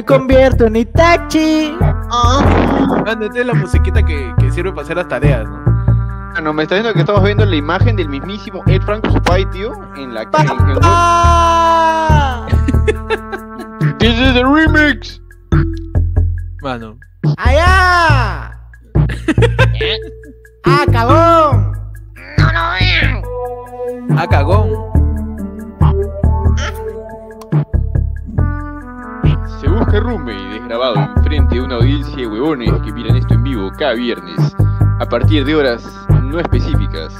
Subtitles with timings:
[0.00, 1.76] me convierto en Itachi.
[3.04, 5.62] Mano, esta es la musiquita que, que sirve para hacer las tareas, ¿no?
[6.32, 9.72] Bueno, me está diciendo que estamos viendo la imagen del mismísimo Ed Franco Spy, tío,
[9.96, 10.38] en la que...
[10.38, 10.46] en-.
[13.98, 15.20] This is the remix.
[16.62, 16.96] Mano.
[17.36, 18.56] ¡Allá!
[20.64, 21.74] ¡Ah, cagón!
[24.16, 24.89] Ah, cagón.
[29.98, 33.94] Roommate es grabado enfrente de una audiencia de huevones que miran esto en vivo cada
[33.94, 34.54] viernes,
[35.00, 35.84] a partir de horas
[36.22, 37.12] no específicas,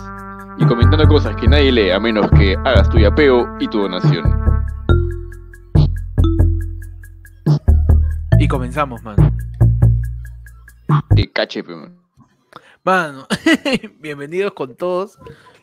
[0.59, 4.41] y comentando cosas que nadie lee a menos que hagas tu yapeo y tu donación.
[8.39, 9.33] Y comenzamos, mano.
[11.17, 11.97] Te cache, pe, man.
[12.85, 13.27] Mano,
[13.99, 15.19] bienvenidos con todos.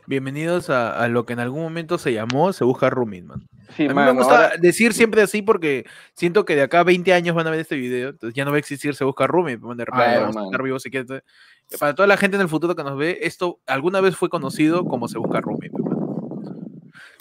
[0.10, 3.46] Bienvenidos a, a lo que en algún momento se llamó Se Busca Roommate, man.
[3.76, 6.84] Sí, A mí me gusta ahora- decir siempre así porque siento que de acá a
[6.86, 9.28] 20 años van a ver este video, entonces ya no va a existir Se Busca
[9.28, 11.24] man, de repente Claro, vamos a estar vivos si quieres.
[11.78, 14.86] Para toda la gente en el futuro que nos ve, esto alguna vez fue conocido
[14.86, 15.58] como Se Busca man.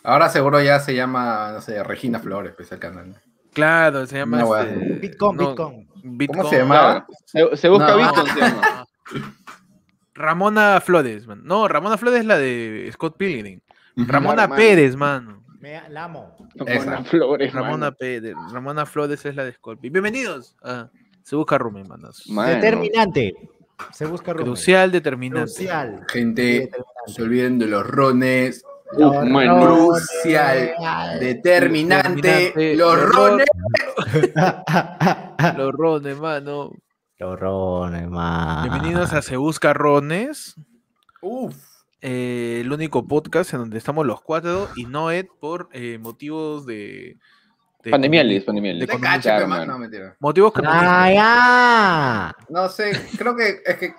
[0.05, 3.21] Ahora seguro ya se llama, no sé, Regina Flores, pues el canal.
[3.53, 4.43] Claro, se llama...
[4.61, 5.89] Este, Bitcoin, no, Bitcoin.
[6.05, 6.39] Bitcoin.
[6.39, 7.07] ¿Cómo se llamaba?
[7.33, 7.97] Claro, se, se busca No.
[7.97, 8.87] Bitcoin, se llama.
[10.17, 11.43] Ramona Flores, man.
[11.45, 13.61] No, Ramona Flores es la de Scott Pilgrim.
[13.97, 14.49] Ramona.
[14.49, 15.45] Pérez, mano.
[15.61, 16.37] Me la amo.
[16.67, 16.85] Esa.
[16.85, 17.97] Ramona Flores, Ramona mano.
[17.97, 18.35] Pérez.
[18.53, 20.03] Ramona Flores es la de Scott Pilgrim.
[20.03, 20.89] Bienvenidos a
[21.23, 22.23] Se Busca Roommate, manos.
[22.29, 22.55] Mano.
[22.55, 23.35] Determinante.
[23.93, 24.53] Se busca rumbo.
[24.53, 25.53] Crucial, determinante.
[25.53, 26.07] Crucial.
[26.09, 26.83] Gente, Determinante.
[27.09, 28.65] se olviden de los rones.
[28.91, 30.73] Crucial.
[31.21, 32.29] Determinante.
[32.57, 32.75] Determinante.
[32.77, 33.47] Los rones.
[35.57, 36.73] Los rones, mano.
[37.19, 38.69] Los rones, man.
[38.69, 40.55] Bienvenidos a Se Busca Rones.
[41.23, 41.55] Uf.
[42.03, 46.67] eh, el único podcast en donde estamos los cuatro y no Ed por eh, motivos
[46.67, 47.17] de.
[47.83, 48.87] de Pandemiales, pandemiales.
[48.89, 50.15] de mano, mentira.
[50.21, 52.37] Motivos que ¡Ah, ya!
[52.51, 53.95] No sé, creo que es que.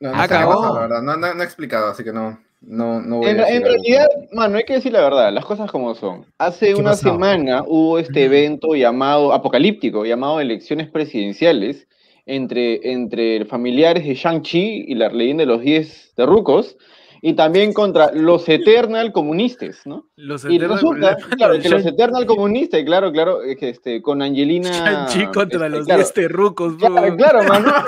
[0.00, 0.56] No, no Ah, sé qué cagón.
[0.62, 1.02] pasó, la verdad.
[1.02, 2.38] No, no, no he explicado, así que no.
[2.64, 5.70] No, no voy En, a en realidad, mano, hay que decir la verdad, las cosas
[5.70, 6.24] como son.
[6.38, 7.10] Hace ¿Qué una pasó?
[7.10, 11.88] semana hubo este evento llamado, apocalíptico, llamado elecciones presidenciales
[12.24, 16.76] entre, entre familiares de Shang-Chi y la leyenda de los 10 terrucos,
[17.24, 20.06] y también contra los Eternal comunistas, ¿no?
[20.16, 24.68] Los Y Eternal- resulta, claro, que los Eternal comunistas, claro, claro, este, con Angelina...
[24.70, 27.16] Shang-Chi contra este, los claro, 10 terrucos, Claro, bro.
[27.16, 27.72] claro, mano.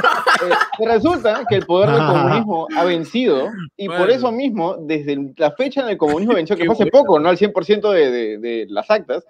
[0.45, 4.13] Eh, resulta que el poder del comunismo ha vencido y por Mano.
[4.13, 7.29] eso mismo, desde el- la fecha en el comunismo venció, que fue hace poco, no
[7.29, 9.25] al 100% de, de- de las actas,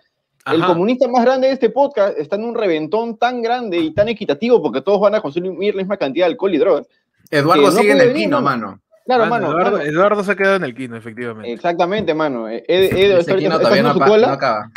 [0.47, 0.73] el Ajá.
[0.73, 4.61] comunista más grande de este podcast está en un reventón tan grande y tan equitativo
[4.63, 6.87] porque todos van a consumir la misma cantidad de alcohol y drogas.
[7.31, 8.81] Eduardo no sigue en el kino, mano.
[9.05, 9.59] Claro, Mano, mano.
[9.59, 11.53] Eduardo, mano, Eduardo se ha quedado en el kino, efectivamente.
[11.53, 12.49] Exactamente, mano.
[12.49, 12.85] Eh, Ed-
[13.19, 14.71] está no, haciendo su cola, no acaba.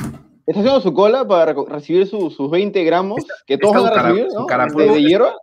[0.45, 4.27] está haciendo su cola para recibir su- sus 20 gramos que todos van a recibir,
[4.33, 4.45] ¿no?
[4.75, 5.33] De, de hierba.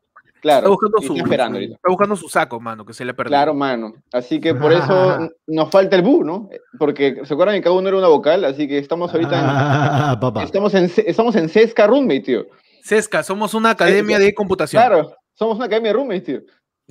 [0.43, 0.59] Claro.
[0.59, 1.75] Está buscando, su, está esperando su- ahorita.
[1.77, 3.31] está buscando su saco, mano, que se le ha perdido.
[3.31, 3.95] Claro, mano.
[4.13, 6.51] Así que por eso nos falta el bu, ¿no?
[6.79, 10.21] Porque se acuerdan que cada uno era una vocal, así que estamos ahorita Ah, en,
[10.21, 10.43] papá.
[10.43, 12.47] estamos en estamos en Sesca Roommate, tío.
[12.83, 14.83] Sesca, somos una academia de computación.
[14.83, 16.41] Claro, somos una academia de roommates, tío.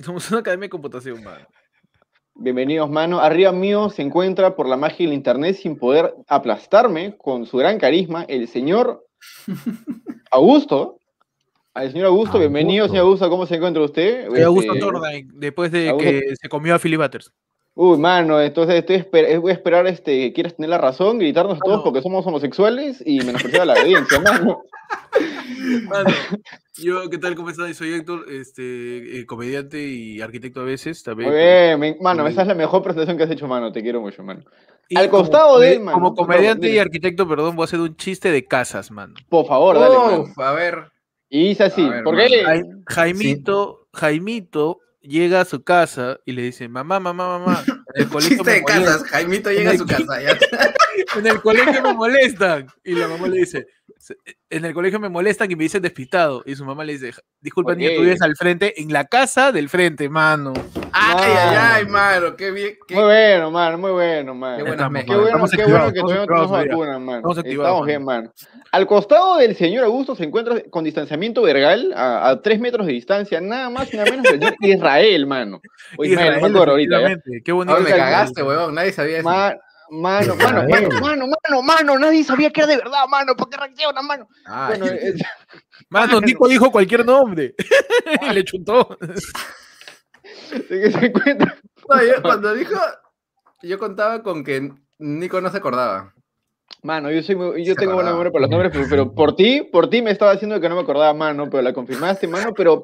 [0.00, 1.46] Somos una academia de computación, mano.
[2.36, 3.20] Bienvenidos, mano.
[3.20, 7.78] Arriba mío se encuentra por la magia del internet sin poder aplastarme con su gran
[7.78, 9.06] carisma el señor
[10.30, 10.98] Augusto.
[11.74, 14.28] Al señor Augusto, bienvenido, señor Augusto, ¿cómo se encuentra usted?
[14.28, 17.32] Soy Augusto Este, Thorndike, después de Augusto- que se comió a Philly Butters.
[17.76, 21.56] Uy, mano, entonces estoy esper- voy a esperar este, que quieras tener la razón, gritarnos
[21.56, 24.62] a todos porque somos homosexuales y menospreciar a la audiencia, mano.
[26.76, 27.34] Yo, ¿qué tal?
[27.34, 27.76] ¿Cómo estás?
[27.76, 31.30] Soy Héctor, este, eh, comediante y arquitecto a veces también.
[31.30, 33.72] Muy bien, me- mano, esa es la mejor presentación que has hecho, mano.
[33.72, 34.42] Te quiero mucho, mano.
[34.88, 37.80] Y al como costado de él, mano, Como comediante y arquitecto, perdón, voy a hacer
[37.80, 39.14] un chiste de casas, mano.
[39.28, 39.96] Por favor, dale,
[40.36, 40.90] a ver.
[41.30, 42.30] Y dice así, ver,
[42.86, 47.64] Jaimito, Jaimito llega a su casa y le dice, mamá, mamá, mamá,
[47.94, 48.80] en el colegio Chiste me de casas.
[48.84, 50.22] molestan, Jaimito llega a su casa.
[50.22, 50.38] Ya.
[51.18, 52.66] en el colegio me molestan.
[52.84, 53.66] Y la mamá le dice, "Se-
[54.50, 56.42] en el colegio me molestan y me dicen despistado.
[56.46, 59.68] Y su mamá le dice, disculpa, niño, tú vives al frente, en la casa del
[59.68, 60.52] frente, mano.
[60.92, 62.36] Ay, ay, ay, mano.
[62.36, 62.74] Qué bien.
[62.86, 62.94] Qué...
[62.94, 64.58] Muy bueno, mano, muy bueno, mano.
[64.58, 65.16] Qué Qué, buenas Estamos, mezclas.
[65.16, 67.32] mano, bueno, estamos qué bueno que todavía no vacunas, mano.
[67.42, 68.32] Estamos bien, mano.
[68.70, 72.92] Al costado del señor Augusto se encuentra con distanciamiento vergal a, a tres metros de
[72.92, 74.26] distancia, nada más y nada menos
[74.60, 75.60] que Israel, mano.
[75.96, 77.42] O Ismael, no me Israel, acuerdo ahorita, efectivamente.
[77.44, 77.80] Qué bonito.
[77.80, 78.74] Me cagaste, huevón.
[78.74, 79.30] Nadie sabía eso.
[79.90, 83.56] Mano, mano, mano, mano, mano, mano, nadie sabía que era de verdad, mano, ¿por qué
[83.56, 84.26] reacciona, mano?
[84.46, 85.14] Ay, Bueno, eh,
[85.90, 87.54] Mano, Nico dijo cualquier nombre.
[88.30, 88.96] y le chuntó.
[90.68, 91.56] de que se encuentra.
[91.88, 92.78] no, yo cuando dijo.
[93.62, 96.12] Yo contaba con que Nico no se acordaba.
[96.82, 99.36] Mano, yo, soy muy- yo Se tengo buena memoria por los nombres, pero, pero por
[99.36, 102.52] ti, por ti me estaba diciendo que no me acordaba, mano, pero la confirmaste, mano,
[102.54, 102.82] pero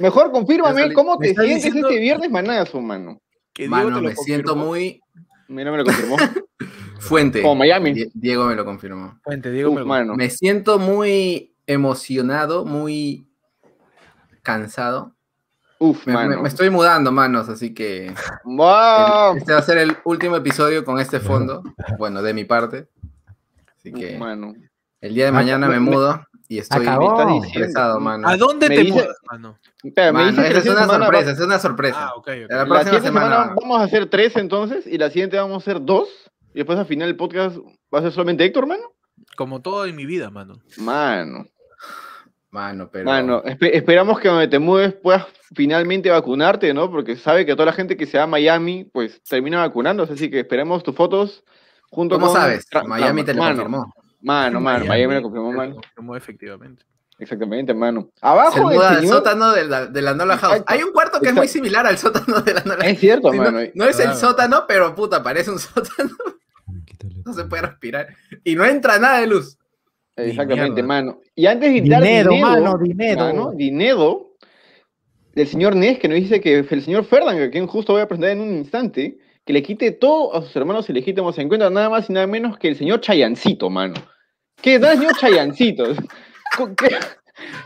[0.00, 3.20] mejor confírmame cómo te diciendo- este viernes, manazo, mano.
[3.52, 5.00] Que Mano, me siento muy
[5.48, 6.16] Mira, me lo confirmó.
[7.00, 7.42] fuente.
[7.42, 7.92] Como Miami.
[7.92, 9.18] Die- Diego me lo confirmó.
[9.22, 10.14] Fuente, Diego Uf, me lo.
[10.16, 13.26] Me siento muy emocionado, muy
[14.42, 15.14] cansado.
[15.80, 16.42] Uf, Me, me- mano.
[16.42, 18.12] me estoy mudando, manos, así que
[18.44, 19.36] ¡Wow!
[19.36, 21.62] este va a ser el último episodio con este fondo.
[21.98, 22.88] Bueno, de mi parte.
[23.78, 24.54] Así Uf, que mano.
[25.00, 27.24] el día de Ah, mañana me me- mudo y estoy Acabó.
[27.40, 28.00] Me diciendo.
[28.00, 28.26] mano.
[28.28, 29.58] ¿A dónde Me te dice- mano?
[29.82, 29.90] Me
[30.48, 32.10] es una sorpresa, va- es una sorpresa.
[32.16, 32.22] Ah.
[32.48, 35.58] La La siguiente semana semana- vamos a hacer tres entonces, y la siguiente vamos a
[35.58, 36.08] hacer dos,
[36.54, 37.58] y después al final el podcast
[37.94, 38.82] va a ser solamente Héctor, mano.
[39.36, 40.54] Como todo en mi vida, mano.
[40.78, 41.44] Mano,
[42.50, 43.04] Mano, pero.
[43.04, 46.90] mano, espe- esperamos que donde te mueves puedas finalmente vacunarte, ¿no?
[46.90, 50.30] Porque sabe que toda la gente que se va a Miami, pues termina vacunándose, así
[50.30, 51.44] que esperemos tus fotos
[51.90, 52.36] junto ¿Cómo con...
[52.36, 52.66] sabes?
[52.70, 53.92] Tra- Miami te lo confirmó.
[54.20, 54.88] Mano, mano, Miami.
[54.88, 55.74] Miami lo confirmó, mano.
[55.76, 56.84] Confirmó efectivamente.
[57.20, 58.10] Exactamente, mano.
[58.20, 59.16] Abajo del señor...
[59.16, 60.52] sótano de la, de la Nola House.
[60.58, 60.72] Exacto.
[60.72, 62.92] Hay un cuarto que es muy similar al sótano de la Nola House.
[62.92, 63.58] Es cierto, Sí, mano.
[63.74, 66.10] no es el sótano, pero puta, parece un sótano.
[67.24, 68.08] No se puede respirar.
[68.44, 69.58] Y no entra nada de luz.
[70.16, 71.20] Exactamente, mano.
[71.34, 73.20] Y antes de dar Dinero, dinero, mano, dinero.
[73.20, 74.34] mano, dinero,
[75.34, 78.08] del señor Nes, que nos dice que el señor Ferdan, a quien justo voy a
[78.08, 79.18] presentar en un instante,
[79.48, 82.58] que le quite todo a sus hermanos ilegítimos, se encuentra nada más y nada menos
[82.58, 83.94] que el señor Chayancito, mano.
[84.60, 85.84] ¿Qué tal, señor Chayancito?
[86.76, 86.98] Qué-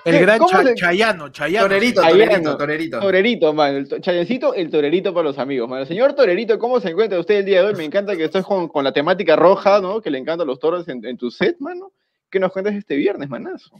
[0.04, 1.66] El gran ¿Cómo Cha- se- Chayano, Chayano.
[1.66, 3.00] Torerito, torerito, torerito.
[3.00, 3.78] Torerito, mano.
[3.78, 5.84] El to- Chayancito, el torerito para los amigos, mano.
[5.84, 7.74] Señor Torerito, ¿cómo se encuentra usted el día de hoy?
[7.74, 10.00] Me encanta que estés con, con la temática roja, ¿no?
[10.00, 11.90] Que le encantan los toros en, en tu set, mano.
[12.30, 13.72] ¿Qué nos cuentas este viernes, manazo?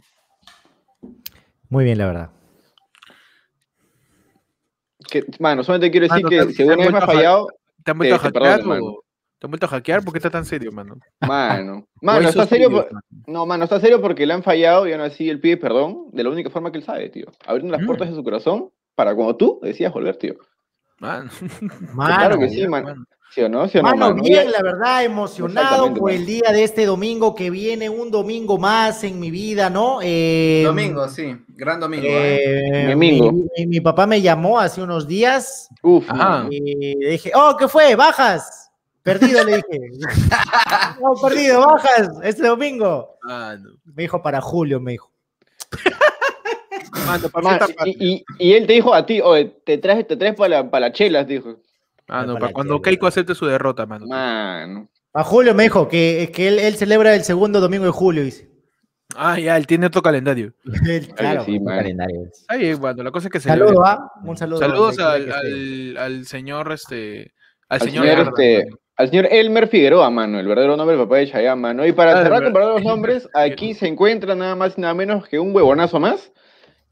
[1.69, 2.29] Muy bien, la verdad.
[5.09, 7.47] Que, mano, solamente quiero decir Mano, que si alguna vez me ha fallado,
[7.83, 9.03] ¿Te han vuelto a te hackear o-
[9.39, 10.03] ¿Te han vuelto a hackear?
[10.03, 10.95] ¿Por qué está tan serio, mano?
[11.21, 11.73] mano.
[11.79, 12.69] ¿O Mano, está serio.
[12.71, 12.89] por-?
[13.27, 16.23] No, mano, está serio porque le han fallado y aún así él pide perdón de
[16.23, 17.25] la única forma que él sabe, tío.
[17.45, 17.85] Abriendo las Mm.
[17.87, 20.35] puertas de su corazón para cuando tú decías volver, tío.
[20.99, 21.29] Mano.
[21.93, 23.03] Mano, claro que sí, mano.
[23.33, 23.67] ¿Sí o no?
[23.67, 24.21] ¿Sí o no, Mano, mano?
[24.23, 29.03] bien, la verdad, emocionado por el día de este domingo que viene, un domingo más
[29.03, 29.99] en mi vida, ¿no?
[30.03, 31.35] Eh, Domingo, sí.
[31.49, 32.05] Gran domingo.
[32.07, 32.85] ¿eh?
[32.85, 33.31] eh, Domingo.
[33.31, 36.45] mi, mi- mi papá me llamó hace unos días Uf, Ajá.
[36.51, 37.95] y le dije, oh, ¿qué fue?
[37.95, 38.69] ¿Bajas?
[39.01, 39.79] Perdido, le dije.
[41.01, 43.17] No, perdido, bajas este domingo.
[43.23, 43.71] Mano.
[43.95, 45.11] Me dijo para julio, me dijo.
[47.07, 50.35] Mano, para y, y- y él te dijo a ti, oye, te traes, te traes
[50.35, 51.57] para la, para la chelas, dijo.
[52.07, 52.83] Mano, para para cuando chela.
[52.83, 54.05] Keiko acepte su derrota, mano.
[54.07, 54.89] Mano.
[55.13, 58.49] A julio me dijo que, que él, él celebra el segundo domingo de julio, dice.
[59.15, 60.53] Ah, ya, él tiene otro calendario.
[61.15, 62.23] Claro, sí, calendario.
[62.31, 64.11] Está bien, mano, la cosa es que se Saludo, ¿ah?
[64.23, 64.59] Un saludo.
[64.59, 67.33] Saludos al, que al, al señor, este,
[67.69, 71.17] al, Al señor, señor, este, al señor Elmer Figueroa, mano, el verdadero nombre del papá
[71.17, 71.85] de Chayanne, mano.
[71.85, 75.27] Y para Ah, cerrar con verdaderos nombres, aquí se encuentra nada más y nada menos
[75.27, 76.31] que un huevonazo más.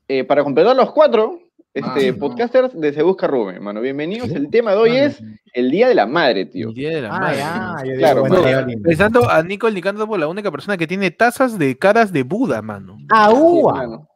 [0.07, 1.39] Eh, para completar los cuatro
[1.73, 2.17] este, Ah, no.
[2.19, 3.79] podcasters de Se Busca Rubén, mano.
[3.81, 4.29] Bienvenidos.
[4.29, 5.23] El tema de hoy Mano, es
[5.53, 6.69] el Día de la Madre, tío.
[6.69, 7.37] el día de la Ah, madre.
[7.37, 8.67] ya, yo digo, Claro, bueno, mano.
[8.69, 8.77] ya.
[8.83, 12.61] Pensando a Nico Nicando por la única persona que tiene tazas de caras de Buda,
[12.61, 12.97] mano.
[13.09, 14.07] Ah, Sí, mano.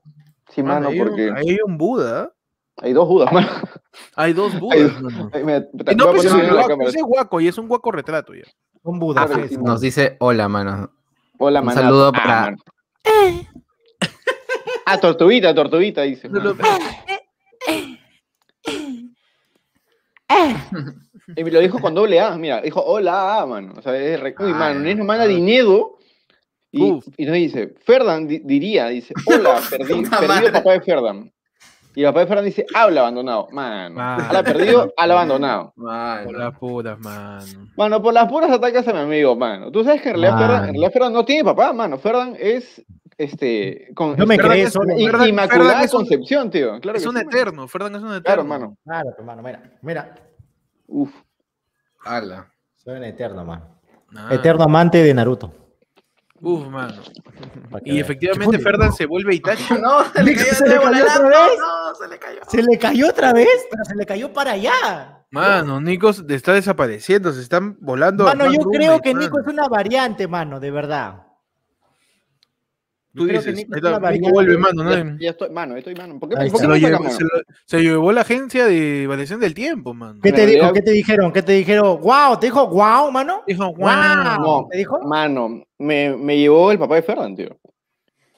[0.50, 2.32] Sí, Mano, mano, hay, porque hay un Buda.
[2.82, 3.48] hay dos judas, mano.
[4.16, 5.30] Hay dos Hay- Budas, mano.
[5.34, 8.44] Ay, mira, te- Y no, pues es guaco, y es un guaco retrato ya.
[8.84, 9.28] Un Buda.
[9.28, 9.50] Que pues.
[9.50, 10.92] sí, Nos dice hola, mano.
[11.40, 11.84] Hola, Un manazo.
[11.86, 12.58] saludo Ah, para- mano.
[14.86, 16.30] Ah, tortuguita, tortuguita, dice.
[16.30, 16.54] mano.
[21.36, 23.74] Y me lo dijo con doble A, mira, dijo hola, A, mano.
[23.78, 24.36] O sea, es re...
[24.40, 25.08] Uy, Ah, mano, Nes nos ah.
[25.08, 25.98] manda dinero
[26.72, 30.52] y, y nos dice, Ferdan di- diría, dice, hola, perdí, perdido madre.
[30.52, 31.32] papá de Ferdan.
[31.96, 33.48] Y el papá de Ferdan dice, habla abandonado.
[33.52, 34.24] Mano, Mano.
[34.24, 35.74] habla perdido, habla abandonado.
[35.78, 36.26] Mano.
[36.26, 37.70] Por las puras, mano.
[37.76, 39.72] Mano, por las puras atacas a mi amigo, mano.
[39.72, 40.38] Tú sabes que en realidad.
[40.38, 41.98] Ferdan, en realidad Ferdan no tiene papá, mano.
[41.98, 42.84] Ferdan es,
[43.18, 44.94] este, con Yo me creé es- solo.
[44.96, 46.80] Ferdan- Inmaculada Ferdan es un- Concepción, tío.
[46.80, 48.24] Claro es un sí, eterno, Ferdan es un eterno.
[48.24, 48.78] Claro, mano.
[48.84, 50.16] Claro, hermano, mira, mira.
[50.88, 51.12] Uf.
[52.04, 52.52] Ala.
[52.76, 53.64] Soy un eterno, man.
[54.16, 55.52] Ah, Eterno amante de Naruto.
[56.42, 56.94] Uf, mano.
[57.84, 58.60] Y efectivamente.
[58.60, 59.64] Ferdan se vuelve Itachi.
[59.82, 61.60] No, se le cayó, ¿Se le cayó otra vez?
[61.60, 62.40] No, se le cayó.
[62.48, 65.26] Se le cayó otra vez, pero se le cayó para allá.
[65.32, 68.26] Mano, Nico está desapareciendo, se están volando.
[68.26, 69.26] Mano, yo creo que mano.
[69.26, 71.24] Nico es una variante, mano, de verdad.
[73.16, 74.32] Tú creo que dices, está, Nico variante.
[74.32, 74.92] vuelve, mano, ¿no?
[74.94, 76.20] Ya, ya estoy, mano, estoy, mano.
[76.20, 77.30] ¿Por qué, por Se qué lo, me llevó, se, lo-
[77.66, 80.20] se llevó la agencia de variación del tiempo, mano.
[80.22, 80.74] ¿Qué te dijo?
[80.74, 81.32] ¿Qué te dijeron?
[81.32, 82.00] ¿Qué te dijeron?
[82.02, 82.38] ¡Wow!
[82.40, 83.44] ¿Te dijo wow, mano?
[83.48, 84.44] Dijo, ¡Wow!
[84.44, 84.68] wow.
[84.70, 85.00] ¿Te dijo?
[85.04, 87.58] Mano, me, me llevó el papá de Ferdan, tío.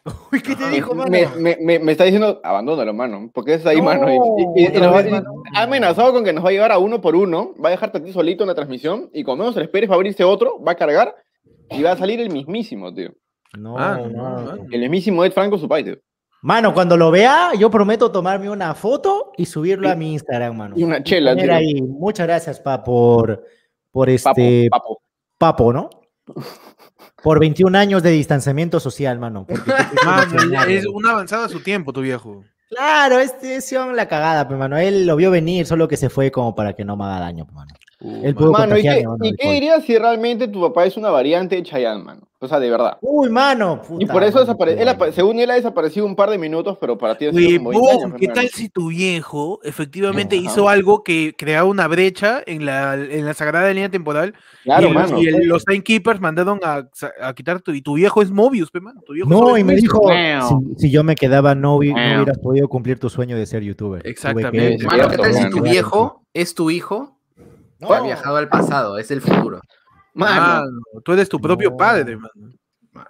[0.31, 1.09] Uy, ¿qué te dijo, mano?
[1.11, 3.29] Me, me, me, me está diciendo, abandónalo, mano.
[3.33, 4.07] Porque es ahí, No, mano.
[4.09, 5.43] Y, y- y otra nos va- vez, y- mano.
[5.53, 7.53] ha amenazado con que nos va a llevar a uno por uno.
[7.63, 9.09] Va a dejarte a ti solito en la transmisión.
[9.13, 11.13] Y cuando menos se le esperes, va a abrirse otro, va a cargar.
[11.71, 13.11] Y va a salir el mismísimo, tío.
[13.57, 14.23] No, Ah, no, no.
[14.23, 14.65] mano.
[14.71, 15.95] El mismísimo Ed Franco, su pai, tío.
[16.41, 20.75] Mano, cuando lo vea, yo prometo tomarme una foto y subirlo a mi Instagram, mano.
[20.77, 21.53] Y una chela, tío.
[21.53, 23.43] ahí, muchas gracias, pa, por,
[24.07, 25.01] este papo.
[25.37, 25.89] papo, ¿no?
[27.23, 29.47] Por 21 años de distanciamiento social, mano.
[30.67, 32.43] es un avanzado a su tiempo, tu viejo.
[32.69, 34.77] Claro, este es la cagada, pero mano.
[34.77, 37.45] Él lo vio venir, solo que se fue como para que no me haga daño,
[37.51, 37.73] mano.
[37.99, 41.55] Él pudo Mano, ¿y qué, mano, y dirías si realmente tu papá es una variante
[41.55, 42.27] de Chayanne, mano?
[42.39, 42.99] O sea, de verdad.
[43.01, 43.81] Uy, mano.
[43.97, 45.11] Y por eso Él, bueno.
[45.11, 47.87] según él ha desaparecido un par de minutos, pero para ti ha sido como 20
[47.87, 50.45] Huevón, años, ¿qué tal si tu viejo efectivamente Ajá.
[50.45, 54.35] hizo algo que creaba una brecha en la, en la sagrada línea temporal?
[54.63, 55.19] Claro, y, mano.
[55.19, 56.87] y el- los timekeepers mandaron a,
[57.19, 59.01] a quitar tu, y tu viejo es Mobius, pe, mano.
[59.03, 59.99] Tu viejo No, y me dijo,
[60.77, 64.03] si, si yo me quedaba, no, no hubieras podido cumplir tu sueño de ser youtuber.
[64.03, 64.85] Que- Exactamente.
[64.85, 67.16] Mano, ¿qué tal si tu viejo es tu hijo?
[67.79, 67.93] No.
[67.93, 69.61] Ha viajado al pasado, es el futuro.
[70.13, 71.77] Mano, Mano, tú eres tu propio No.
[71.77, 72.51] padre, mano.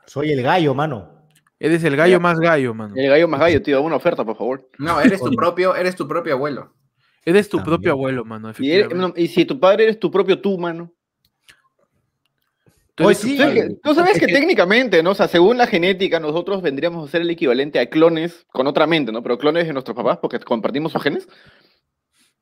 [0.06, 1.14] Soy el gallo, mano.
[1.60, 2.94] Eres el gallo más gallo, mano.
[2.96, 4.70] el gallo más gallo, tío, una oferta, por favor.
[4.78, 6.74] No, eres tu propio, eres tu propio abuelo.
[7.26, 7.74] Eres tu También.
[7.76, 8.50] propio abuelo, mano.
[8.60, 9.20] Y, eres- efectivamente.
[9.20, 10.92] no, y si tu padre eres tu propio tú, mano.
[12.96, 13.38] Tú tu sí.
[13.84, 15.12] Tú sabes tú que- técnicamente, ¿no?
[15.12, 18.88] O sea, según la genética, nosotros vendríamos a ser el equivalente a clones con otra
[18.88, 19.22] mente, ¿no?
[19.24, 21.28] Pero clones de nuestros papás porque compartimos sus genes.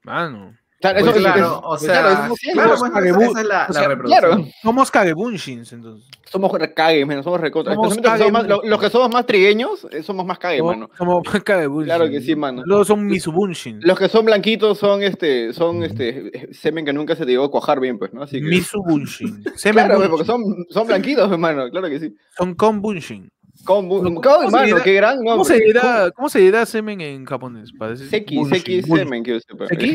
[0.03, 0.55] Mano.
[0.77, 2.79] O sea, Pues eso es- claro, es- o claro, sea, somos claro, ciegos.
[2.79, 4.19] bueno, esa, esa es la, O la sea, reproducción.
[4.29, 4.45] claro.
[4.61, 6.09] Somos cagebunshins, entonces.
[6.29, 7.73] Somos cagues, mano, somos recontra.
[7.75, 10.63] Somos Especialmente los que somos más- cague- los somos más trigueños, eh, somos más cagues,
[10.63, 10.89] mano.
[10.97, 11.85] Somos cagebunshins.
[11.95, 12.61] Claro que sí, mano.
[12.65, 13.83] Luego son misubunshins.
[13.85, 17.51] Los que son blanquitos son este, son este semen que nunca se te llegó a
[17.51, 18.23] cuajar bien, pues, ¿no?
[18.23, 18.47] Así que.
[18.47, 19.43] Misubunshin.
[19.55, 22.13] Semen Claro, pues, porque son, son blanquitos, hermano, claro que sí.
[22.37, 23.29] Son konbunshin.
[23.65, 25.31] Con, ¿Cómo- con- mano, dirá- qué gran nombre.
[25.31, 27.71] ¿Cómo se dirá, ¿Cómo se dirá semen en japonés?
[27.77, 28.97] Parece Seki, bunshin, Seki bunshin.
[28.97, 29.67] semen, que yo sepa.
[29.67, 29.93] Seki.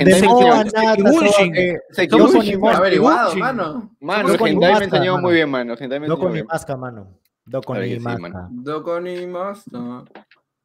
[1.92, 3.90] Seki Somos Bunshin, averiguado, mano.
[4.00, 5.74] Mano, hentai me enseñó muy bien, mano.
[5.74, 6.46] El hentai me No enseñó con muy mi bien.
[6.46, 7.06] masca, mano.
[7.46, 8.48] No con Claro que mi sí, masca.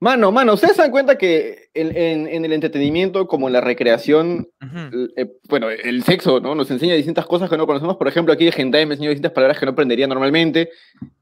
[0.05, 0.31] Mano.
[0.31, 4.47] Mano, ¿ustedes se dan cuenta que en, en- en el entretenimiento, como en la recreación,
[4.61, 4.77] Ujú.
[4.93, 6.53] el- eh, bueno, el sexo, ¿no?
[6.55, 7.97] Nos enseña distintas cosas que no conocemos.
[7.97, 10.69] Por ejemplo, aquí el hentai me enseñó distintas palabras que no aprendería normalmente.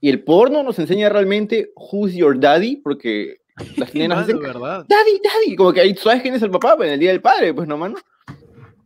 [0.01, 3.37] Y el porno nos enseña realmente who's your daddy, porque
[3.77, 4.85] las nenas mano, dicen, ¿verdad?
[4.87, 7.21] daddy, daddy, como que ahí sabes quién es el papá, pues en el día del
[7.21, 7.95] padre, pues no, mano.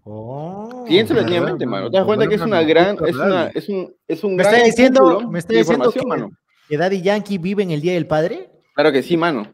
[0.03, 1.57] Oh, Piénsalo mano.
[1.65, 1.89] mano.
[1.91, 4.55] Te das cuenta que es una gran, es, una, es un, es un Me gran
[4.55, 6.29] está diciendo, me está de diciendo que, mano.
[6.69, 8.49] que Daddy Yankee vive en el Día del Padre.
[8.73, 9.51] Claro que sí, mano.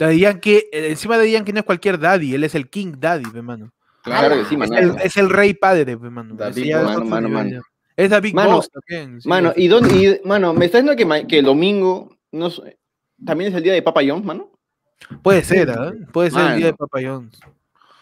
[0.00, 3.30] Daddy Yankee, eh, encima de Yankee no es cualquier daddy, él es el King Daddy,
[3.30, 3.70] pe, mano.
[4.02, 4.78] Claro que sí, Es mano.
[4.78, 6.34] el, es el rey padre, pe, mano.
[6.42, 7.60] Es mano, mano, mano.
[7.94, 9.20] Es David Mano, Boss también.
[9.20, 12.78] sí, Mano, y, dónde, y mano, me está diciendo que, que el domingo no, sé,
[13.22, 14.50] también es el día de Papa John's, mano.
[15.22, 15.92] Puede ser, ¿ah?
[16.12, 16.76] Puede ser el día de Mano.
[16.78, 17.40] Papa John's.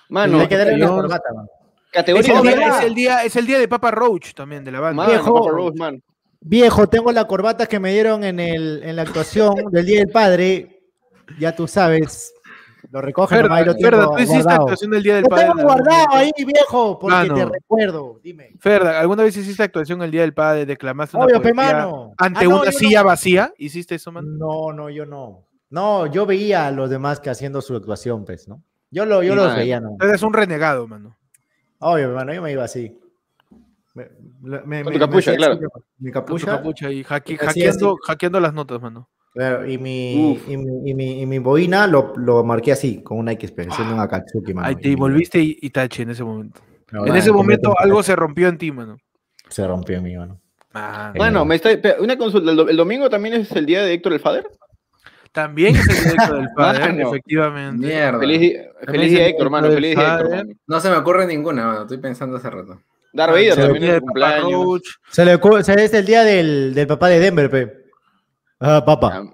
[0.08, 1.48] Mano, hay que darle una corbata, mano.
[1.48, 4.70] Es categoría el, día, es, el día, es el día de Papa Roach también, de
[4.70, 5.02] la banda.
[5.02, 5.34] Mano, Viejo.
[5.34, 6.02] Papa Rose, man.
[6.40, 10.10] Viejo, tengo la corbata que me dieron en, el, en la actuación del Día del
[10.10, 10.77] Padre.
[11.38, 12.32] Ya tú sabes.
[12.90, 14.62] Lo nomás y Ferda, lo tú hiciste guardado.
[14.62, 15.46] actuación del día del Lo padre.
[15.48, 17.34] tengo guardado ahí, viejo, porque Mano.
[17.34, 18.20] te recuerdo.
[18.22, 18.50] Dime.
[18.60, 20.64] Ferda, ¿alguna vez hiciste actuación el día del padre?
[20.64, 22.12] ¿Declamaste una Obvio, mano.
[22.16, 23.06] ante Ah, no, una silla no.
[23.08, 23.52] vacía?
[23.58, 24.38] ¿Hiciste eso, man?
[24.38, 25.44] No, no, yo no.
[25.70, 28.62] No, yo veía a los demás que haciendo su actuación, pues, ¿no?
[28.90, 29.58] Yo, lo, yo Sí, los mano.
[29.58, 29.96] veía, ¿no?
[30.00, 31.16] Eres un renegado, mano.
[31.80, 32.98] Obvio, hermano, yo me iba así.
[33.92, 34.08] Me,
[34.40, 35.54] me- Con me- tu capucha, me claro.
[35.54, 35.62] así,
[35.98, 36.46] Mi Con tu capucha.
[36.46, 39.08] capucha hacke- Así, hackeando, hackeando las notas, mano.
[39.32, 43.18] Claro, y, mi, y, mi, y, mi, y mi boina lo, lo marqué así, con
[43.18, 44.68] un Nike Express, siendo un Akatsuki, mano.
[44.68, 46.60] Ahí te y- volviste y- Itachi en ese momento.
[46.92, 48.98] no, En ese momento algo se rompió en ti, mano.
[49.48, 50.40] se rompió en mí, mano.
[50.74, 52.50] Ah, Mano, me está, espera, una consulta.
[52.50, 54.46] ¿El, do- el domingo también es el día de Héctor el Father?
[55.32, 57.08] También es el directo del padre, Mano.
[57.08, 57.86] efectivamente.
[57.86, 58.18] Mierda.
[58.18, 58.52] Feliz,
[58.86, 59.66] feliz día el Héctor, día mano.
[59.68, 60.50] del Feliz día Héctor, mano.
[60.66, 61.80] No se me ocurre ninguna, mano.
[61.82, 62.80] Estoy pensando hace rato.
[63.14, 64.80] Vader se El también día es de cumpleaños.
[65.10, 67.77] Se le ocu- se- es el día del, del papá de Denver, pe.
[68.60, 69.24] Ah, papá.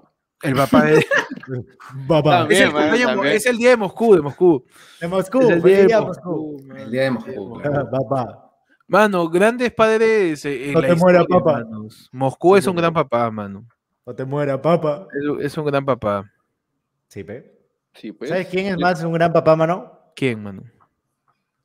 [0.43, 1.05] El papá de...
[2.07, 2.39] Papá.
[2.39, 2.75] También.
[2.75, 4.65] es, es el día de Moscú, de Moscú.
[4.99, 6.57] De Moscú, Es el día el de día de Moscú.
[6.75, 7.61] El día de Moscú.
[7.63, 8.51] Ah, papá.
[8.87, 11.53] Mano, grandes padres eh, en No la te historia, papá.
[11.63, 12.09] manos.
[12.11, 13.65] Moscú es un gran papá, mano.
[14.05, 15.07] No te muera, papá.
[15.39, 16.29] Es, es un gran papá.
[17.07, 17.51] Sí, pe.
[17.93, 18.29] Sí, pues.
[18.29, 19.91] ¿Sabes quién es más un gran papá, mano?
[20.15, 20.63] ¿Quién, mano?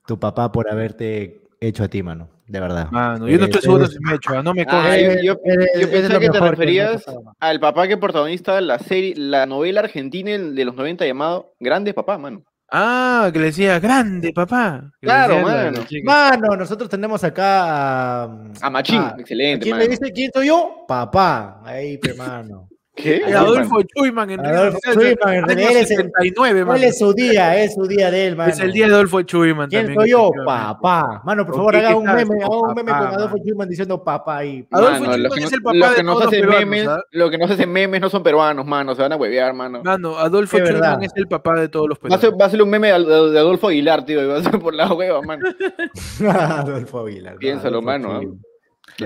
[0.07, 2.29] Tu papá por haberte hecho a ti, mano.
[2.47, 2.89] De verdad.
[2.91, 5.23] Mano, yo no estoy Eres- seguro si me he hecho, ah, no me Ah, consta.
[5.23, 7.05] yo, pensé que te referías
[7.39, 11.95] al papá que protagonista de la serie, la novela argentina de los 90 llamado Grande
[11.95, 12.43] Papá, mano.
[12.73, 14.91] Ah, que le decía, grande, papá.
[15.01, 15.81] Que Claro, mano.
[16.05, 18.25] Mano, nosotros tenemos acá a,
[18.63, 19.85] A Machín, a- excelente, ¿Quién mano.
[19.85, 20.85] le dice quién soy yo?
[20.89, 21.61] Papá.
[21.65, 22.69] Ahí, pe, mano.
[23.03, 23.23] ¿Qué?
[23.35, 26.67] Adolfo Chuyman en Adolfo Chuyman, en él es el- 79, mano.
[26.73, 27.63] ¿Cuál es su día?
[27.63, 28.53] Es su día de él, mano.
[28.53, 30.01] Es el día de Adolfo Chuyman ¿Quién también.
[30.01, 30.31] soy yo?
[30.45, 31.23] Papá.
[31.25, 33.37] Mano, por ¿Con favor, haga un meme, haga un meme con Adolfo.
[33.39, 34.67] Schumann diciendo papá y.
[34.71, 38.11] Adolfo Chuyman es el papá de todos los peruanos, lo que nos hacen memes no
[38.11, 39.83] son peruanos, mano, se van a huevear, mano.
[39.83, 42.33] Mano, Adolfo Chuyman es el papá de todos los peruanos.
[42.41, 44.93] va a ser un meme de, Adolfo Aguilar, tío, y va a ser por la
[44.93, 45.45] hueva, mano.
[46.29, 47.37] Adolfo Aguilar.
[47.37, 48.21] Piénsalo, Adolfo mano, ¿ah?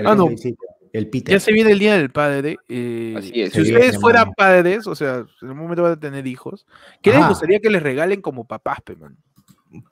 [0.03, 0.29] Ah, no.
[0.97, 1.33] El Peter.
[1.33, 2.57] Ya se viene el día del padre.
[2.69, 4.33] eh, Así es, si ustedes fueran mano.
[4.37, 6.65] padres, o sea, en un momento van a tener hijos,
[7.01, 9.17] ¿qué les gustaría que les regalen como papás, pe, man?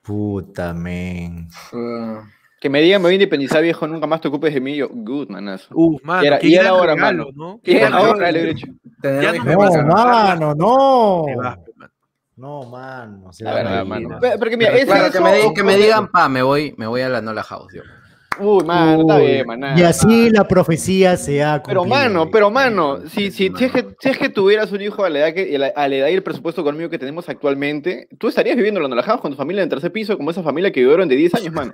[0.02, 1.48] Puta, men.
[1.74, 2.20] Uh,
[2.62, 4.78] Que me digan, me voy a independizar, viejo, nunca más te ocupes de mí.
[4.78, 5.68] Yo, good, manazo.
[5.76, 7.32] Uf, mano, Y era- y era ahora, regalo, mano.
[7.36, 7.60] ¿no?
[7.62, 8.68] ¿Qué gran ahora le hubiera hecho?
[9.04, 11.24] Ya no No, mano, no.
[11.26, 11.90] Te vas, pe, man.
[12.36, 14.20] No, La verdad, mano.
[14.40, 17.02] Porque mira, es claro, eso, que, me que me digan, pa, me voy, me voy
[17.02, 17.74] a la Nola House.
[17.74, 17.82] Yo.
[18.40, 19.80] Uy, mano, está Uy, bien, maná.
[19.80, 22.04] Y así la profecía se ha Pero cumplido.
[22.04, 25.10] mano, pero mano, si, si, si, es que, si es que tuvieras un hijo a
[25.10, 28.56] la, edad que, a la edad y el presupuesto económico que tenemos actualmente, tú estarías
[28.56, 30.80] viviendo en la House con tu familia en el tercer piso, como esa familia que
[30.80, 31.74] vivieron de 10 años, mano.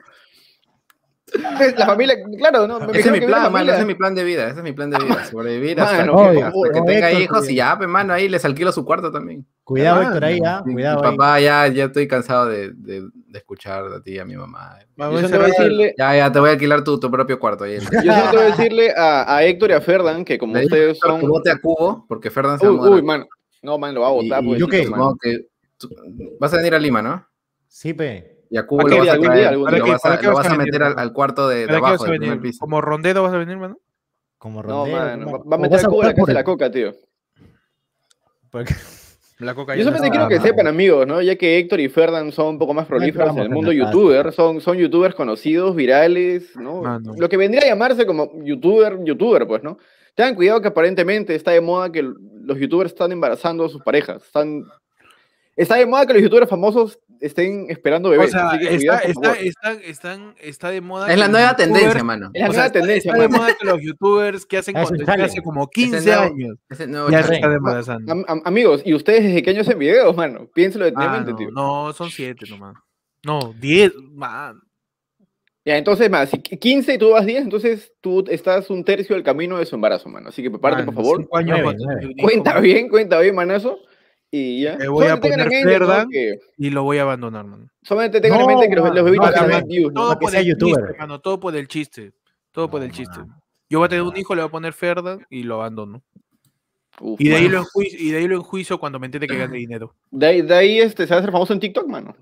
[1.77, 2.79] La familia, claro, no.
[2.79, 4.71] me Ese es mi plan, mano, ese es mi plan de vida, ese es mi
[4.73, 7.49] plan de vida, sobrevivir hasta, Mano, que, hasta que tenga Héctor, hijos cuidado.
[7.51, 9.45] y ya, pe, mano, ahí les alquilo su cuarto también.
[9.63, 10.63] Cuidado, Ah, Héctor, ahí, ah.
[10.65, 11.11] Mi- Cuidado mi ahí.
[11.17, 14.77] papá, ya, ya estoy cansado de, de, de escuchar a ti y a mi mamá.
[14.95, 16.99] Vamos Yo a solo voy a cerrar- decirle, Ya, ya, te voy a alquilar tu,
[16.99, 17.63] tu propio cuarto.
[17.65, 17.77] Ahí.
[18.03, 20.97] yo solo te voy a decirle a, a Héctor y a Ferdan que como ustedes
[20.99, 21.21] son...
[21.21, 22.93] vote a Cubo, porque Ferdan se va a Uy, mudar.
[22.93, 23.27] uy, mano.
[23.61, 24.87] No, man, lo va a pues, ¿yo qué?
[26.39, 27.25] vas a venir a Lima, ¿no?
[27.67, 28.38] Sí, pe.
[28.49, 29.59] Y a Cubo ¿Para lo vas a ¿Algún traer, lo
[30.31, 31.01] lo vas a meter al, mano?
[31.01, 32.51] al cuarto de, de ¿Para qué vas abajo, a del primer venir?
[32.51, 32.59] piso.
[32.59, 33.77] ¿Como rondero vas a venir, mano?
[34.37, 34.97] Como No, rondero.
[34.97, 35.25] mano.
[35.25, 36.91] como- Va, a meter a Cuba en la casa de la coca, tío.
[39.39, 40.47] La coca Yo solamente no, quiero que mano.
[40.47, 41.21] sepan, amigos, ¿no?
[41.21, 44.59] Ya que Héctor y Ferdan son un poco más prolíferos en el mundo youtuber, son,
[44.59, 46.81] son youtubers conocidos, virales, ¿no?
[46.81, 47.13] Mano.
[47.17, 49.77] Lo que vendría a llamarse como youtuber, youtuber, pues, ¿no?
[50.13, 54.21] Tengan cuidado que aparentemente está de moda que los youtubers están embarazando a sus parejas.
[54.25, 54.65] Están...
[55.55, 58.31] Está de moda que los youtubers famosos estén esperando O bebés.
[58.31, 61.11] sea, así que está, cuidado, está, están, está de moda.
[61.11, 62.31] Es la nueva youtubers- tendencia, mano.
[62.33, 63.43] Es la o nueva está- tendencia, Está de mano.
[63.43, 66.57] moda que los youtubers que hacen contenido hace como Ese 15 nuevo- años
[67.11, 67.41] ya se.
[68.11, 70.47] Am- am- amigos, ¿y ustedes desde qué años hacen videos, mano?
[70.53, 71.51] Piénselo Ah, detenidamente, no, tío.
[71.51, 72.75] no, son 7 nomás.
[73.25, 74.59] No, 10, man.
[75.65, 79.23] Ya, entonces, más, si 15 y tú vas 10, entonces tú estás un tercio del
[79.23, 80.29] camino de su embarazo, mano.
[80.29, 81.27] Así que prepárate, por Mano, favor.
[82.21, 83.77] Cuenta bien, cuenta bien, manazo.
[84.31, 84.77] Y ya.
[84.77, 85.51] Le voy a en poner ¿no?
[85.69, 86.09] Ferdan.
[86.09, 87.67] que- Y lo voy a abandonar, mano.
[87.81, 90.01] Solamente tengan en No, mente que los, los bebitos no, más views, ¿no?
[90.01, 90.75] Todo por sea el youtuber.
[90.85, 92.11] chiste, mano, todo por el chiste.
[92.51, 93.19] Todo por No, el chiste.
[93.69, 96.03] Yo voy a tener un hijo, le voy a poner Ferdan y lo abandono.
[97.01, 99.37] Uf, Y de, ahí lo enjuicio, y de ahí lo enjuicio cuando me entere que
[99.37, 99.95] gane dinero.
[100.11, 102.15] de ahí, de ahí, este, se va a hacer famoso en TikTok, mano.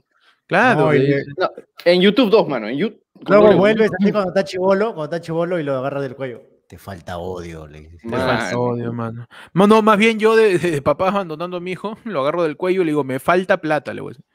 [0.46, 0.80] Claro.
[0.86, 1.50] No, de- No,
[1.84, 2.68] en YouTube 2, mano.
[2.70, 3.02] En YouTube.
[3.28, 6.42] Luego vuelves así cuando está chivolo, cuando está chivolo y lo agarras del cuello.
[6.68, 8.04] Te falta odio, le dices.
[8.04, 8.26] Me Mano.
[8.26, 9.26] falta odio, mano.
[9.54, 12.82] No, más bien yo de, de papá abandonando a mi hijo, lo agarro del cuello
[12.82, 14.26] y le digo, me falta plata, le voy a decir.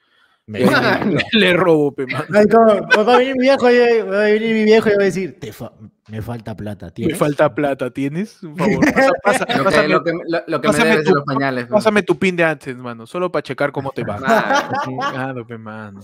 [0.44, 0.58] Me-
[1.06, 2.24] le, le robo, pe, mano.
[2.34, 5.02] Ay, como, va a venir mi viejo, y- va a venir mi viejo y va
[5.02, 5.72] a decir, Te fa-
[6.08, 7.18] me falta plata, Me ¿tienes?
[7.18, 8.38] falta plata, ¿tienes?
[8.40, 11.14] Por favor, pasa- pasa- Lo que, pásame, lo que, lo, lo que me de tu-
[11.14, 11.66] los pañales.
[11.66, 14.16] pásame tu pin de antes, mano, solo para checar cómo te va.
[14.16, 16.00] Claro, pe, mano.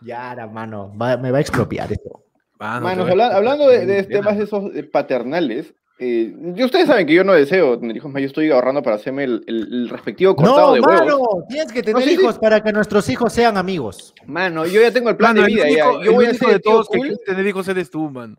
[0.00, 2.25] Ya, mano, va- me va a expropiar esto.
[2.58, 6.62] Mano, Manos, te habla- voy a- hablando de, de temas esos eh, paternales, eh, y
[6.62, 9.68] ustedes saben que yo no deseo tener hijos yo estoy ahorrando para hacerme el, el-
[9.72, 11.44] el respectivo cortado No, de mano, huevos.
[11.48, 12.14] tienes que tener sí.
[12.14, 14.14] hijos para que nuestros hijos sean amigos.
[14.26, 15.68] Mano, yo ya tengo el plan Mano, de vida.
[15.70, 16.02] ya.
[16.04, 17.18] Yo voy a ser de todos que cool.
[17.24, 18.36] tener hijos eres tú, man.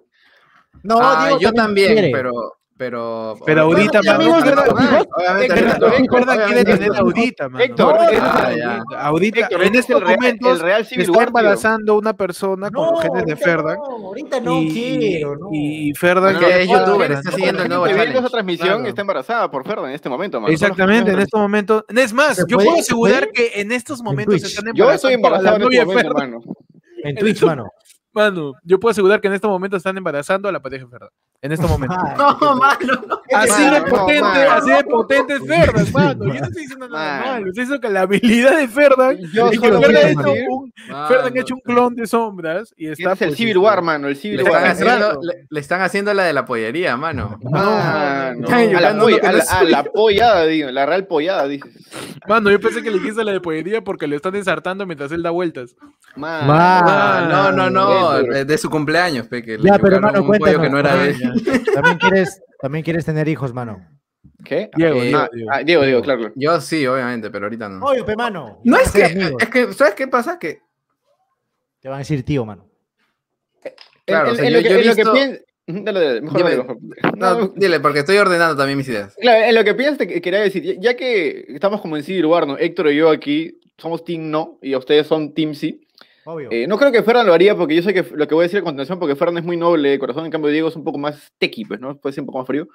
[0.83, 2.11] No, Ah, Diego yo también, quiere.
[2.11, 2.31] pero.
[2.77, 4.17] Pero, Pero ahorita, no.
[4.17, 7.63] Quiere Obviamente, tener ahorita, mano.
[7.63, 10.01] Héctor, No, Ah, ahorita, Héctor, en este el
[10.59, 13.77] real, Civil está embarazando una persona con los genes de ahorita Ferdan.
[13.77, 15.49] No, ahorita no y, quiero, no.
[15.51, 18.19] y Ferdan No, que es youtuber, está siguiendo el nuevo viendo challenge.
[18.19, 20.53] esa transmisión está embarazada por Ferdan en este momento, mano.
[20.53, 21.83] Exactamente, en este momento.
[21.89, 25.49] Es más, ¿Se yo puedo ¿Se asegurar que en estos momentos están Yo estoy embarazando
[25.49, 26.55] a embarazado la en este de momento, mano.
[27.03, 27.65] En Twitch, mano.
[28.13, 31.09] Mano, yo puedo asegurar que en este momento están embarazando a la pareja de Ferdan.
[31.39, 31.95] En este momento.
[32.17, 33.21] No, mano, no.
[33.37, 34.51] Así de potente, mano.
[34.53, 36.25] así de potente es Ferdan, mano.
[36.25, 37.47] Yo no estoy diciendo nada malo.
[37.49, 40.09] Estoy diciendo que la habilidad de Ferdan Yo es que solo Ferdan voy a ha
[40.09, 41.07] hecho un, Mano.
[41.07, 43.11] Ferdan ha hecho un clon de sombras y está.
[43.13, 44.65] es el pues, Civil War, mano, el Le Civil están, War.
[44.71, 47.37] haciendo, le, le están haciendo la de la pollería, mano.
[47.43, 50.85] Mano, Están a la, polla- lo a no la- es a la pollada, digo, la
[50.87, 51.71] real pollada, dices.
[52.27, 55.21] Mano, yo pensé que le dijiste la de pollería porque le están ensartando mientras él
[55.21, 55.75] da vueltas.
[56.15, 56.47] Mano.
[56.47, 56.87] Mano.
[56.89, 60.39] Ah, no, no, no, de, su cumpleaños, pe, que le Ya, pero mano, un pollo
[60.39, 60.61] cuéntanos.
[60.65, 61.26] que no era de él.
[61.73, 63.85] También quieres, también quieres tener hijos, mano.
[64.43, 64.69] ¿Qué?
[64.75, 65.49] Diego, Eh, Diego, Ah, Diego.
[65.53, 66.19] ah, Diego, Diego, claro.
[66.21, 66.33] claro.
[66.35, 67.85] Yo sí, obviamente, pero ahorita no.
[67.85, 68.59] Oye, mano.
[68.63, 69.41] No es que, amigos.
[69.41, 70.37] es que, ¿sabes qué pasa?
[70.39, 70.59] Que,
[71.79, 72.67] Te van a decir tío, mano.
[74.05, 75.43] claro, en, o sea, en yo, lo que, yo he en lo que visto- pien-
[75.69, 76.49] Ujú, Dale, dale, mejor Dime.
[76.51, 76.77] dale, mejor.
[77.17, 79.13] No, No, dile, porque estoy ordenando también mis ideas.
[79.19, 82.17] Claro, en lo que piensas te quería decir, ya- ya que estamos como en sí
[82.19, 82.57] lugar, ¿no?
[82.57, 85.85] Héctor y yo aquí somos Team No y ustedes son Team Sí.
[86.29, 86.49] Obvio.
[86.51, 88.47] Eh, no creo que Ferran lo haría porque yo sé que lo que voy a
[88.47, 90.83] decir a continuación, porque Ferran es muy noble de corazón, en cambio Diego es un
[90.83, 91.95] poco más tequi, pues, ¿no?
[91.97, 92.67] Puede ser un poco más frío.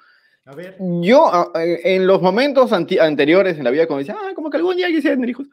[0.45, 0.75] A ver.
[0.79, 4.87] Yo, en los momentos anteriores en la vida, cuando decía, ah, como que algún día
[4.87, 5.45] quisiera tener hijos,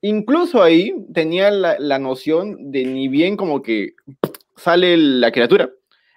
[0.00, 3.96] incluso ahí tenía la, la noción de ni bien como que
[4.56, 5.68] sale la criatura,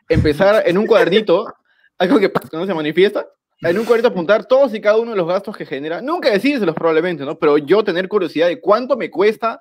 [0.07, 1.53] empezar en un cuadernito,
[1.97, 3.27] algo que no se manifiesta,
[3.59, 6.75] en un cuadernito apuntar todos y cada uno de los gastos que genera, nunca decírselos
[6.75, 7.37] probablemente, ¿no?
[7.37, 9.59] Pero yo tener curiosidad de cuánto me cuesta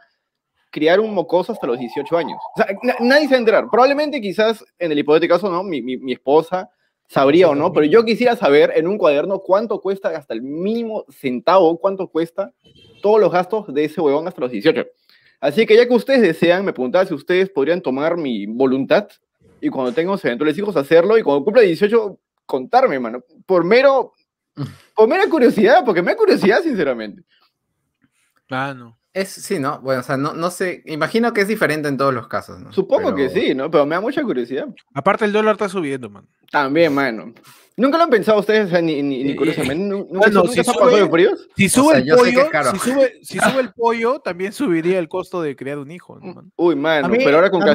[0.75, 2.37] criar un mocoso hasta los 18 años.
[2.57, 3.71] O sea, na- nadie se va a enterar.
[3.71, 5.63] Probablemente quizás en el hipotético caso, ¿no?
[5.63, 6.69] Mi, mi, mi esposa
[7.07, 11.05] sabría o no, pero yo quisiera saber en un cuaderno cuánto cuesta hasta el mínimo
[11.09, 12.53] centavo, cuánto cuesta
[13.03, 14.85] todos los gastos de ese huevón hasta los 18.
[15.41, 19.07] Así que ya que ustedes desean, me preguntaba si ustedes podrían tomar mi voluntad
[19.61, 23.23] y cuando tengamos eventuales hijos hacerlo y cuando cumpla 18 contarme, mano.
[23.47, 24.13] Por mero,
[24.97, 27.23] por mera curiosidad, porque me da curiosidad, sinceramente.
[28.51, 28.99] Mano.
[29.15, 29.81] Es, sí, ¿no?
[29.81, 32.73] Bueno, o sea, no, no sé, imagino que es diferente en todos los casos, ¿no?
[32.73, 33.71] Supongo que sí, ¿no?
[33.71, 34.67] Pero me da mucha curiosidad.
[34.93, 36.27] Aparte el dólar está subiendo, man.
[36.51, 37.33] También, mano.
[37.77, 39.83] ¿Nunca lo han pensado ustedes, o sea, ni, ni, ni Eh, curiosamente?
[39.85, 41.49] ¿Nu- ¿Nunca, bueno, nunca si se sube- de fríos?
[41.57, 45.09] Si O sube sea, el pollo, si sube, si sube el pollo, también subiría el
[45.09, 46.53] costo de crear un hijo, ¿no, man?
[46.55, 47.75] Uy, mano, mí- pero ahora con Ah,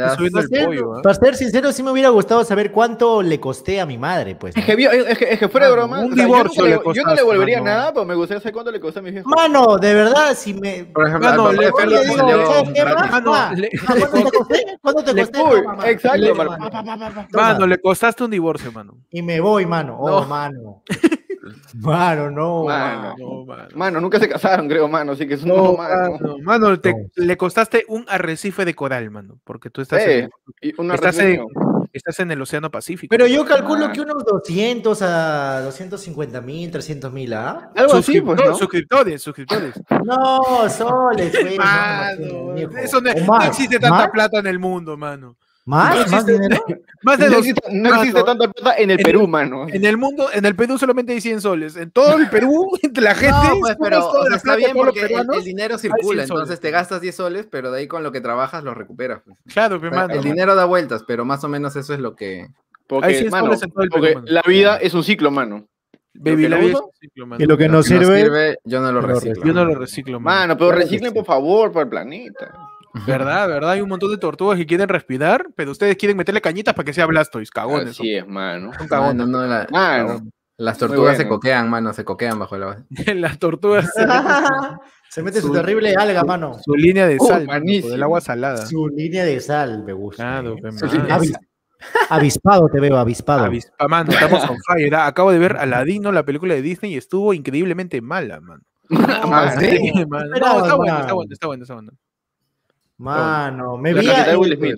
[0.00, 1.02] das- subiendo Para el ser, pollo, ¿ah?
[1.02, 4.56] para ser sincero, sí me hubiera gustado saber cuánto le costé a mi madre, pues.
[4.56, 4.60] ¿no?
[4.60, 6.70] Es que, es, que, es que fuera de broma, un o sea, yo, divorcio le
[6.70, 7.22] yo no le
[7.60, 7.64] mano.
[7.64, 9.28] nada, pero me gustaría saber cuánto le costó a mi viejo.
[9.28, 10.84] Mano, de verdad, si me.
[10.86, 11.70] Por ejemplo, Mano, le-
[13.24, 13.54] ma,
[14.82, 15.90] ¿Cuánto te costé?
[15.90, 17.66] Exacto, mano.
[17.66, 18.95] le costaste un divorcio, mano.
[19.10, 19.96] Y me voy, mano.
[19.98, 20.26] Oh, No.
[20.26, 20.82] mano.
[21.74, 22.64] Mano, no.
[22.64, 22.64] Mano.
[22.64, 23.14] mano.
[23.18, 23.68] No, mano.
[23.74, 26.10] Mano, nunca se casaron, creo, mano, así que es un No, no, mano.
[26.18, 27.08] mano, mano, te- No.
[27.16, 30.30] le costaste un arrecife de coral, mano, porque tú estás, Eh, en,
[30.60, 31.44] y una estás, en,
[31.92, 33.10] estás en el Océano Pacífico.
[33.10, 33.92] Pero yo calculo Mano.
[33.92, 37.70] que unos 200 a 250 mil, 300 mil, ¿ah?
[37.76, 38.56] Algo así, pues, Suscriptores, ¿no?
[38.58, 39.82] suscriptores, suscriptores.
[40.04, 43.10] No, soles, no, Mano, eso no,
[43.44, 44.10] existe tanta ¿Más?
[44.10, 45.36] plata en el mundo, mano.
[45.66, 45.94] ¿Más?
[45.94, 46.56] No ¿Más existe- dinero?
[47.02, 49.66] Más de No dos, existe, no existe tanta plata en el en Perú, el- mano.
[49.68, 51.76] En el mundo, en el Perú solamente hay 100 soles.
[51.76, 53.34] En todo el Perú, la gente.
[53.50, 55.36] No, pues, pero o sea, está bien porque el, peruanos.
[55.36, 58.20] el dinero 100 circula, entonces te gastas 10 soles, pero de ahí con lo que
[58.20, 59.20] trabajas lo recuperas.
[59.24, 59.36] pues.
[59.52, 60.14] Claro, pe, mano.
[60.14, 62.40] el dinero da vueltas, pero más o menos eso es lo que...
[62.42, 62.48] Hay
[62.86, 64.26] Porque, 100 mano, soles en todo el Perú, porque mano.
[64.30, 65.66] la vida es un ciclo, mano.
[66.14, 67.44] Baby, lo la que vida no es uso, un ciclo, mano.
[67.44, 68.20] Y lo que lo que no sirve.
[68.22, 69.44] sirve, yo no lo lo reciclo.
[69.44, 70.38] Yo no lo reciclo, mano.
[70.40, 72.52] Mano, pero reciclen, por favor, para el planeta.
[73.06, 73.48] ¿Verdad?
[73.48, 73.70] ¿Verdad?
[73.72, 76.92] Hay un montón de tortugas que quieren respirar, pero ustedes quieren meterle cañitas para que
[76.92, 77.50] sea Blastoise.
[77.50, 77.90] Cagones.
[77.90, 78.72] Así es, mano.
[78.78, 79.26] Son cagones.
[79.26, 80.20] Mano, no, la- Mano.
[80.56, 83.14] las tortugas se coquean, mano, se coquean bajo la base.
[83.14, 84.22] Las tortugas se meten
[85.08, 86.58] Se mete su Su- terrible alga, mano.
[86.62, 88.66] su línea de Oh, sal, del agua salada.
[88.66, 90.22] Su línea de sal, me gusta.
[90.22, 90.62] Claro, eh.
[90.62, 90.92] pe, Su mano.
[90.98, 91.38] línea de Avis-
[92.10, 93.44] avispado te veo, avispado.
[93.44, 94.94] Avispa, mano, estamos on fire.
[94.94, 95.06] ah.
[95.06, 98.62] Acabo de ver Aladino, la película de Disney, y estuvo increíblemente mala, mano.
[99.60, 100.04] Sí, ¿sí?
[100.06, 100.26] mano.
[100.26, 101.92] No, esperaba, está bueno, está bueno, está bueno, está bueno.
[102.98, 104.76] Mano, me La vi, a- Will Smith.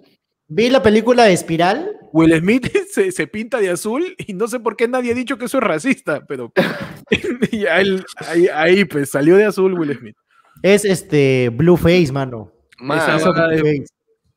[0.49, 1.95] vi la película de Espiral.
[2.13, 5.37] Will Smith se, se pinta de azul y no sé por qué nadie ha dicho
[5.39, 6.53] que eso es racista, pero
[7.53, 10.17] y él- ahí, ahí, pues salió de azul Will Smith.
[10.63, 12.51] Es este Blueface, mano.
[12.81, 13.85] Mano, Eso Blueface.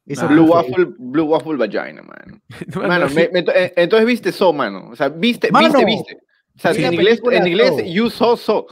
[0.08, 0.46] Eso Blue.
[0.46, 2.42] Waffle, Blue Waffle Vagina, mano.
[2.76, 4.90] Mano, Mano, me- me- eh, entonces viste so, mano.
[4.92, 5.68] O sea, viste, Mano.
[5.70, 6.18] viste, viste.
[6.58, 7.82] O sea, en inglés, en inglés, So.
[7.86, 8.68] you saw so.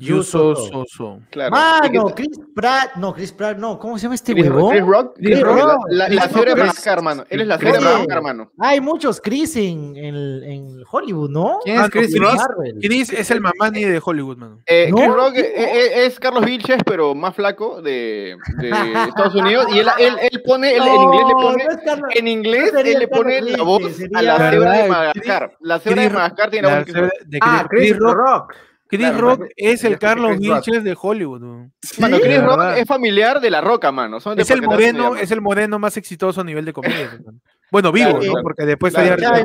[0.00, 1.20] You so, so, so.
[1.30, 1.50] Claro.
[1.50, 4.70] Mano, ¿Y qué- Chris Pratt, no, Chris Pratt, no, ¿cómo se llama este Chris, huevón?
[4.70, 5.80] Chris Rock, Chris Chris Rock, Rock.
[5.90, 6.58] la, la, la Chris cebra de Rock.
[6.58, 7.24] Madagascar, mano.
[7.28, 7.92] Él es la Chris cebra de Rock.
[8.08, 8.52] Madagascar, mano.
[8.58, 11.58] Hay muchos Chris en, en, en Hollywood, ¿no?
[11.64, 12.36] ¿Quién es Ah, Chris Chris Rock?
[12.36, 12.78] Marvel.
[12.80, 14.60] Chris es el mamani de Hollywood, mano.
[14.66, 18.68] Eh, No, Chris Rock eh, eh, es Carlos Vilches, pero más flaco de, de
[19.08, 19.66] Estados Unidos.
[19.72, 22.72] Y él, él, él pone, él, en inglés le pone, no es Carlos- en inglés
[22.72, 23.82] no sería él le pone Carlos la voz
[24.14, 24.88] a la cebra de.
[24.88, 25.56] Madagascar.
[25.60, 28.54] La cebra de Madagascar tiene la La voz de Chris Rock.
[28.88, 29.38] Chris, Rock.
[29.38, 30.38] Claro, es el Carlos.
[30.38, 31.68] Vilches de Hollywood.
[31.80, 34.18] Chris Rock es familiar de la roca, mano.
[34.20, 37.18] Son Es el moreno, es el moreno más exitoso a nivel de comedia.
[37.70, 38.30] Bueno, vivo, Claro, ¿no?
[38.32, 38.42] claro.
[38.42, 39.14] Porque después Claro.
[39.14, 39.44] estaría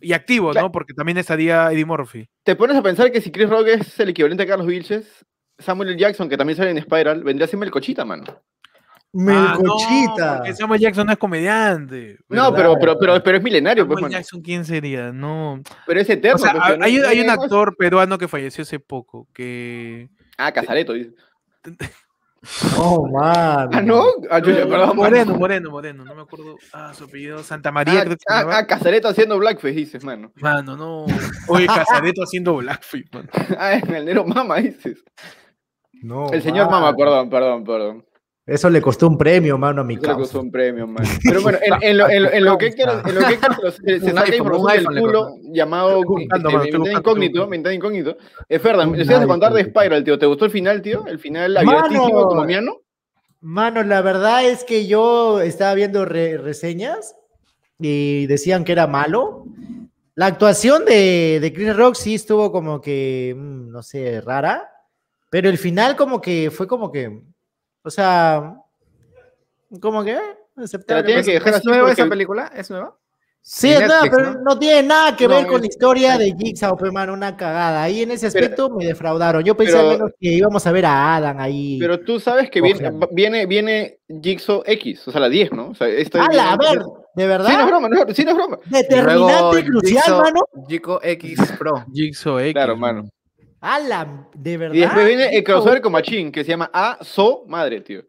[0.00, 0.66] y activo, Claro.
[0.68, 0.72] ¿no?
[0.72, 2.28] Porque también estaría Eddie Murphy.
[2.44, 5.24] te pones a pensar que si Chris Rock es el equivalente a Carlos Vilches,
[5.58, 5.98] Samuel L.
[5.98, 8.24] Jackson, que también sale en Spiral, vendría a ser Melcochita, mano.
[9.14, 10.54] Ah, no, Melcochita.
[10.54, 12.18] Samuel Jackson no es comediante.
[12.30, 14.20] No, pero, pero, pero, pero es milenario, pues, Samuel mano.
[14.20, 15.12] Jackson, ¿quién sería?
[15.12, 15.60] No.
[15.86, 16.36] Pero es eterno.
[16.36, 20.08] O sea, pues, hay, no- hay no un actor peruano que falleció hace poco, que...
[20.38, 21.12] Ah, Casareto, dice.
[22.76, 23.70] Oh, mano.
[23.72, 24.04] Ah, no.
[24.28, 24.94] Ah, yo- perdón, mano.
[24.94, 26.56] Moreno, Moreno, Moreno, no me acuerdo.
[26.72, 30.32] Ah, su apellido, Santa María, Ah, creo que ah, ah, Casareto haciendo blackface, dices, mano.
[30.40, 31.06] Mano, no.
[31.46, 33.28] Oye, Casareto haciendo blackface, mano.
[33.60, 35.04] Ah, en el negro mama, dices.
[36.02, 36.80] No, El señor mano.
[36.80, 38.04] mama, perdón, perdón, perdón.
[38.44, 41.04] Eso le costó un premio, mano, a mi Eso le costó un premio, man.
[41.24, 44.00] Pero bueno, en, en lo, en, en lo que Héctor, en lo que Héctor se,
[44.00, 48.16] se Un saca información del culo llamado buscando, mano, incógnito, Ventana incógnito.
[48.48, 49.64] Eh, Ferdan, Un les ibas a contar de.
[49.64, 50.18] Spiral, tío.
[50.18, 51.06] ¿Te gustó el final, tío?
[51.06, 51.70] El final Mano.
[51.78, 52.78] abiertísimo como Miano.
[53.40, 57.14] Mano, la verdad es que yo estaba viendo re- reseñas
[57.78, 59.44] y decían que era malo.
[60.14, 64.68] La actuación de, de Chris Rock sí estuvo como que, mm, no sé, rara,
[65.30, 67.20] pero el final como que fue como que,
[67.82, 68.54] o sea,
[69.80, 70.12] como que...
[70.12, 70.20] eh,
[70.56, 71.04] aceptable.
[71.04, 72.52] tiene que dejar ¿Es nueva porque- esa película?
[72.54, 72.96] ¿Es nueva?
[73.44, 74.40] Sí, es nada, Netflix, pero ¿no?
[74.44, 74.58] ¿no?
[74.60, 77.82] tiene nada que No, ver con es- la historia de Jigsaw, pues, mano, una cagada.
[77.82, 79.42] Ahí en ese Pero- aspecto me defraudaron.
[79.42, 81.76] Yo pensé pero- al menos que íbamos a ver a Adam ahí.
[81.80, 85.70] Pero tú sabes que viene, viene, viene Jigsaw X, o sea, la 10, ¿no?
[85.70, 86.52] O sea, esto es ¡Hala!
[86.52, 86.82] A bien- ver,
[87.16, 87.48] ¿de verdad?
[87.50, 88.58] Sí, no es broma, no, sí, no es broma.
[88.66, 90.40] Determinante, crucial, Jigsaw- mano.
[90.68, 91.84] Jico X Pro.
[91.92, 92.52] Jigsaw X.
[92.52, 93.08] Claro, mano.
[93.62, 94.26] ¡Hala!
[94.34, 94.74] ¿De verdad?
[94.74, 98.02] Y después viene el crossover con Machine, que se llama A-So Madre, tío.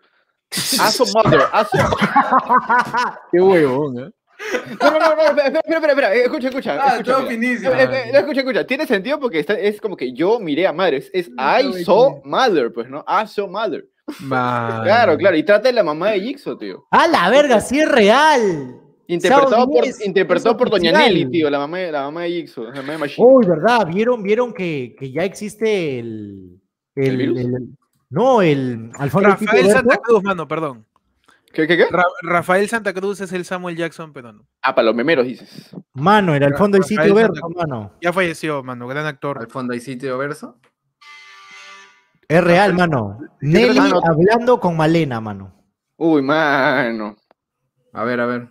[0.52, 1.78] A-So Mother, A-So
[3.32, 4.10] Qué huevón, ¿eh?
[4.82, 6.74] No, no, no, no, espera, espera, espera, espera, escucha, escucha.
[6.82, 7.72] Ah, escucha, todo finísimo.
[7.72, 10.74] Eh, eh, eh, escucha, escucha, tiene sentido porque está- es como que yo miré a
[10.74, 13.06] madre, es, es I saw mother, pues, ¿no?
[13.08, 13.86] I saw mother.
[14.20, 14.84] Man.
[14.84, 16.84] Claro, claro, y trata de la mamá de Jigsaw, tío.
[16.92, 17.62] ¡A la verga!
[17.62, 18.82] ¡Sí es real!
[19.14, 20.92] Interpretado Sao por, interpretado es por Doña.
[20.92, 23.28] Nelly, tío, la mamá, de- la mamá de Jigsaw, la mamá de Machine.
[23.28, 23.88] Uy, ¿verdad?
[23.88, 26.60] ¿Vieron, vieron que, que ya existe el...
[26.96, 27.42] ¿El virus?
[28.10, 28.92] no, el...
[28.94, 29.98] Rafael Santa.
[29.98, 30.86] Cruz, mano, perdón.
[31.52, 31.86] ¿Qué, qué, qué?
[31.92, 34.48] Ra- Rafael Santa Cruz es el Samuel Jackson peruano.
[34.62, 35.70] Ah, para los memeros dices.
[35.94, 37.56] Mano, era al fondo del Rafael sitio Santa Berto, Cruz.
[37.56, 37.92] mano.
[38.02, 39.38] Ya falleció, mano, gran actor.
[39.40, 40.58] Al fondo hay sitio verso.
[42.28, 43.20] Es real, mano.
[43.42, 45.54] Nelly hablando con Malena, mano.
[45.98, 47.16] Uy, mano.
[47.92, 48.48] A ver, a ver.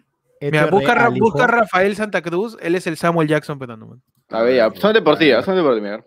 [0.51, 4.01] Mira, busca, busca Rafael Santa Cruz, él es el Samuel Jackson peruano.
[4.31, 6.01] A ver, ya, son deportivas, son deportivas.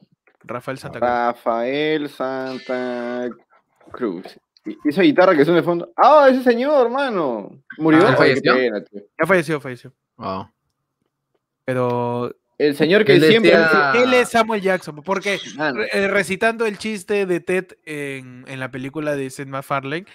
[0.43, 1.09] Rafael Santa Cruz.
[1.09, 3.29] Rafael Santa
[3.91, 4.25] Cruz.
[4.65, 5.91] ¿Y esa guitarra que suena de fondo?
[5.95, 7.51] ¡Ah, ese señor, hermano!
[7.77, 8.01] ¿Murió?
[8.07, 8.55] Ah, qué ¿falleció?
[8.55, 9.01] pena, tío.
[9.19, 9.93] Ya falleció, falleció.
[10.17, 10.49] Wow.
[11.65, 13.51] Pero El señor que Él siempre...
[13.51, 18.59] decía- él es Samuel Jackson, porque re- eh, recitando el chiste de Ted en, en
[18.59, 20.05] la película de Seth MacFarlane,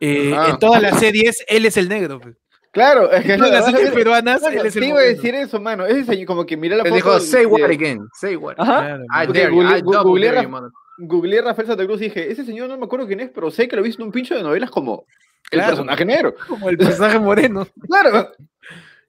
[0.00, 0.48] eh, Ah.
[0.50, 2.18] en todas las series él es el negro.
[2.20, 2.34] pe.
[2.72, 5.34] Claro, es que todas las series peruanas mano, él es el te iba a decir
[5.34, 5.84] eso, mano.
[5.86, 6.94] Ese señor, como que miré la Él foto...
[6.96, 8.08] dijo, say de- what again.
[8.18, 8.54] Say what.
[8.58, 8.96] Ajá.
[9.22, 9.56] I dare you.
[9.62, 13.20] google- I double googleé Rafael Santa Cruz y dije, ese señor no me acuerdo quién
[13.20, 15.04] es, pero sé que lo he visto en un pincho de novelas como
[15.50, 15.68] el Claro.
[15.70, 16.34] personaje negro.
[16.48, 17.66] Como el personaje moreno.
[17.88, 18.30] Claro.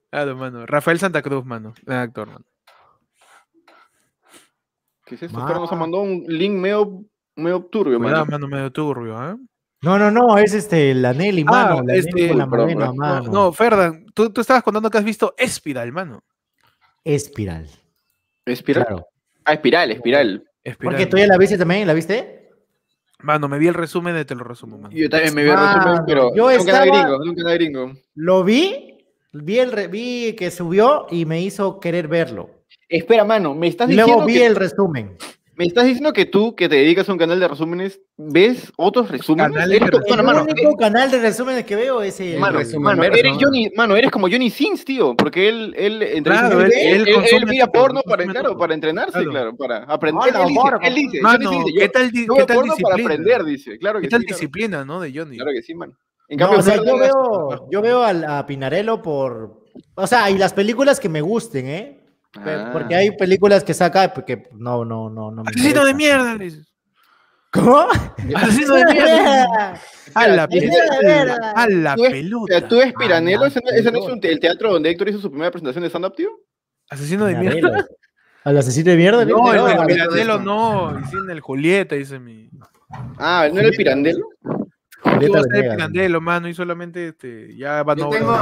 [0.10, 0.65] Claro, mano.
[0.65, 1.73] Rafael Santa Cruz, mano.
[1.84, 2.45] Gran actor, mano.
[5.06, 5.38] ¿Qué es esto?
[5.38, 7.04] Ma- Pero nos ha mandado un link medio,
[7.36, 8.32] medio turbio, Cuidado, mano.
[8.39, 9.36] mano, medio turbio, ¿eh?
[9.84, 11.80] No, no, no, es este, la Nelly, mano.
[11.80, 12.38] Ah, la este- Nelly con
[12.80, 13.32] la mano.
[13.32, 16.24] no, Ferdan, tú, tú estabas contando que has visto Espiral, mano.
[17.04, 17.67] Espiral.
[18.46, 18.86] ¿Espiral?
[18.86, 19.08] Claro.
[19.46, 20.43] Ah, espiral, espiral.
[20.63, 20.93] Espiral.
[20.96, 22.50] Porque tú ya la viste también, ¿la viste?
[23.19, 24.93] Mano, me vi el resumen de te lo resumo, mano.
[24.96, 27.91] Yo también me vi el Mano, resumen, pero yo estaba- gringo, nunca gringo.
[28.15, 32.50] Lo vi, vi, el re- vi que subió y me hizo querer verlo.
[32.88, 35.17] Espera, mano, me estás Y luego diciendo vi que, el resumen.
[35.56, 39.10] Me estás diciendo que tú, que te dedicas a un canal de resúmenes, ves otros
[39.12, 39.56] resúmenes.
[39.56, 40.02] Eres de resúmenes.
[40.08, 42.34] El bueno, mano, único canal de resúmenes que veo es el.
[42.36, 43.39] eh, mano, resumen mano, eres ¿no?
[43.39, 47.13] Johnny, mano, eres como Johnny Sins, tío, porque él, él, entre Claro, él- él él,
[47.16, 49.32] consume mira porno para, claro, para entrenarse, Claro.
[49.32, 50.24] claro, para aprender.
[50.34, 50.44] Hola,
[50.82, 53.24] él dice, él Mano, dice, ¿qué yo- tal, di- yo qué tal porno para disciplina?
[53.24, 55.00] aprender, dice, claro que ¿Qué tal sí, claro, disciplina, no?
[55.02, 55.36] De Johnny.
[55.38, 55.94] claro que sí, mano.
[56.30, 59.62] En No, cambio, o sea, yo veo, yo veo al- a, Pinarello por.
[59.96, 62.00] O sea, y las películas que me gusten, ¿eh?
[62.36, 62.69] Ah.
[62.74, 66.67] Porque hay películas que saca porque no, no, no, no me Asesino de mierda, dices.
[67.52, 67.86] ¿Cómo?
[68.36, 69.80] Asesino de mierda.
[70.15, 70.78] A la pelota.
[71.02, 71.52] mierda.
[71.56, 72.60] A la Tú es- O pelota.
[72.60, 73.69] sea, tú es Piranelo, ese no,
[74.00, 76.30] es un te- el teatro donde Héctor hizo su primera presentación de stand-up, tío.
[76.89, 77.86] Asesino de mierda.
[78.43, 79.26] ¿Al asesino de mierda?
[79.26, 80.98] No, el del No, Pirandello no.
[80.98, 82.50] Dice en el Julieta, dice mi.
[83.17, 84.26] Ah, ¿no era el Pirandello?
[85.04, 88.38] Julieta a mano, y solamente este, ya van Yo, tengo,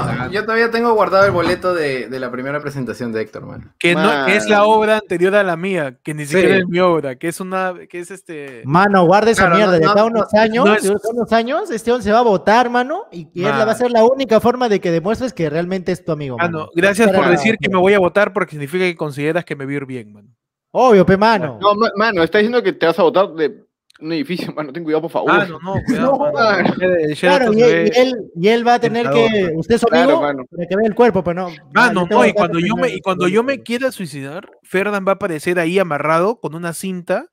[0.46, 3.74] todavía tengo guardado el boleto de, de la primera presentación de Héctor, man.
[3.80, 6.34] que, no, que es la obra anterior a la mía, que ni Sí.
[6.36, 8.62] siquiera es mi obra, que es una, que es este.
[8.66, 9.74] Mano, guarda esa Claro, mierda.
[9.74, 12.04] no, de acá a no, unos años, no es- de a unos años, este hombre
[12.04, 14.80] se va a votar, mano, y, y él va a ser la única forma de
[14.80, 16.60] que demuestres que realmente es tu amigo, mano.
[16.60, 19.66] no, gracias por decir que me voy a votar porque significa que consideras que me
[19.66, 20.30] vi bien, mano.
[20.74, 21.58] Obvio, pe, mano.
[21.62, 23.66] No, ma- mano, está diciendo que te vas a botar de
[24.02, 24.74] un edificio, mano.
[24.74, 25.32] Ten cuidado, por favor.
[25.32, 26.12] Ah, no, no, cuidado.
[26.12, 26.74] No, mano.
[27.20, 29.28] Claro, y él, y él, y él va a tener que.
[29.30, 30.46] tentador, Usted es Claro, amigo mano.
[30.50, 31.56] para que vea el cuerpo, pero no.
[31.74, 35.12] Mano, tengo no, y cuando yo me, y cuando yo me quiera suicidar, Ferdan va
[35.12, 37.28] a aparecer ahí amarrado con una cinta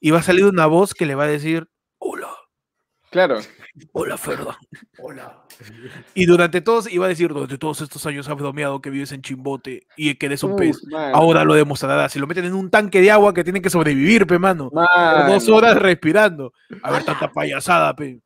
[0.00, 1.68] y va a salir una voz que le va a decir,
[1.98, 2.28] hola,
[3.10, 3.38] Claro.
[3.92, 4.56] hola Ferdan.
[6.14, 9.22] Y durante todos, iba a decir, durante todos estos años has bromeado que vives en
[9.22, 10.82] Chimbote y que eres un pez.
[10.90, 11.14] Mano.
[11.16, 12.12] Ahora lo demostrarás.
[12.12, 14.70] Si lo meten en un tanque de agua que tienen que sobrevivir, pe, mano.
[14.70, 15.32] Por Mano.
[15.32, 16.52] dos horas respirando.
[16.82, 18.20] A ver, tanta payasada, pe.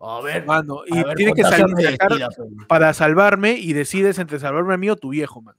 [0.00, 1.96] A ver, Mano, y ver, tienes que sal- contágiame de
[2.28, 2.66] pe.
[2.68, 5.58] para salvarme y decides entre salvarme a mí o tu viejo, mano.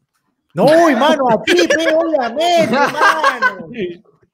[0.53, 0.65] No,
[0.97, 3.67] mano, a ti, pe, obviamente, mano.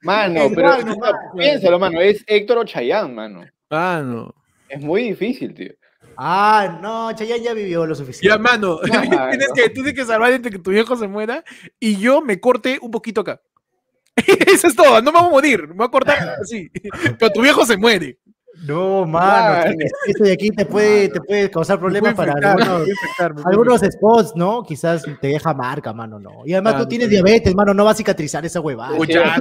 [0.03, 2.01] Mano, Es pero igual, nomás, no, piénsalo, mano.
[2.01, 3.45] Es Héctor o Chayanne, mano.
[3.69, 4.33] Mano.
[4.67, 5.71] Es muy difícil, tío.
[6.23, 8.27] Ah, no, Chayanne ya vivió lo suficiente.
[8.27, 8.77] Ya, mano.
[8.83, 11.43] Tienes, que, tienes que salvar entre que tu viejo se muera
[11.79, 13.41] y yo me corte un poquito acá.
[14.47, 16.69] Eso es todo, no me voy a morir, me voy a cortar así.
[17.17, 18.19] Pero tu viejo se muere.
[18.67, 19.71] No, mano,
[20.05, 23.81] esto de aquí te puede, te puede causar problemas para Puede infectar, algunos, infectar, algunos
[23.81, 24.61] spots, ¿no?
[24.61, 26.43] Quizás te deja marca, mano, no.
[26.45, 28.95] Y además Ah, tú no, tienes diabetes, mano, no va a cicatrizar esa huevada.
[28.95, 29.37] Uy, ya.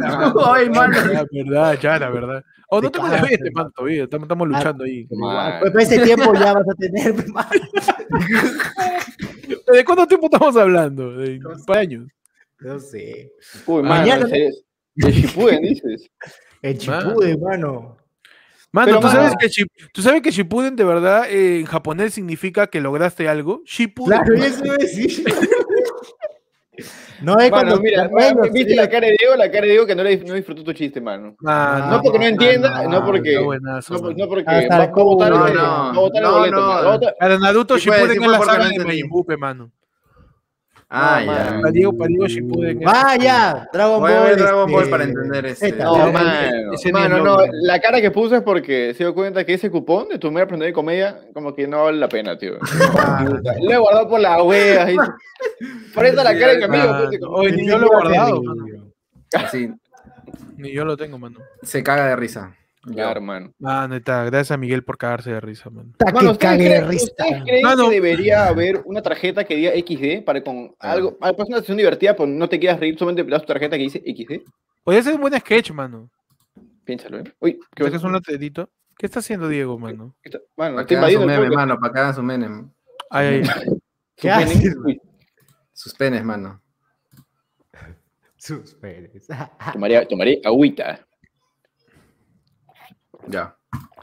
[0.46, 0.96] Ay, mano.
[1.12, 2.44] La verdad, ya, la verdad.
[2.72, 3.26] O no Te hermano.
[3.52, 4.04] man, todavía.
[4.04, 5.04] Estamos, estamos luchando ahí.
[5.06, 7.14] Pues para ese tiempo ya vas a tener.
[9.72, 11.16] ¿De cuánto tiempo estamos hablando?
[11.16, 12.08] ¿De de años?
[12.60, 13.32] No sé.
[13.66, 14.62] Uy, Mañana- mano, ¿es-
[14.94, 16.10] de Shippuden, dices.
[16.62, 17.96] El chipú mano.
[18.72, 22.14] Mano, Pero, ¿tú, mano- sabes que ¿tú sabes que Shippuden de verdad eh, en japonés
[22.14, 23.62] significa que lograste algo?
[23.64, 24.18] Shippuden.
[24.20, 25.24] Claro, eso decir.
[27.22, 27.80] No es Mano, cuando.
[27.82, 28.08] mira,
[28.52, 29.36] ¿viste la cara de Diego?
[29.36, 31.36] La cara de Diego que no, le, no disfrutó tu chiste, mano.
[31.40, 33.38] Mano, No porque no entienda, mano, no porque.
[33.38, 34.44] buenazo, No, no porque.
[34.46, 37.00] Hasta va, el va a el- No, va a botar el no, boleto, no.
[37.18, 38.86] Para Naruto Shippuden es la saga no de entendí.
[38.86, 39.70] Majin Buu, pe, mano.
[40.92, 41.60] Ah, No, ya.
[41.60, 44.28] Para Diego, para Diego Shippuden Vaya, Dragon Voy a Ball.
[44.28, 45.72] ver Dragon Ball este, para entender este.
[45.72, 46.08] No,
[46.72, 50.08] Ese- mano, no, la cara que puso es porque se dio cuenta que ese cupón
[50.08, 52.54] de tu primera aprender de comedia, como que no vale la pena, tío.
[53.62, 54.88] Lo he guardado por la wea.
[56.06, 56.92] eso la cara de mi amigo.
[56.92, 58.42] Mano, pues, ni yo lo he guardado.
[59.34, 59.70] Así,
[60.56, 61.38] Ni yo lo tengo, mano.
[61.62, 62.56] se caga de risa.
[62.82, 63.52] Claro, hermano.
[63.58, 64.24] Mano, está.
[64.24, 65.90] Gracias a Miguel por cagarse de risa, mano.
[65.98, 67.04] Puta, Mano, que ¿ustedes cague de creen, risa.
[67.04, 67.84] ustedes creen Mano.
[67.88, 71.76] que debería haber una tarjeta que diga XD para con algo, ah, pues una sesión
[71.76, 74.48] divertida, pues no te quieras reír, solamente das tu tarjeta que dice XD?
[74.82, 76.10] Podría ser un buen sketch, mano.
[76.84, 77.24] Piénsalo, ¿eh?
[77.40, 78.70] Uy, ¿qué ¿Qué es un latedito?
[78.96, 80.16] ¿Qué está haciendo Diego, mano?
[80.22, 82.64] está- Mano, Para que hagan su meme, mano, para que hagan su meme.
[83.10, 83.42] Ay, ay.
[84.16, 84.74] ¿Qué haces,
[85.74, 86.60] Sus penes, mano.
[88.36, 89.26] Sus penes.
[89.72, 91.06] tomaré, tomaré agüita.
[93.28, 93.56] Ya.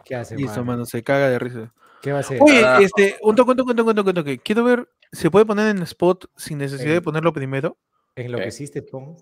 [0.06, 0.66] ¿Qué hace, Listo, mano?
[0.66, 1.74] mano, se caga de risa.
[2.02, 2.40] ¿Qué va a hacer?
[2.42, 4.40] Oye, este, un toque, un toque, un toque, un toque, un toque.
[4.40, 7.78] Quiero ver, ¿se puede poner en spot sin necesidad de ponerlo primero?
[8.16, 9.16] En lo que hiciste, pon.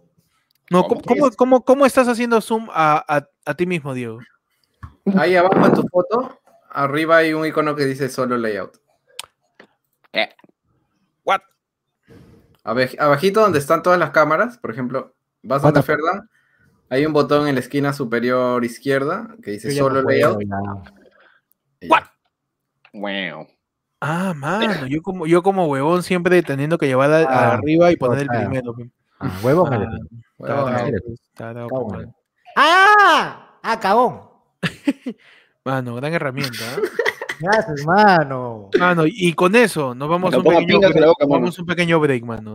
[0.69, 1.01] No, ¿Cómo?
[1.01, 4.19] ¿cómo, cómo, cómo- cómo estás haciendo zoom a, a- a ti mismo, Diego?
[5.17, 6.39] Ahí abajo en tu foto,
[6.71, 8.77] arriba hay un icono que dice solo layout.
[10.13, 10.29] Eh.
[11.23, 11.41] What?
[12.63, 16.29] Abajito donde están todas las cámaras, por ejemplo, vas the Ferdan,
[16.89, 20.43] hay un botón en la esquina superior izquierda que dice solo no layout.
[21.89, 22.03] What?
[22.93, 23.47] Wow.
[24.01, 27.95] Ah, mano, yo como, yo como huevón siempre teniendo que llevar a- Ah, arriba y
[27.97, 28.75] poner el primero.
[29.19, 29.97] Ah, huevo, Ah.
[30.37, 32.13] Huevón.
[32.55, 33.57] ¡Ah!
[33.63, 34.21] ¡Ah, cagón!
[35.65, 36.53] Mano, gran herramienta.
[36.75, 36.81] ¿eh?
[37.39, 38.69] ¿Qué haces, mano?
[38.79, 41.03] Mano, y con eso nos vamos a pequeño break.
[41.19, 41.25] a
[41.59, 42.53] un pequeño break, manos.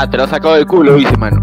[0.00, 1.38] Ah, te lo has sacado del culo, dice, mano.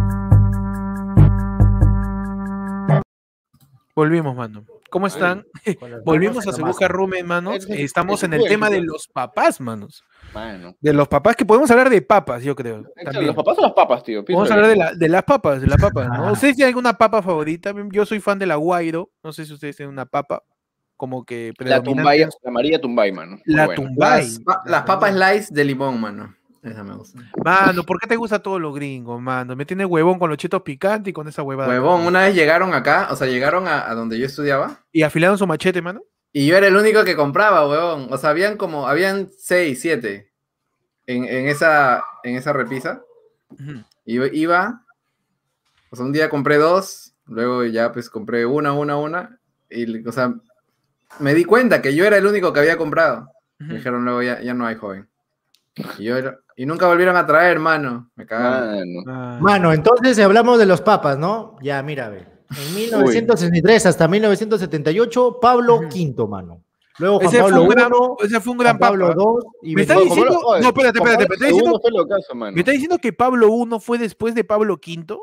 [3.93, 4.63] Volvimos, mano.
[4.89, 5.45] ¿Cómo están?
[6.05, 7.65] Volvimos a su Sebuja Rumen, manos.
[7.69, 10.03] Estamos es en el tema de los papás, manos.
[10.33, 10.73] Mano.
[10.79, 12.83] De los papás, que podemos hablar de papas, yo creo.
[13.03, 13.27] También.
[13.27, 14.23] ¿Los papás o las papas, tío?
[14.29, 16.27] Vamos a Piénsalo hablar de, la- de las papas, de las papas, ¿no?
[16.27, 16.31] Ah.
[16.31, 17.73] ¿Ustedes tienen alguna papa favorita?
[17.91, 19.11] Yo soy fan de la Guairo.
[19.21, 20.43] No sé si ustedes tienen una papa
[20.95, 21.51] como que.
[21.59, 21.83] La.
[21.83, 23.37] Tumbay, la María Tumbay, mano.
[23.43, 23.83] La buena.
[23.83, 24.21] Tumbay.
[24.23, 26.33] Las, pa- las papas slice de limón, mano.
[26.65, 27.19] Esa me gusta.
[27.43, 29.55] Mano, ¿por qué te gusta todo lo gringo, mano?
[29.55, 31.69] Me tiene huevón con los chetos picantes y con esa huevada.
[31.69, 35.37] Huevón, una vez llegaron acá, o sea, llegaron a, a donde yo estudiaba Y afilaron
[35.37, 36.01] su machete, mano.
[36.33, 38.07] y yo era el único que compraba, huevón.
[38.11, 40.31] O sea, habían como, habían seis, siete
[41.05, 43.03] en, en esa, en esa repisa.
[43.49, 43.83] Ujú.
[44.05, 44.81] Y yo iba,
[45.91, 50.11] o sea, un día compré dos, luego ya pues compré una, una, una, y, o
[50.11, 50.33] sea,
[51.19, 53.29] me di cuenta que yo era el único que había comprado.
[53.59, 55.07] Me dijeron luego, ya, ya no hay joven.
[55.97, 56.15] Y, yo
[56.55, 58.09] y nunca volvieron a traer, mano.
[58.15, 58.93] Me cagaron.
[58.93, 59.03] Mano.
[59.07, 61.57] Ah, Mano, entonces hablamos de los papas, ¿no?
[61.61, 62.35] Ya, mira, a ver.
[62.55, 65.79] En 1963 hasta 1978, Pablo.
[65.79, 66.61] V, mano.
[66.97, 69.21] Luego Juan ese, fue Pablo un gran, I, ese fue un Juan gran Pablo papa.
[69.21, 72.35] II y Me está diciendo- Oye, no, espérate, espérate, Pablo me está diciendo- fue caso,
[72.35, 72.51] mano.
[72.53, 75.17] ¿Me está diciendo que Pablo I fue después de Pablo V?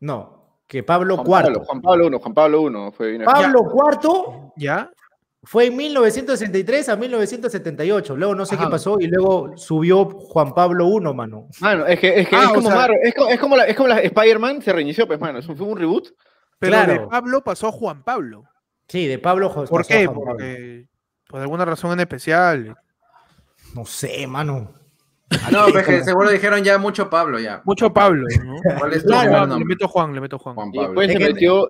[0.00, 1.66] No, que Pablo Juan Pablo, IV.
[1.66, 3.18] Juan Pablo I, Juan Pablo I fue.
[3.26, 4.90] Pablo IV ¿Ya?
[5.48, 8.16] Fue en 1963 a 1978.
[8.16, 8.64] Luego no sé Ajá.
[8.64, 11.48] qué pasó y luego subió Juan Pablo I, mano.
[11.60, 13.64] Mano, es que, es, que Ah, es como sea- Marvel, es como, es como la,
[13.64, 15.38] es como la Spider-Man se reinició, pues, mano.
[15.38, 16.08] Eso fue un reboot.
[16.58, 16.92] Pero Claro.
[16.92, 18.44] de Pablo pasó a Juan Pablo.
[18.88, 19.68] Sí, de Pablo José.
[19.70, 20.08] ¿Por qué?
[20.08, 20.86] Porque
[21.28, 22.74] por alguna razón en especial.
[23.74, 24.72] No sé, mano.
[25.30, 27.60] Ah, no, pues que seguro dijeron ya mucho Pablo, ya.
[27.64, 28.54] Mucho Pablo, ¿no?
[28.78, 30.54] ¿Cuál es tu Claro, primer Juan, le meto Juan, le meto Juan.
[30.54, 31.68] Juan Y después Es se metió,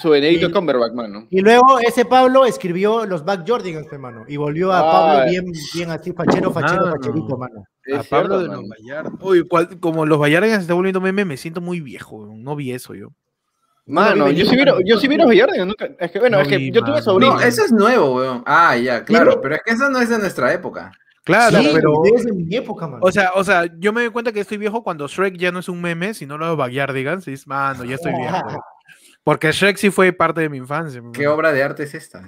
[0.00, 1.26] Su Benedicto Cumberbatch, mano.
[1.30, 4.24] Y luego ese Pablo escribió los Back Jordigans, hermano.
[4.28, 4.92] Y volvió a Ah.
[4.92, 6.96] Pablo bien, bien así, fachero, fachero, Mano.
[6.96, 7.64] facherito, mano.
[7.94, 8.60] A Es Pablo cierto, de mano.
[8.62, 9.24] los Vallarta.
[9.24, 12.26] Uy, cual- como los Vallarta se está volviendo meme, me siento muy viejo.
[12.34, 13.08] No vi eso yo.
[13.88, 15.28] Mano, No, yo sí vi, yo sí vi los
[15.66, 15.88] nunca.
[16.00, 17.02] Es que, bueno, No es que vi, yo tuve mano.
[17.04, 17.40] sobrinos.
[17.40, 18.42] No, eso es nuevo, weón.
[18.44, 20.90] Ah, ya, claro, pero es que eso no es de nuestra época.
[21.22, 21.92] Claro, Sí, pero.
[22.04, 22.98] desde mi época, mano.
[23.02, 25.58] O sea, o sea, yo me doy cuenta que estoy viejo cuando Shrek ya no
[25.60, 27.26] es un meme, sino los Backyardigans.
[27.28, 28.36] Y es, mano, ya estoy viejo.
[29.26, 31.02] Porque Shrek sí fue parte de mi infancia.
[31.12, 31.34] ¿Qué mano.
[31.34, 32.22] obra de arte es esta?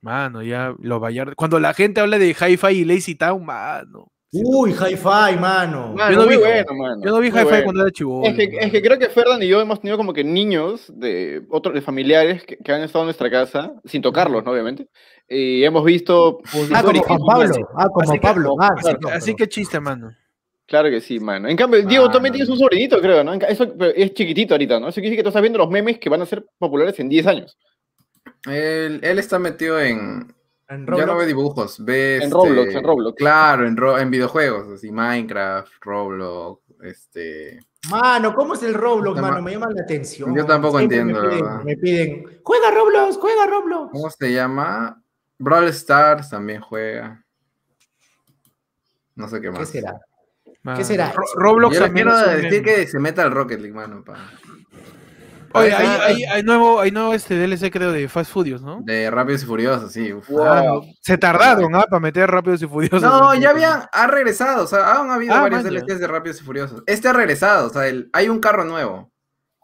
[0.00, 1.36] Mano, ya los Backyardigans.
[1.36, 4.08] Cuando la gente habla de Hi-Fi y Lazy Town, mano.
[4.32, 5.92] Uy, hi-fi, mano.
[5.94, 7.02] Mano, Yo no muy vi- bueno, mano.
[7.04, 7.62] Yo no vi Hi-Fi bueno.
[7.64, 8.26] cuando era chivolo.
[8.26, 11.42] Es que, es que creo que Ferdan y yo hemos tenido como que niños de
[11.50, 14.50] otros de familiares que, que han estado en nuestra casa, sin tocarlos, ¿no?
[14.50, 14.88] obviamente.
[15.28, 16.40] Y hemos visto.
[16.74, 17.54] Ah, como Juan Pablo.
[17.76, 18.54] Ah, como Así que- Pablo.
[18.58, 20.10] Ah, claro, Así pero- que chiste, mano.
[20.66, 21.48] Claro que sí, mano.
[21.48, 22.44] En cambio, Diego, tú también Mano.
[22.44, 23.34] tienes un sobrinito, creo, ¿no?
[23.34, 24.88] Eso pero es chiquitito ahorita, ¿no?
[24.88, 27.08] Eso quiere decir que tú estás viendo los memes que van a ser populares en
[27.08, 27.58] 10 años.
[28.46, 30.34] Él, él está metido en.
[30.68, 32.16] En Ya no ve dibujos, ve.
[32.16, 33.16] En este, Roblox, en Roblox.
[33.18, 37.58] Claro, en, ro- en videojuegos, así Minecraft, Roblox, este.
[37.90, 39.42] Mano, ¿cómo es el Roblox, mano?
[39.42, 40.34] Me llama la atención.
[40.34, 41.64] Yo tampoco Siempre entiendo, Me piden, verdad.
[41.64, 43.90] me piden, juega Roblox, juega Roblox.
[43.92, 45.02] ¿Cómo se llama?
[45.38, 47.22] Brawl Stars también juega.
[49.14, 49.58] No sé qué más.
[49.60, 50.00] ¿Qué será?
[50.62, 50.84] Mano.
[50.84, 51.24] será Ro-?
[51.36, 54.02] Roblox Yo quiero decir que se meta al Rocket League, mano.
[54.04, 54.16] pa-
[55.54, 58.80] Oye, hay, hay, hay nuevo, hay nuevo este DLC creo de Fast Furious, ¿no?
[58.84, 60.10] De Rápidos y Furiosos, sí.
[60.10, 60.26] uf.
[60.30, 60.42] Wow.
[60.46, 60.80] Ah.
[61.02, 61.84] Se tardaron, ¿ah?
[61.90, 63.02] Para meter Rápidos y Furiosos.
[63.02, 65.80] No, ya habían, ha regresado, o sea, han habido Ah, varios man, ya.
[65.80, 66.82] DLCs de Rápidos y Furiosos.
[66.86, 69.10] Este ha regresado, o sea, el- hay un carro nuevo,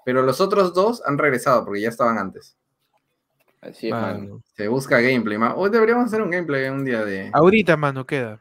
[0.04, 2.54] pero los otros dos han regresado porque ya estaban antes.
[3.62, 4.18] Así es, mano.
[4.18, 4.42] Mano.
[4.56, 7.30] Se busca gameplay, ma- Hoy deberíamos hacer un gameplay un día de...
[7.32, 8.40] Ahorita, mano, queda.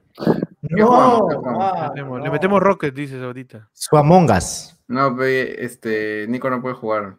[0.77, 1.21] ¿Qué jugamos?
[1.29, 2.31] ¿Qué No, ah, Metemos- Le no.
[2.31, 3.69] metemos Rocket, dices ahorita.
[3.73, 4.73] Su Among Us.
[4.87, 7.15] No, este, Nico no puede jugar.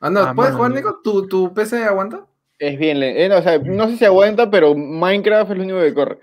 [0.00, 0.76] Ah, no, Ah, ¿puedes mano, jugar, no.
[0.76, 1.00] Nico?
[1.02, 2.26] ¿Tu, ¿Tu PC aguanta?
[2.58, 5.94] Es bien, eh, o sea, no sé si aguanta, pero Minecraft es lo único que
[5.94, 6.18] corre.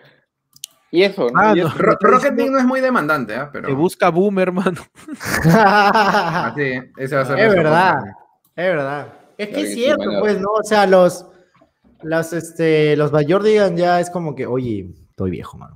[0.92, 1.40] Y eso, ¿no?
[1.40, 1.70] Ah, Y no.
[1.70, 3.50] Ro- Rocket League no es muy demandante, ¿ah?
[3.52, 3.68] Pero...
[3.68, 4.82] Que busca Boomer, mano.
[5.46, 7.96] Así, ese va a ser Es verdad.
[8.56, 9.08] Es verdad.
[9.38, 10.50] Es que es cierto, pues, ¿no?
[10.52, 11.26] O sea, los,
[12.02, 13.12] las, este, los
[13.76, 15.76] ya es como que, oye, estoy viejo, mano.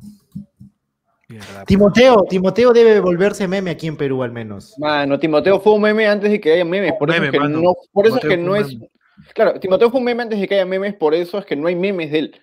[1.33, 1.65] Mierda.
[1.65, 4.75] Timoteo, Timoteo debe volverse meme aquí en Perú, al menos.
[4.77, 6.93] Mano, Timoteo fue un meme antes de que haya memes.
[6.99, 7.61] Por eso Meme, es que mano.
[7.61, 8.53] no, por eso es que no.
[9.33, 11.67] Claro, Timoteo fue un meme antes de que haya memes, por eso es que no
[11.67, 12.35] hay memes de él.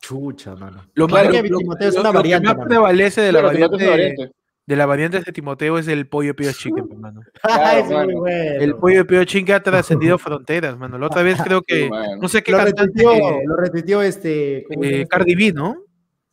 [0.00, 0.84] Chucha, mano.
[0.94, 3.32] Lo, Claro, más- que lo- Timoteo es lo- una lo que variante, más prevalece de
[3.32, 3.90] la, Claro, Timoteo variante, es una
[4.20, 4.36] variante.
[4.66, 7.20] de la variante de Timoteo es el pollo pío chicken, hermano.
[7.42, 8.18] Ese es muy mano.
[8.20, 8.60] bueno.
[8.60, 10.98] El pollo pío chicken ha trascendido fronteras, mano.
[10.98, 11.88] La otra vez creo que,
[12.20, 14.64] no sé qué Lo cantante, retuiteó, lo retuiteó este.
[14.68, 15.08] ¿cómo se llama eh, este?
[15.08, 15.76] Cardi B, ¿no?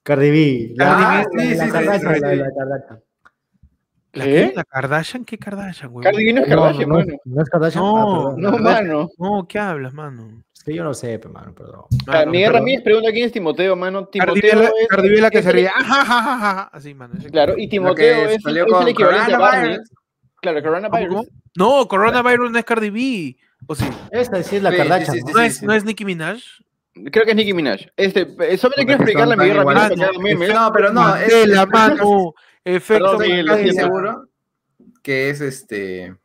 [0.04, 0.74] Cardi B.
[0.78, 2.36] Cardi La, Kardashian, sí, la- sí.
[2.38, 3.02] la Kardashian.
[4.14, 4.52] ¿La ¿Qué?
[4.56, 5.26] ¿La Kardashian?
[5.26, 6.04] ¿Qué Kardashian, güey?
[6.04, 7.14] Cardi B no es No, Kardashian, no, mano.
[7.26, 7.84] no es Kardashian.
[7.84, 8.42] No, Ah, perdón.
[8.42, 9.10] No, mano.
[9.18, 10.44] No, ¿qué hablas, mano?
[10.56, 11.86] Es que yo no sé, pe, mano, perdón.
[12.08, 14.10] Ah, Mano, Miguel pero- Ramírez pregunta quién es Timoteo, mano.
[14.12, 14.88] Cardi B Timoteo es.
[14.90, 15.68] Cardi B la que se ríe.
[15.68, 16.70] Ajá, ajá, ajá, ajá.
[16.74, 17.14] Así, mano.
[17.32, 19.78] Claro, y Timoteo es, el con equivalente a Barney.
[19.78, 19.90] Coronavirus.
[20.42, 21.16] Claro, ¿Cómo, Coronavirus.
[21.16, 21.28] cómo?
[21.56, 23.38] No, Coronavirus no es Cardi B.
[23.68, 23.86] ¿O sí?
[24.12, 25.14] Esta sí es la Sí, Kardashian.
[25.16, 25.32] sí, sí, ¿no?
[25.34, 25.66] ¿No, sí, es, sí.
[25.66, 26.42] ¿No es Nicki Minaj?
[27.12, 27.82] Creo que es Nicki Minaj.
[27.96, 30.54] Este, eh, solamente quiero Porque explicarle a Miguel Ramírez que.
[30.54, 32.34] No, pero no, es, la es- mano.
[32.66, 34.28] Efecto Miguel, seguro
[35.02, 36.16] que es este.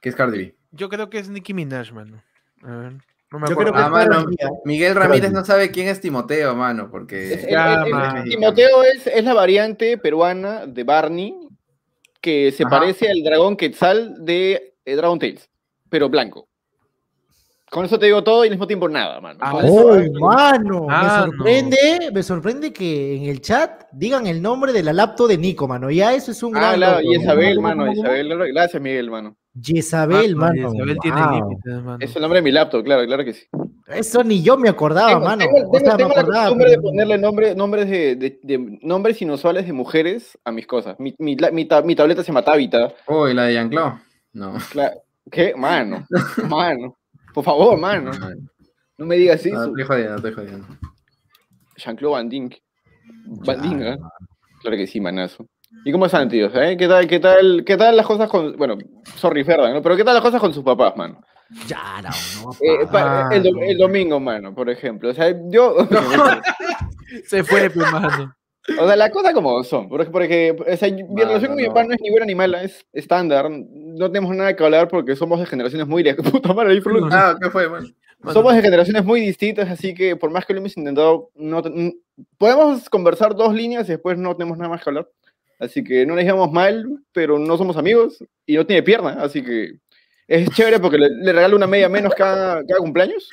[0.00, 0.54] que es Cardi B.
[0.70, 2.22] Yo creo que es Nicki Minaj, mano.
[2.62, 2.92] A ver,
[3.32, 3.72] no me Yo acuerdo.
[3.72, 4.26] creo que Ah, es mano.
[4.64, 7.34] Miguel Ramírez no sabe quién es Timoteo, mano, Es- porque.
[7.34, 8.24] el- Ya, el- el- man.
[8.24, 11.34] Timoteo es, es la variante peruana de Barney
[12.20, 12.78] que se Ajá.
[12.78, 15.48] parece al dragón Quetzal de eh, Dragon Tales,
[15.88, 16.47] pero blanco.
[17.70, 19.38] Con eso te digo todo y al mismo tiempo nada, mano.
[19.42, 20.86] Ah, ¡Oh, mano!
[20.88, 25.28] Ah, me sorprende, me sorprende que en el chat digan el nombre de la laptop
[25.28, 25.90] de Nico, mano.
[25.90, 27.12] Ya eso es un Ah, gran claro, logro.
[27.12, 27.92] y Isabel, ¿Cómo, mano?
[27.92, 29.36] Isabel, gracias Miguel, mano.
[29.62, 30.72] Isabel, Ah, mano.
[30.74, 31.30] Isabel tiene wow.
[31.34, 31.98] límites, mano.
[32.00, 33.46] Es el nombre de mi laptop, claro, claro que sí.
[33.88, 35.44] Eso ni yo me acordaba, tengo, mano.
[35.44, 38.16] tengo- O tengo- sea, me tengo la acordaba, costumbre de pero- ponerle nombre, nombres de,
[38.16, 40.96] de- de- nombres inusuales de mujeres a mis cosas.
[41.00, 42.92] Mi, mi, la- mi ta- mi tableta se llama Tabita.
[43.06, 43.94] Uy, la de Jean-Claude.
[44.34, 44.54] No.
[45.30, 45.54] ¿Qué?
[45.56, 46.06] Mano,
[46.48, 46.96] mano.
[47.38, 48.10] Por favor, mano.
[48.96, 49.64] No me digas No, eso.
[49.68, 50.66] estoy jodiendo, estoy jodiendo.
[51.76, 52.54] Jean-Claude Van Dink.
[53.46, 53.96] Van Dink, ¿eh?
[54.60, 55.46] Claro que sí, manazo.
[55.84, 56.50] ¿Y cómo están, tíos?
[56.56, 56.76] eh?
[56.76, 58.56] ¿Qué tal, qué tal, qué tal las cosas con.
[58.56, 58.76] Bueno,
[59.14, 59.82] sorry, Ferdan, ¿no?
[59.82, 61.20] Pero ¿qué tal las cosas con sus papás, mano?
[61.68, 62.08] Ya, no,
[62.42, 65.10] no, Eh, pa- pa- el, do- el domingo, mano, por ejemplo.
[65.10, 65.76] O sea, yo.
[67.24, 68.34] Se fue, pues, mano.
[68.80, 69.88] O sea, la cosa como son.
[69.88, 71.68] Porque, porque o sea, mi Mano, relación con mi no.
[71.68, 73.48] papá no es ni buena ni mala, es estándar.
[73.50, 76.02] No tenemos nada que hablar porque somos de generaciones muy.
[76.02, 77.94] le- Puta madre, ahí fue Ah, ¿qué fue, man?
[78.20, 81.62] Mano, Somos de generaciones muy distintas, así que por más que lo hemos intentado, no
[82.36, 85.08] podemos conversar dos líneas y después no tenemos nada más que hablar.
[85.60, 89.42] Así que no les llevamos mal, pero no somos amigos y no tiene pierna, así
[89.42, 89.72] que
[90.28, 93.28] Es chévere porque le, le regalo una media menos cada, cada cumpleaños.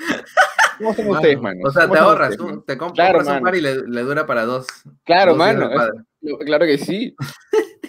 [0.78, 1.60] ¿Cómo son ustedes, mano?
[1.64, 3.46] O sea, ¿Cómo te ahorras, ustedes, tú, te compras Claro, un mano.
[3.46, 4.66] par y le, le dura para dos.
[5.04, 5.70] Claro, dos mano.
[5.72, 7.16] es- claro que sí.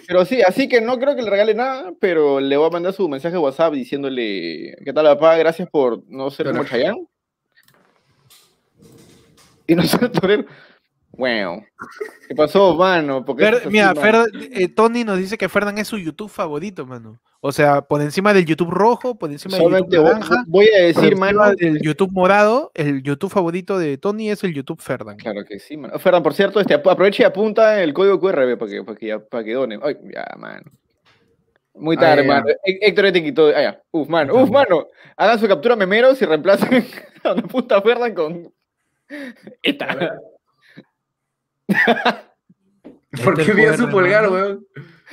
[0.07, 2.93] Pero sí, así que no creo que le regale nada, pero le voy a mandar
[2.93, 5.35] su mensaje de WhatsApp diciéndole, ¿qué tal, papá?
[5.37, 6.69] Gracias por no ser como Claro.
[6.69, 7.07] Chayanne.
[9.67, 10.45] Y no ser torero.
[11.17, 11.63] Wow.
[12.27, 13.25] ¿Qué pasó, mano?
[13.25, 14.01] Porque así, mira, mano.
[14.25, 17.19] Fer- eh, Tony nos dice que Ferdan es su YouTube favorito, mano.
[17.39, 21.15] O sea, por encima del YouTube rojo, por encima del YouTube naranja, voy a decir,
[21.15, 21.53] mano.
[21.55, 25.17] del YouTube morado, el YouTube favorito de Tony es el YouTube Ferdan.
[25.17, 25.97] Claro que sí, mano.
[25.99, 29.07] Ferdan, por cierto, este, ap- aprovecha y apunta el código QR para que, para que,
[29.07, 29.79] ya- para que donen.
[29.83, 30.71] Ay, ya, mano.
[31.75, 32.27] Muy tarde, ya.
[32.27, 32.47] mano.
[32.63, 33.47] Hé- Héctor ya te quitó.
[33.55, 33.81] Ah, ya.
[33.91, 34.33] Uf, mano.
[34.35, 34.87] Uf, mano.
[35.15, 36.85] Hagan su captura memeros y reemplacen
[37.23, 38.51] a la puta Ferdan con.
[39.61, 40.17] Esta.
[43.23, 44.65] ¿Por Este qué vio su pulgar, weón?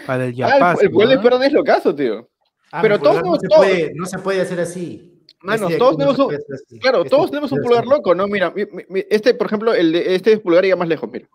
[0.06, 1.22] Para el Ah, el, ¿no?
[1.22, 2.28] Ferdan es locazo, tío.
[2.72, 5.10] Ah, Pero pulgar todos- no se, todos- puede, no se puede hacer así.
[5.40, 6.78] Mano, Este todos no tenemos un- así.
[6.80, 8.26] Claro, Este todos tenemos un pulgar loco, ¿no?
[8.26, 11.28] Mira, mi- mi- este, por ejemplo, el de, este pulgar llega más lejos, mira.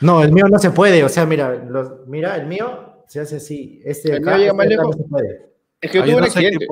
[0.00, 1.02] No, el mío no se puede.
[1.04, 3.80] O sea, mira, los, mira, el mío se hace así.
[3.84, 4.96] Este de El acá, mío llega este más lejos.
[4.96, 5.52] no se puede.
[5.80, 6.66] Es que yo tuve un no accidente.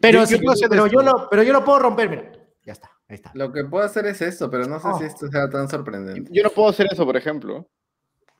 [0.00, 2.32] Pero, Yo- lo, pero yo lo puedo romper, mira.
[2.66, 3.30] Ya está, ahí está.
[3.34, 4.98] Lo que puedo hacer es esto, pero no sé Oh.
[4.98, 6.28] si esto sea tan sorprendente.
[6.32, 7.66] Yo no puedo hacer eso, por ejemplo.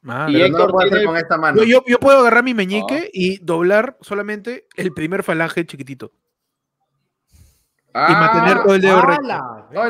[0.09, 1.63] Ah, Y no Héctor lo puedo hacer con esta mano.
[1.65, 6.13] yo, yo- puedo agarrar mi meñique y doblar solamente el primer falange chiquitito.
[7.95, 9.01] Ah, y mantener todo el dedo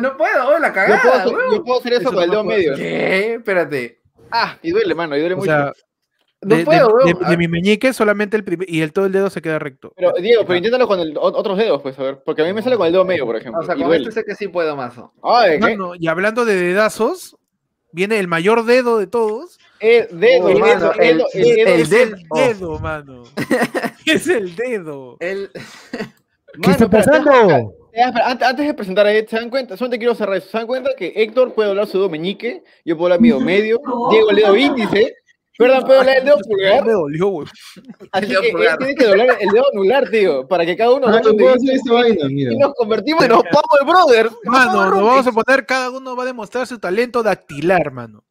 [0.01, 2.30] no puedo, oh, la Yo puedo, cagada, hacer, yo puedo hacer eso, Eso con el
[2.30, 2.74] dedo medio.
[2.76, 3.34] ¿Qué?
[3.34, 4.01] Espérate.
[4.30, 5.51] Ah, y duele, mano, y duele O mucho.
[5.51, 5.72] sea,
[6.43, 7.30] No de, puedo, de- weón.
[7.30, 9.93] de mi meñique solamente el primer y el todo el dedo se queda recto.
[9.97, 12.22] pero, Diego, pero inténtalo con el, otros dedos, pues, a ver.
[12.24, 13.61] Porque a mí me sale con el dedo medio, por ejemplo.
[13.62, 15.12] O sea, con este sé que sí puedo, mazo.
[15.22, 15.59] Ay, ¿qué?
[15.61, 17.37] Mano, y hablando de dedazos,
[17.91, 19.59] viene el mayor dedo de todos.
[19.80, 21.26] Eh, dedo, Oh, dedo, mano, dedo, el- el dedo.
[21.34, 22.16] el es el dedo.
[22.30, 22.39] oh.
[22.39, 23.22] dedo, mano.
[24.07, 25.16] es el dedo.
[25.20, 25.51] El...
[26.62, 27.72] ¿Qué está Mano, espera, pasando?
[28.22, 29.76] Antes, antes de presentar a Ed, ¿se dan cuenta?
[29.76, 30.49] Solamente quiero cerrar eso.
[30.51, 32.62] ¿Se dan cuenta que Héctor puede hablar su dedo meñique?
[32.84, 33.80] Yo puedo hablar mi dedo medio.
[34.11, 35.16] Diego el dedo índice.
[35.59, 36.84] Perdón, puedo hablar el dedo pulgar.
[36.84, 37.48] Me dolió, güey.
[38.12, 40.46] Así que él tiene que doblar el dedo anular, tío.
[40.46, 42.52] Para que cada uno Ah, donde puedo hacer esta vaina, mira.
[42.52, 44.36] Y nos convertimos en los Power Brothers.
[44.44, 48.24] Mano, nos vamos a poner, cada uno va a demostrar su talento dactilar, mano.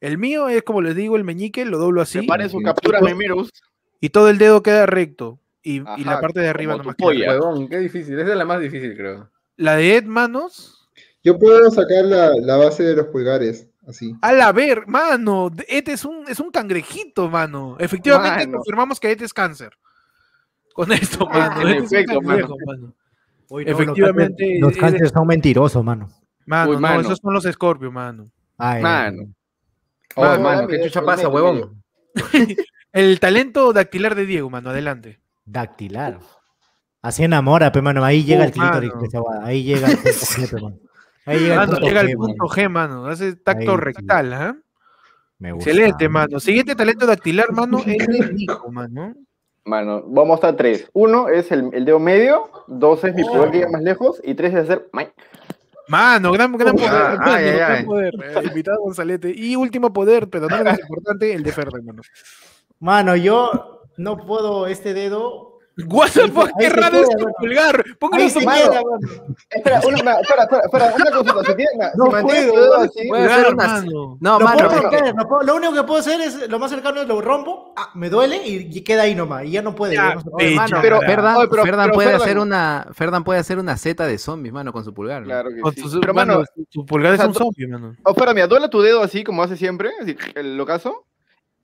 [0.00, 2.18] El mío es, como les digo, el meñique, lo doblo así.
[2.18, 3.50] Preparen capturas memeros.
[4.00, 5.38] Y todo el dedo queda recto.
[5.62, 7.30] Y, y la Ajá, parte de arriba nomás queda polla.
[7.30, 8.18] Huevón, qué difícil.
[8.18, 9.30] Esa es la más difícil, creo.
[9.56, 10.90] La de Ed, manos.
[11.22, 14.14] Yo puedo sacar la, la base de los pulgares, así.
[14.20, 15.50] A la ver, mano.
[15.68, 17.76] Ed es un, es un cangrejito, mano.
[17.78, 18.58] Efectivamente, Mano.
[18.58, 19.72] confirmamos que Ed es cáncer.
[20.74, 21.60] Con esto, Ah, mano.
[21.62, 22.92] en Ed es un efecto, cangrejo, mano.
[23.48, 26.08] Uy, no, Efectivamente, Los eres- cánceres son mentirosos, mano.
[26.46, 27.00] Mano, Uy, no, mano.
[27.00, 28.24] esos son los escorpios, mano.
[28.58, 29.22] Ay, Mano.
[30.16, 31.82] Oh, Mano, dame ¿qué chucha pasa, huevón?
[32.92, 35.18] El talento dactilar de Diego, mano, adelante.
[35.44, 36.20] Dactilar.
[37.02, 38.04] Así enamora, pe, mano.
[38.04, 38.92] Ahí llega Uh, el clítoris.
[38.94, 39.44] mano.
[39.44, 39.98] Ahí llega el
[40.62, 40.78] mano.
[41.26, 42.54] Ahí llega el Mano, punto llega G, al punto mano.
[42.54, 43.06] G, mano.
[43.06, 44.56] Hace tacto Ahí, rectal, ¿ah?
[45.38, 45.70] Me gusta.
[45.70, 46.40] Excelente, mano.
[46.40, 49.14] Siguiente talento dactilar, mano, es de Nico, mano.
[49.64, 50.88] Mano, vamos a tres.
[50.92, 54.34] Uno es el, el dedo medio, dos es mi pulgar que llega más lejos, y
[54.34, 54.88] tres es hacer.
[55.88, 57.84] Mano, gran, gran poder, Ah, mano, ay, ay, gran ay.
[57.84, 58.14] poder.
[58.22, 59.32] Eh, invitado Gonzalete.
[59.34, 62.02] Y último poder, pero no menos importante, el de Ferdan, mano.
[62.80, 65.53] Mano, yo no puedo este dedo.
[65.88, 67.84] What the fuck, qué raro es tu pulgar.
[67.98, 68.70] Póngalo su mano.
[69.50, 71.44] Espera, una, espera, espera, espera, una cosita.
[71.44, 74.16] Si, tiene, No si puedo, así, Puede mano.
[74.20, 77.00] No, Lo mano, puedo lo, puedo- lo único que puedo hacer es lo más cercano
[77.00, 79.44] es lo rompo, ah, me duele y, queda ahí nomás.
[79.46, 79.94] Y ya no puede.
[79.94, 80.22] Ya, no
[80.54, 84.06] Mano, pero- Ferdan, oye, pero- Ferdan pero puede hacer una Ferdan puede hacer una Z
[84.06, 85.24] de zombies, mano, con su pulgar.
[85.24, 85.98] Claro que sí.
[86.00, 87.96] Pero, mano, tu pulgar es un zombie, mano.
[88.04, 91.04] oh, espera, mira, duele tu dedo así como hace siempre, así, el ocaso.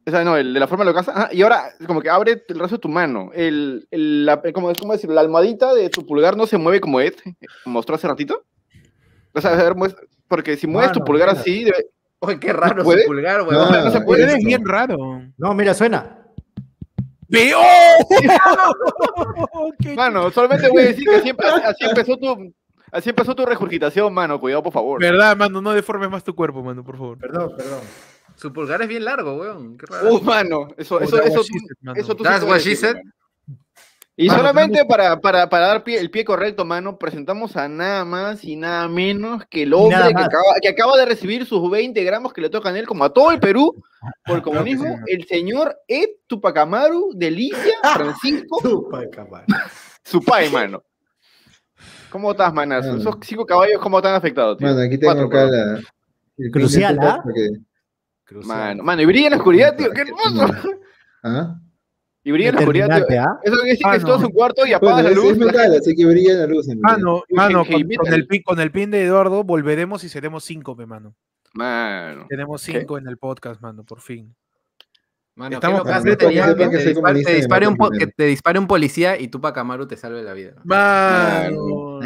[0.07, 1.11] O sea, no, el de la forma del ocaso.
[1.11, 3.31] Ajá, y ahora, como que abre el resto de tu mano.
[3.35, 5.15] El, el, la, como, ¿cómo decirlo?
[5.15, 7.15] La almohadita de tu pulgar no se mueve como Ed
[7.67, 8.43] mostró hace ratito.
[9.35, 9.75] O sea, a ver,
[10.27, 11.41] porque si mueves tu Mano, pulgar mira.
[11.41, 11.87] así, debe-
[12.23, 13.03] Oye, qué raro puede?
[13.03, 13.85] su pulgar, Ah, huevón.
[13.85, 14.23] no se puede.
[14.25, 14.47] Eres esto.
[14.47, 14.97] bien raro.
[15.39, 16.17] No, mira, suena.
[19.79, 22.53] ¡Qué Mano, solamente voy a decir que así, empe- así empezó tu.
[22.93, 24.41] Así empezó tu regurgitación, mano.
[24.41, 25.01] Cuidado, por favor.
[25.01, 27.19] Verdad, mano, no deformes más tu cuerpo, mano, por favor.
[27.19, 27.79] Perdón, perdón.
[28.41, 29.77] Su pulgar es bien largo, weón.
[29.77, 30.15] Qué raro.
[30.15, 30.69] Uh, mano.
[30.79, 31.43] Eso, Oh, eso, eso,
[31.83, 32.03] mano.
[32.17, 32.97] tú That's what she said.
[34.17, 38.05] Y Mano, solamente para, para, para dar pie- el pie correcto, mano, presentamos a nada
[38.05, 42.03] más y nada menos que el hombre que acaba, que acaba de recibir sus 20
[42.05, 43.83] gramos que le tocan a él, como a todo el Perú,
[44.27, 49.45] por el comunismo, sí, el señor Ed Tupacamaru, Delicia, Francisco, cabrón.
[50.05, 50.83] su pai, mano.
[52.11, 52.97] ¿Cómo estás, manazo?
[52.97, 54.67] Esos cinco caballos, ¿cómo están afectados, tío?
[54.69, 55.81] Bueno, aquí tengo Cuatro, acá la.
[56.37, 57.23] el Crucial, ¿ah?
[58.45, 60.55] Mano, mano, y brilla en la oscuridad, tío, qué hermoso.
[61.23, 61.57] ¿Ah?
[62.23, 63.23] Y brilla en la oscuridad, tío.
[63.23, 63.41] ¿ah?
[63.43, 64.17] Eso quiere decir Ah, que estás no.
[64.27, 65.33] en tu cuarto y apagas Bueno, la es, luz.
[65.33, 66.69] es metal, así que brilla la luz.
[66.69, 66.79] En.
[66.79, 67.75] Mano, mano, con,
[68.13, 71.15] el pin, con el pin de Eduardo volveremos y seremos cinco, pe, mano.
[71.55, 72.27] Mano.
[72.29, 72.79] Tenemos ¿Qué?
[72.81, 74.37] cinco en el podcast, mano, por fin.
[75.41, 75.89] Mano, Estamos qué
[76.71, 78.13] que te dispare- te un po- mato que primero.
[78.15, 80.53] te dispare un policía y Tupac Amaru te salve la vida.
[80.65, 81.99] Mano.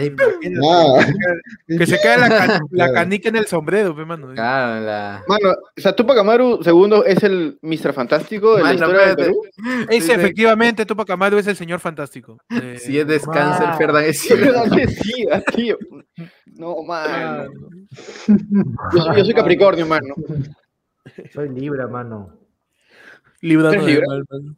[1.66, 4.28] Que se quede la, la canica en el sombrero, pe, mano.
[4.35, 5.24] Claro, la...
[5.26, 7.93] Mano, o sea, Tupac Amaru segundo es el Mr.
[7.93, 9.32] Fantástico de la Mano, historia del espérate.
[9.57, 9.87] Perú.
[9.91, 10.12] Ese, Sí, sí.
[10.12, 12.39] efectivamente, Tupac Amaru es el señor fantástico.
[12.51, 13.74] Eh, Si es descáncer.
[13.76, 15.76] Ferdan, es sí, ah, tío.
[16.57, 17.51] No, mano.
[18.28, 20.14] Yo soy, yo soy Capricornio, mano.
[21.32, 22.39] Soy Libra, mano.
[23.41, 24.07] Librando ¿Eres de Libra?
[24.09, 24.57] mal, mano.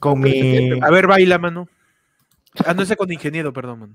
[0.00, 0.80] Con mi.
[0.80, 1.68] A ver, baila, mano.
[2.64, 3.94] Ah, no, ese con ingeniero, perdón, mano.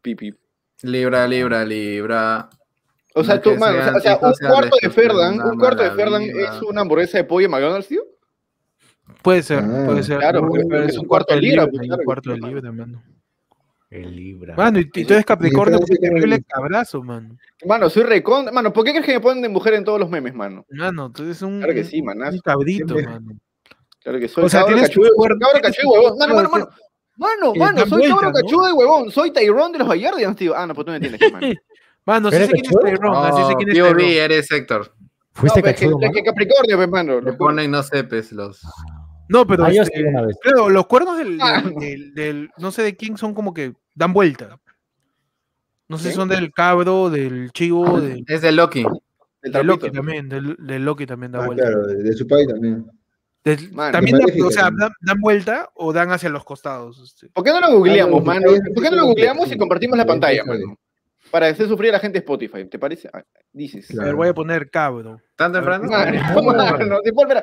[0.00, 0.34] Pipi.
[0.82, 2.48] Libra, libra, libra.
[3.14, 5.58] O sea, No tú, mano, o sea, sean o sea, un cuarto de Ferdan, un
[5.58, 8.02] cuarto de Ferdan es una hamburguesa de pollo en McDonald's, tío.
[9.22, 10.18] Puede ser, Ah, puede ser.
[10.18, 12.54] claro, porque es un cuarto de libra, libra, pues, un cuarto de mano.
[12.54, 13.02] libra, mano.
[13.90, 14.54] El Libra.
[14.56, 17.36] Mano, y, y tú eres Capricornio, como terrible el- cabrazo, mano.
[17.66, 18.46] Mano, soy recon.
[18.50, 20.64] Mano, ¿por qué crees que me ponen de mujer en todos los memes, mano?
[20.70, 22.40] Mano, tú eres un, Claro que sí, un manazo.
[22.42, 23.38] cabrito, Siempre- mano.
[24.02, 26.18] Claro que soy O sea, cabro tienes cachudo, cuernos- cabro cachudo y huevón.
[26.18, 26.68] Mano, mano, mano.
[27.16, 28.32] Mano, Y mano, soy cabro vueltas, ¿no?
[28.48, 29.10] cachudo y huevón.
[29.10, 30.56] Soy Tyrone de los Guardians, tío.
[30.56, 31.46] Ah, no, pues tú me entiendes, mano.
[32.04, 32.98] Mano, sí ¿Eres sé quién es?
[32.98, 34.16] Tyrone, así sé No, quién es Tyrone.
[34.16, 34.92] eres Héctor.
[35.34, 36.12] Fuiste no, pero es que, cachudo, es mano.
[36.14, 37.20] que Capricornio, pues, mano.
[37.20, 38.60] Le ponen, no sepes, los...
[39.28, 40.36] No, pero Ah, yo este, una vez.
[40.42, 41.62] claro, los cuernos del, Ah.
[41.62, 44.58] del, del- del- no sé de quién son como que dan vuelta.
[45.88, 48.84] No sé si son del cabro, del chivo, del, Es de Loki.
[49.42, 51.62] El del Loki también, del, Loki también da Ah, vuelta.
[51.64, 52.84] claro, de, de su país también.
[53.42, 57.00] También, dan, o sea, dan, dan vuelta o dan hacia los costados.
[57.00, 57.28] este.
[57.30, 58.46] ¿Por qué no lo googleamos, no, mano?
[58.74, 60.76] ¿Por qué no lo googleamos y compartimos la pantalla, mano?
[61.30, 63.08] Para hacer sufrir a la gente de Spotify, ¿te parece?
[63.12, 63.22] Ah,
[63.52, 63.90] Dices.
[63.90, 64.06] A Claro.
[64.08, 65.20] ver, voy a poner cabro.
[65.34, 65.88] ¿Tan temprano?
[65.88, 66.12] Mano,
[67.04, 67.42] espera, espera,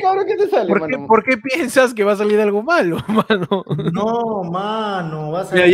[0.00, 1.06] cabrón, ¿qué te sale, ¿Por qué, mano?
[1.06, 3.64] por qué piensas que va a salir algo malo, mano?
[3.92, 5.66] No, mano, vas a Mira,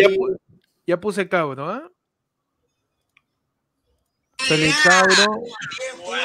[0.87, 1.83] ya, puse cabro, ¿ah?
[1.83, 1.96] Sale
[4.83, 5.43] cabro.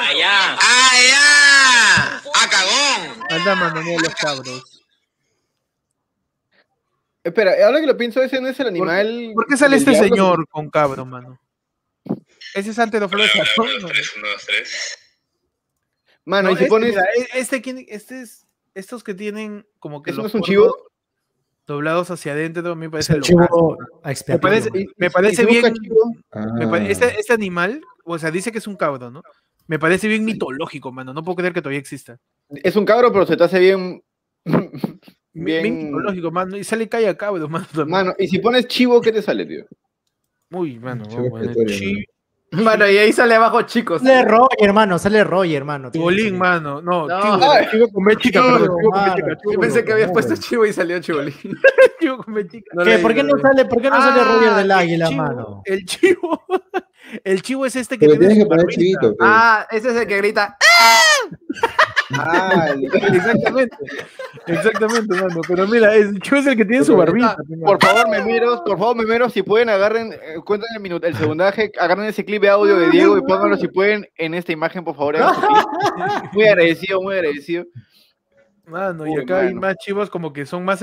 [0.00, 0.54] Allá.
[0.54, 2.16] Allá.
[2.16, 3.24] A cagón.
[3.30, 4.82] Anda, mano, mira los cabros.
[7.24, 9.30] Espera, ahora que lo pienso, ese no es el animal.
[9.34, 10.08] ¿Por qué sale este diablo?
[10.08, 11.40] señor con cabro, mano?
[12.54, 13.48] Ese es antes de Flores mano.
[16.24, 16.90] Mano, No, y si este, pones.
[16.90, 20.34] mira, e- este, quién- este es, estos que tienen como que ¿Eso no los es
[20.34, 20.90] un chivo?
[21.66, 24.84] doblados hacia adentro, me parece chivo Me parece, mano.
[24.96, 26.12] me parece bien, chivo,
[26.54, 29.22] me pare- Ah, este, este animal, o sea, dice que es un cabro, ¿no?
[29.66, 31.12] Me parece bien mitológico, mano.
[31.14, 32.18] No puedo creer que todavía exista.
[32.48, 34.02] Es un cabro, pero se te hace bien.
[35.34, 35.84] Bien, Bien.
[35.86, 36.58] mitológico, mano.
[36.58, 37.64] Y sale calle a cabro, mano.
[37.66, 37.88] también.
[37.88, 39.64] Mano, y si pones chivo, ¿qué te sale, tío?
[40.50, 41.06] Uy, mano.
[41.06, 41.30] Chivo
[42.52, 44.02] Mano, y ahí sale abajo, chicos.
[44.02, 45.90] Sale Roger, hermano, sale Roger, hermano.
[45.90, 46.82] Chibolín, mano.
[46.82, 47.20] No, No.
[47.22, 47.66] chivo, Ay.
[47.70, 49.14] chivo con B chica, Chivo, perdón, chivo con mano.
[49.16, 51.34] chica, Yo pensé que habías no, puesto chivo y salió chibolín.
[52.00, 52.70] chivo con B chica.
[52.74, 52.90] No ¿Qué?
[52.90, 55.22] leí, ¿Por qué no sale, por qué no sale Ah, Roger del el águila, chivo,
[55.22, 55.62] mano?
[55.64, 56.42] El chivo.
[57.24, 58.80] El chivo es este que Pero tiene tienes que poner barbita.
[58.80, 59.16] chivito.
[59.16, 59.30] pues.
[59.30, 60.56] Ah, ese es el que grita.
[60.62, 61.00] Ah,
[62.94, 63.76] Exactamente.
[64.46, 65.40] Exactamente, mano.
[65.46, 67.36] Pero mira, el chivo es el que tiene su barbita.
[67.64, 71.72] Por favor, memeros, por favor, memeros, si pueden, agarren, eh, cuenten el minuto, el segundaje,
[71.78, 74.96] agarren ese clip de audio de Diego y pónganlo si pueden en esta imagen, por
[74.96, 75.14] favor.
[75.14, 75.24] clip.
[76.32, 77.64] Muy agradecido, muy agradecido.
[78.64, 80.78] Mano, y Uy, acá hay más chivos como que son más,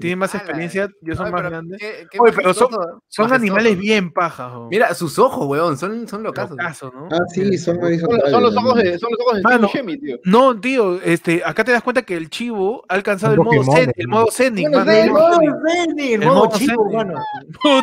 [0.00, 0.42] tienen más Ala.
[0.44, 1.78] experiencia, yo son Ay, más pero grandes.
[1.78, 2.68] qué- qué Oye, pero son-
[3.06, 4.50] Son animales bien pajas.
[4.70, 6.56] Mira, sus ojos, weón, son, son locazos.
[6.56, 7.06] Locazo, ¿no?
[7.12, 9.68] Ah, sí, son Son, son los ojos de, son los ojos de Mano.
[9.68, 10.16] Steve Buscemi, tío.
[10.24, 13.92] No, tío, este, acá te das cuenta que el chivo ha alcanzado el modo, zen,
[13.94, 14.90] el modo Bueno, mano.
[14.90, 17.14] El modo el modo chivo, mano.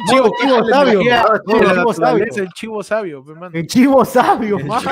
[0.10, 2.26] Chivo, chivo sabio.
[2.36, 3.52] el chivo sabio, pe, mano.
[3.54, 4.92] El chivo sabio, El mano.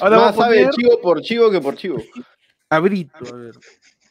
[0.00, 1.98] Ahora Más sabe chivo por chivo que por chivo.
[2.68, 3.54] Cabrito, a ver.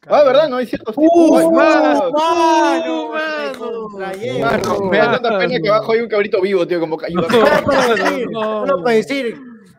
[0.07, 0.49] Ah, ¿verdad?
[0.49, 1.11] No hay ciertos tipos.
[1.15, 3.89] Uh, mano, mano, mano.
[3.89, 7.21] mano, me da tanta pena que abajo hay un cabrito vivo, tío, como cayó.
[8.31, 8.83] No.
[8.83, 9.35] para decir,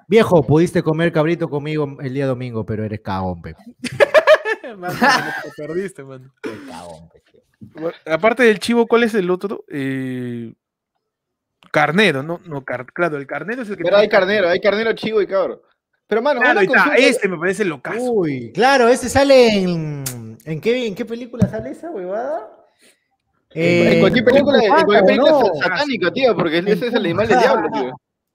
[0.08, 3.54] viejo, pudiste comer cabrito conmigo el día domingo, pero eres cagón, pe.
[4.62, 6.32] Te perdiste, mano.
[6.42, 7.22] Cagón, pe.
[8.10, 9.64] Aparte del chivo, ¿cuál es el otro?
[9.68, 10.52] Eh,
[11.70, 12.40] carnero, ¿no?
[12.46, 13.84] no car- claro, el carnero es el que.
[13.84, 15.62] Pero hay carnero, hay carnero chivo y cabro.
[16.08, 18.12] Pero, mano, Claro, ahí está, este me parece locazo.
[18.12, 20.04] Uy, claro, ese sale en.
[20.44, 22.48] ¿En qué, en qué película sale esa huevada?
[23.50, 27.26] En Eh, cualquier película, en cualquier película satánica, tío, porque En ese es el animal
[27.26, 27.90] del diablo, tío.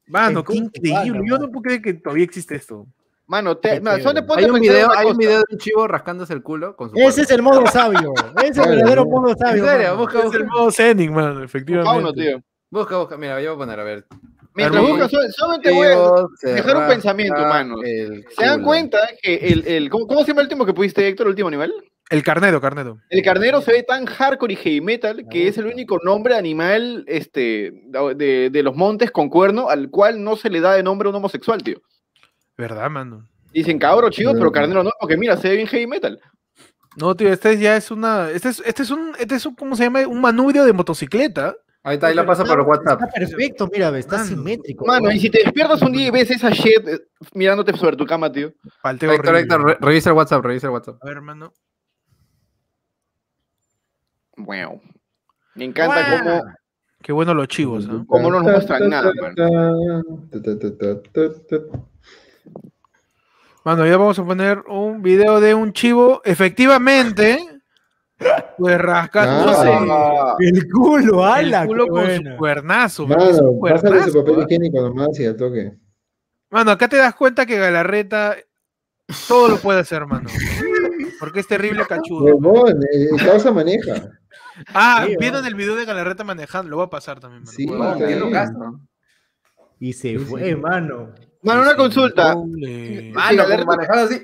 [0.07, 1.21] Mano, qué increíble.
[1.25, 2.85] Yo no puedo creer que todavía existe esto.
[3.27, 6.43] Mano, te, solo ponte Hay un video, hay un video de un chivo rascándose el
[6.43, 8.13] culo con su Ese es el modo sabio.
[8.43, 9.63] Ese es el verdadero modo sabio.
[9.63, 9.87] ¿En serio?
[9.91, 9.97] mano.
[9.99, 10.45] Busca, Es el busca.
[10.53, 11.89] modo Zenith, mano, efectivamente.
[11.89, 12.41] Fauno, tío.
[12.69, 13.15] Busca, busca.
[13.17, 14.05] Mira, yo voy a poner, a ver.
[14.53, 17.77] Mientras sol- solamente voy a dejar un pensamiento, mano.
[17.81, 21.27] ¿Se dan cuenta que el, el ¿cómo, ¿cómo se llama el último que pudiste, Héctor,
[21.27, 21.73] el último animal?
[22.09, 22.97] El carnero, carnero.
[23.09, 27.05] El carnero se ve tan hardcore y heavy metal que es el único nombre animal
[27.07, 27.71] este,
[28.15, 31.11] de, de los montes con cuerno al cual no se le da de nombre a
[31.11, 31.81] un homosexual, tío.
[32.57, 33.29] ¿Verdad, mano?
[33.53, 36.19] Dicen cabro chido, pero carnero no, porque mira, se ve bien heavy metal.
[36.97, 38.29] No, tío, este ya es una.
[38.31, 39.13] Este es, este es un.
[39.17, 40.05] Este es un, ¿cómo se llama?
[40.05, 41.55] Un manubrio de motocicleta.
[41.83, 43.01] Ahí está, ahí la pasa por WhatsApp.
[43.01, 44.27] Está perfecto, mira, ve, está Mano.
[44.29, 44.85] simétrico.
[44.85, 46.99] Mano, y si te despiertas un día y ves esa shit eh,
[47.33, 48.53] mirándote sobre tu cama, tío.
[48.83, 49.35] Palteo Héctor.
[49.35, 50.97] Héctor, re- revisa el WhatsApp, revisa el WhatsApp.
[51.01, 51.51] A ver, hermano.
[54.37, 54.81] Wow.
[55.55, 56.43] Me encanta cómo,
[57.01, 58.05] Qué bueno los chivos, ¿no?
[58.05, 59.33] cómo no nos muestran nada, man.
[59.35, 59.49] Ta,
[60.39, 61.57] ta, ta, ta, ta, ta.
[63.65, 66.21] Mano, ya vamos a poner un video de un chivo.
[66.25, 67.39] Efectivamente.
[68.57, 70.35] Pues rascando Ah.
[70.39, 72.31] El culo, ala, el culo con buena.
[72.31, 73.07] su cuernazo.
[73.07, 75.73] Mano, pásale su papel higiénico nomás y al toque.
[76.51, 78.35] Mano, acá te das cuenta que Galarreta
[79.27, 80.29] todo lo puede hacer, mano.
[81.19, 82.23] Porque es terrible cachudo.
[82.25, 84.09] Huevón, el causa maneja.
[84.73, 86.69] Ah, Sí, ¿vieron el video de Galarreta manejando?
[86.69, 87.51] Lo voy a pasar también, mano.
[87.55, 87.87] Sí, Huevón.
[87.87, 88.87] está bien.
[89.79, 90.25] Y se Sí, sí.
[90.25, 91.13] fue, mano.
[91.41, 92.35] Mano, una consulta.
[92.35, 93.43] Mano,
[93.89, 94.23] así.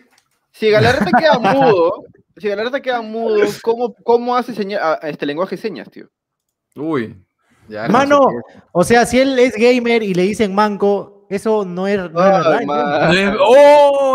[0.52, 2.04] Si Galarreta queda mudo,
[2.38, 6.08] si Galarreta queda mudo, ¿cómo, cómo hace seña- a- a este lenguaje de señas, tío?
[6.76, 7.24] Uy.
[7.70, 8.60] Ya, Mano, no sé qué.
[8.72, 12.14] o sea, si él es gamer y le dicen manco, eso no es, no es
[12.14, 12.62] verdad.
[12.64, 13.04] Man.
[13.10, 13.40] ¿entiendes?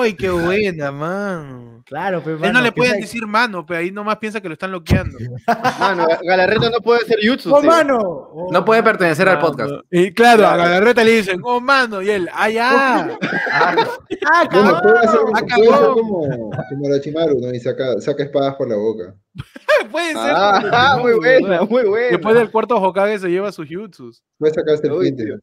[0.01, 1.72] ¡Ay, qué buena, mano!
[1.93, 4.70] Claro, pero Él no le pueden decir mano, pero ahí nomás piensa que lo están
[4.70, 5.18] bloqueando.
[5.78, 7.68] Mano, Galarreta no puede hacer jutsu, ¡Oh, tío.
[7.68, 7.99] mano!
[8.01, 9.70] Oh, No puede pertenecer al podcast.
[9.90, 12.01] Y claro, a Galarreta le dicen, ¡oh, mano!
[12.01, 13.18] Y él, ¡ah, ya!
[13.51, 13.76] ¡Ah,
[14.51, 14.74] cabrón!
[14.86, 15.95] Ah, hacer cabrón.
[15.95, 17.53] como, como Orochimaru, ¿no?
[17.53, 19.14] Y saca, saca espadas por la boca.
[19.93, 20.32] Puede ser.
[20.34, 22.09] Ah, ah, muy buena, muy buena.
[22.09, 24.22] Después del cuarto Hokage se lleva sus jutsus.
[24.38, 25.43] Puede sacarse el.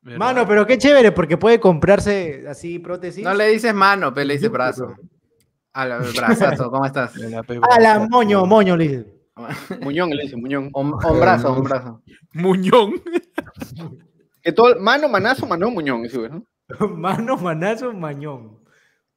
[0.00, 0.18] ¿verdad?
[0.18, 3.22] Mano, pero qué chévere, porque puede comprarse así prótesis.
[3.22, 4.96] No le dices mano, pero le dices brazo.
[5.74, 7.12] A la brazazo, ¿cómo estás?
[7.70, 9.22] A la moño, moño, le dice.
[9.80, 10.70] Muñón, le dice, Muñón.
[10.74, 12.02] Un, brazo, un brazo.
[12.34, 12.92] Muñón.
[14.42, 16.44] Que todo, mano, manazo, mano, Muñón, ese güey, ¿no?
[16.96, 18.58] Mano, manazo, mañón.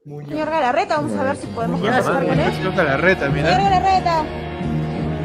[0.03, 0.29] Muñón.
[0.29, 2.53] Señor Galarreta, vamos a ver si podemos conversar con él.
[2.53, 3.57] Señor Galarreta, Señor mira.
[3.57, 4.25] Galarreta,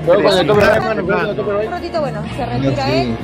[0.07, 3.17] tope la un ratito, bueno, se retira él.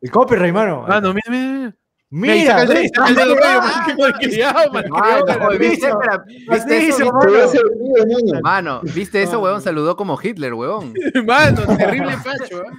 [0.00, 0.84] El copyright, mano.
[0.86, 1.74] Mano, mira, mira.
[2.12, 5.48] Mira, ve, saca el dedo medio, malcriado, Mano.
[5.58, 6.88] ¿viste, espera, ¿viste Así eso?
[6.88, 8.40] hizo, ¿Viste- Puede hacer ruido, mano.
[8.42, 9.62] Mano, ¿viste eso, huevón?
[9.62, 10.92] Saludó como Hitler, huevón.
[11.24, 12.70] Mano, terrible facho, ¿eh?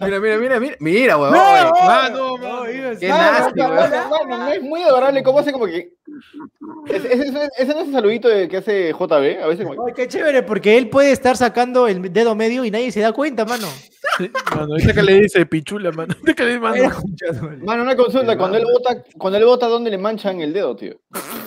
[0.00, 0.76] Mira, mira, mira, mira.
[0.78, 1.36] Mira, huevón.
[1.36, 2.62] Mano, mano.
[3.00, 4.28] Qué Mano, nasty, huevón.
[4.28, 5.90] mano, es muy adorable cómo hace como que.
[6.86, 9.86] Ese, ese- ese- ese no es el saludito de- que hace JB, a veces como.
[9.86, 13.12] Ay, qué chévere, porque él puede estar sacando el dedo medio y nadie se da
[13.12, 13.66] cuenta, mano.
[14.54, 16.12] Mano, ahorita que le dice pichula, mano.
[16.18, 17.82] Ahorita que le dice, Era mano.
[17.84, 20.94] una consulta, cuando él vota, cuando él vota, ¿dónde le manchan el dedo, tío?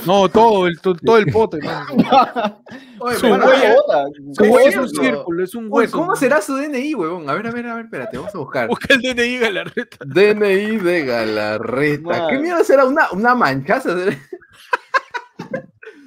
[0.05, 1.85] No, todo el, to- todo el pote, mano.
[2.99, 3.75] Oye, Su Mano, no, ¿cómo huella.
[3.75, 4.05] vota?
[4.15, 5.97] Su ¿Cómo hueso es un círculo, es un Uy, hueso.
[5.97, 7.29] ¿Cómo será su DNI, huevón?
[7.29, 8.67] A ver, a ver, a ver, espérate, vamos a buscar.
[8.67, 9.97] Busca el DNI Galarreta.
[10.05, 12.07] DNI de Galarreta.
[12.07, 12.27] Man.
[12.29, 12.85] ¿Qué mierda será?
[12.85, 13.95] ¿Una, una manchaza?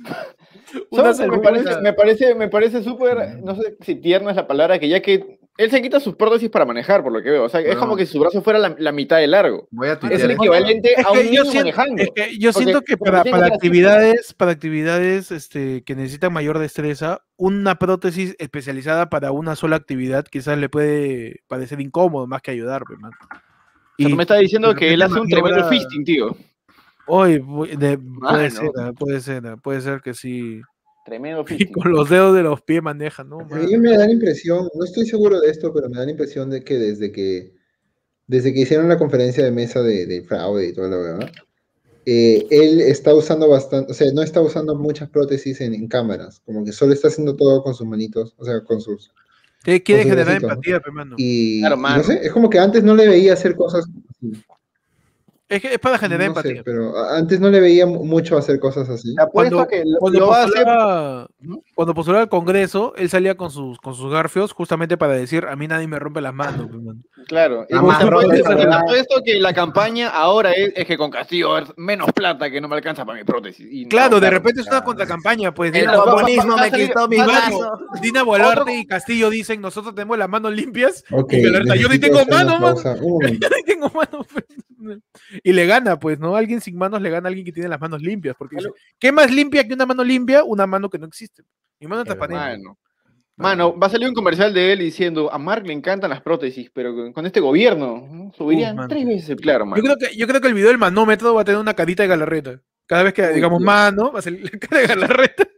[0.90, 1.12] Una.
[1.12, 4.88] Me parece, me parece, me parece súper, no sé si tierno es la palabra, que
[4.88, 7.44] ya que él se quita sus prótesis para manejar, por lo que veo.
[7.44, 9.68] O sea, es como que su brazo fuera la, la mitad de largo.
[9.70, 12.02] Voy a Es el equivalente Es a un niño siento, manejando.
[12.02, 13.54] es que yo Porque- siento que para, para así.
[13.54, 20.24] actividades, para actividades este, que necesitan mayor destreza, una prótesis especializada para una sola actividad
[20.24, 23.12] quizás le puede parecer incómodo más que ayudar, man.
[23.22, 23.36] O
[24.02, 26.36] sea, tú me estás diciendo que él hace un tremendo fisting, tío.
[27.06, 30.60] Hoy pu- de- puede ser, ah, puede ser, ah, puede ser que sí.
[31.04, 33.40] Tremendo Y con los dedos de los pies maneja, ¿no?
[33.40, 36.10] A mí me da la impresión, no estoy seguro de esto, pero me da la
[36.12, 37.52] impresión de que desde que
[38.26, 41.30] desde que hicieron la conferencia de mesa de, de fraude y toda la verdad,
[42.06, 46.64] él está usando bastante, o sea, no está usando muchas prótesis en, en cámaras, como
[46.64, 49.12] que solo está haciendo todo con sus manitos, o sea, con sus
[49.62, 51.16] Te quiere con generar empatía, pe, mano.
[51.18, 51.96] y, Claro, y mano.
[51.98, 54.32] no sé, es como que antes no le veía hacer cosas así.
[55.48, 56.62] Es que es para generar No sé, empatía.
[56.64, 59.14] pero a- antes no le veía mu- mucho hacer cosas así.
[59.30, 60.66] Cuando- que lo, Cuando lo hacer.
[61.74, 65.54] cuando postulaba al Congreso, él salía con sus, con sus garfios justamente para decir, a
[65.54, 66.68] mí nadie me rompe las manos.
[67.24, 67.64] Pe, mano".
[67.66, 67.66] Claro.
[67.68, 72.60] Y apuesto- que la campaña ahora es, es que con Castillo haber menos plata que
[72.60, 73.66] no me alcanza para mi prótesis.
[73.70, 75.74] Y no, Claro, de claro, repente es una contracampaña, pues.
[75.74, 77.78] El comunismo me quitó mi va a Mano, brazo.
[78.02, 81.04] Dina Boluarte y Castillo dicen, nosotros tenemos las manos limpias.
[81.30, 81.42] Y
[81.80, 82.74] yo ni tengo una mano.
[82.84, 84.26] Yo ni tengo manos.
[84.32, 84.44] pues.
[85.42, 86.36] Y le gana, pues, ¿no?
[86.36, 88.36] Alguien sin manos le gana a alguien que tiene las manos limpias.
[88.38, 88.68] Porque dice,
[88.98, 90.44] ¿qué más limpia que una mano limpia?
[90.44, 91.42] Una mano que no existe.
[91.80, 92.68] Mi mano transparente.
[93.36, 93.76] Mano.
[93.76, 97.12] Va a salir un comercial de él diciendo a Mark le encantan las prótesis, pero
[97.12, 98.32] con, este gobierno ¿no?
[98.32, 99.82] subirían tres veces el claro, mano.
[99.82, 102.04] Yo creo, que, yo creo que el video del manómetro va a tener una carita
[102.04, 102.60] de galarreta.
[102.86, 103.66] Cada vez que Uy, digamos Dios.
[103.66, 105.48] mano, va a salir la cara de galarreta.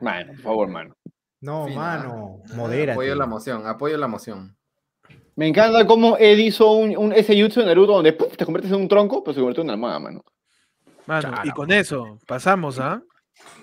[0.00, 0.96] Mano, por favor, mano.
[1.40, 1.76] No, Fina.
[1.80, 3.14] mano, Apoyo modérate.
[3.14, 4.56] la emoción, apoyo la emoción.
[5.36, 8.36] Me encanta cómo Ed hizo un, un ese jutsu de Naruto donde ¡puf!
[8.36, 10.24] te conviertes en un tronco, pero se convirtió en una almohada, mano.
[11.06, 13.02] Mano, y con eso pasamos, ¿ah?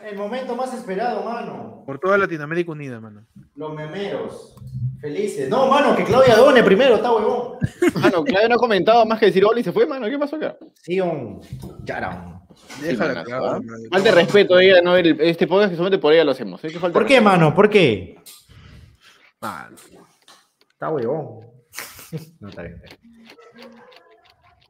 [0.03, 1.83] El momento más esperado, mano.
[1.85, 3.25] Por toda Latinoamérica unida, mano.
[3.55, 4.55] Los memeros.
[4.99, 5.49] Felices.
[5.49, 7.57] No, mano, que Claudia done primero, está huevón.
[7.95, 10.07] Mano, Claudio no ha comentado más que decir hola y se fue, mano.
[10.07, 10.57] ¿Qué pasó acá?
[10.81, 11.41] Sí, un.
[12.81, 13.59] Déjala ¿ah?
[13.59, 13.61] mano.
[13.91, 16.31] Falta de respeto a ella, no ver el- este podcast que solamente por ella lo
[16.31, 16.63] hacemos.
[16.63, 16.69] ¿eh?
[16.71, 17.23] Falta ¿Por qué, respeto.
[17.37, 17.55] mano?
[17.55, 18.15] ¿Por qué?
[19.41, 19.75] Mano.
[20.71, 21.41] Está huevón.
[22.41, 22.81] No, está bien.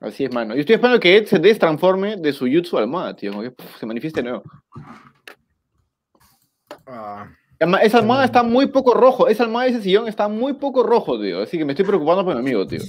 [0.02, 0.56] Así es, mano.
[0.56, 3.32] Yo estoy esperando que Ed se destransforme de su jutsu almohada, tío.
[3.32, 4.42] como que, puf, se manifieste nuevo.
[6.88, 7.28] Ah,
[7.84, 9.28] Esa almohada está muy poco rojo.
[9.28, 11.42] Esa almohada y ese sillón está muy poco rojo, tío.
[11.42, 12.82] Así que me estoy preocupando por mi amigo, tío.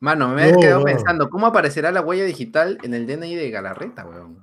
[0.00, 3.50] Mano, me he No, quedado pensando, ¿cómo aparecerá la huella digital en el DNI de
[3.50, 4.42] Galarreta, weón?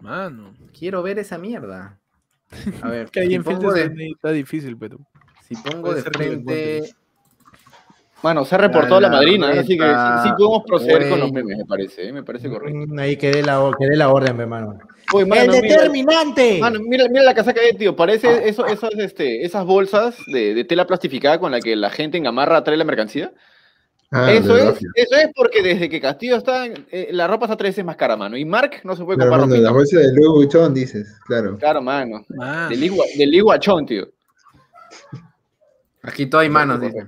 [0.00, 0.54] Mano.
[0.76, 2.00] Quiero ver esa mierda.
[2.82, 4.98] A ver, Que ahí si en pongo filtros de, está difícil, pero.
[5.46, 6.94] si pongo puede de frente...
[8.24, 9.58] Mano, se ha reportado la, La madrina, ¿eh?
[9.58, 9.84] así que
[10.22, 12.08] sí, podemos proceder con los memes, me parece.
[12.08, 12.12] ¿eh?
[12.12, 12.74] Me parece correcto.
[12.88, 14.78] Mm, Ahí quedé la, quedé la orden, mi hermano.
[15.12, 16.58] Uy, mano, ¡El mira- determinante!
[16.58, 20.54] Mano, mira, mira la casaca de tío, parece eso, eso es, este, esas bolsas de,
[20.54, 23.30] de tela plastificada con la que la gente en Gamarra trae la mercancía.
[24.10, 27.72] Ah, eso, es, eso es porque desde que Castillo está, eh, la ropa está tres
[27.72, 28.38] veces más cara, mano.
[28.38, 31.58] Y Mark no se puede Claro, comprar mano, la bolsa de Louis Vuitton, dices, claro.
[31.58, 32.24] Claro, mano.
[32.30, 32.70] Mano.
[32.70, 34.06] Del igua- del iguachón, tío.
[36.02, 37.06] Aquí todo hay manos, dice.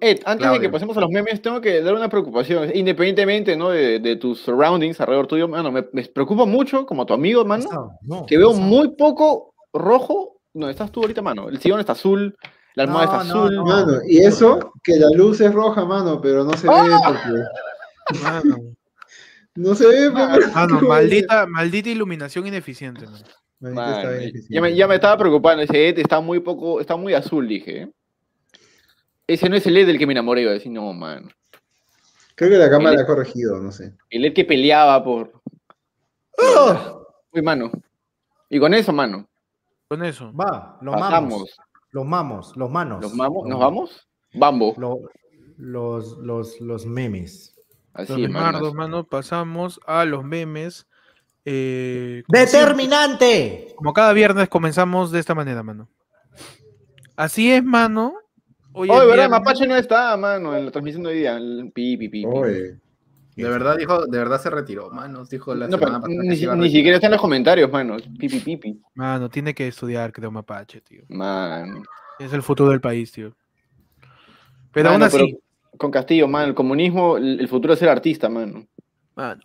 [0.00, 2.70] Ed, antes de que pasemos a los memes, tengo que dar una preocupación.
[2.74, 3.70] Independientemente ¿no?
[3.70, 7.98] de, de tus surroundings alrededor tuyo, mano, me, me preocupa mucho, como tu amigo, mano,
[8.02, 8.60] No, que veo no.
[8.60, 10.40] muy poco rojo.
[10.54, 11.48] No, estás tú ahorita, mano.
[11.48, 12.36] El sillón está azul,
[12.74, 13.54] la almohada No, está azul.
[13.56, 13.64] no.
[13.64, 16.74] Mano, y eso, que la luz es roja, mano, pero no se ve
[17.06, 18.22] porque.
[18.22, 18.56] Mano.
[19.54, 23.18] No se ve, Ah, porque- Mano, maldita, maldita iluminación ineficiente, mano.
[23.60, 24.46] Difícil.
[24.48, 25.62] ya, me, ya me estaba preocupando.
[25.62, 27.82] Ese Ed está muy poco, está muy azul, dije.
[27.82, 27.90] ¿eh?
[29.32, 31.28] Ese no es el Ed del que me enamoré, iba a decir, no, mano.
[32.34, 33.94] Creo que la cámara la ha corregido, no sé.
[34.10, 35.40] El Ed que peleaba por.
[36.38, 37.06] ¡Oh!
[37.32, 37.70] Uy, mano.
[38.48, 39.28] Y con eso, mano.
[39.88, 40.32] Con eso.
[40.34, 41.10] Va, los mamos.
[41.10, 41.56] Pasamos.
[41.90, 43.02] Los mamos, los manos.
[43.02, 43.42] ¿Los mamos?
[43.42, 44.08] Los- ¿Nos vamos?
[44.34, 44.74] Bambo.
[44.78, 45.00] lo-
[45.58, 47.54] los, los, los memes.
[47.92, 48.72] Así, Los mano.
[48.72, 50.86] mano, pasamos a los memes.
[51.44, 53.74] Eh, como ¡Determinante!
[53.76, 55.88] Como cada viernes comenzamos de esta manera, mano.
[57.16, 58.14] Así es, mano.
[58.74, 59.06] Oye, ¿verdad?
[59.06, 59.30] viernes.
[59.30, 61.36] Mapache no está, mano, en la transmisión de hoy día.
[61.36, 62.26] El pi, pi, pi, pi.
[62.26, 62.76] Oye,
[63.36, 66.28] De verdad dijo, de verdad se retiró, manos, dijo la No, pero semana pasada que
[66.28, 66.36] ni,
[66.68, 67.96] se siquiera está en los comentarios, mano.
[68.18, 68.80] Pipi, pipi.
[68.94, 71.04] Mano, tiene que estudiar, creo, Mapache, tío.
[71.08, 71.82] Man.
[72.18, 73.34] Es el futuro del país, tío.
[74.72, 75.38] Pero Mano, aún así,
[75.76, 78.66] Con Castillo, man, el comunismo, el, el futuro es ser artista, mano.
[79.22, 79.42] Mano.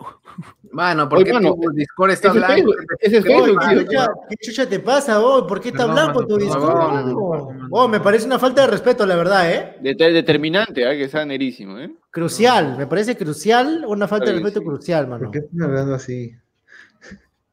[0.71, 2.53] Mano, ¿por Oye, qué mano, tu Discord está es blanco?
[2.53, 3.83] Facebook, ese es Oye, Facebook, ¿qué, tío.
[3.85, 5.47] chucha, qué chucha te pasa, oh?
[5.47, 7.47] ¿Por qué está Perdón, blanco mano, tu perdón, disco?
[7.51, 7.67] mano.
[7.71, 9.77] Oh, me parece una falta de respeto, la verdad, ¿eh?
[9.81, 10.97] Det- determinante, ¿eh?
[10.97, 11.91] que sea nerísimo, ¿eh?
[12.11, 14.65] Crucial, me parece crucial, una falta de respeto sí.
[14.65, 15.31] crucial, ¿por mano.
[15.31, 16.31] qué están hablando así?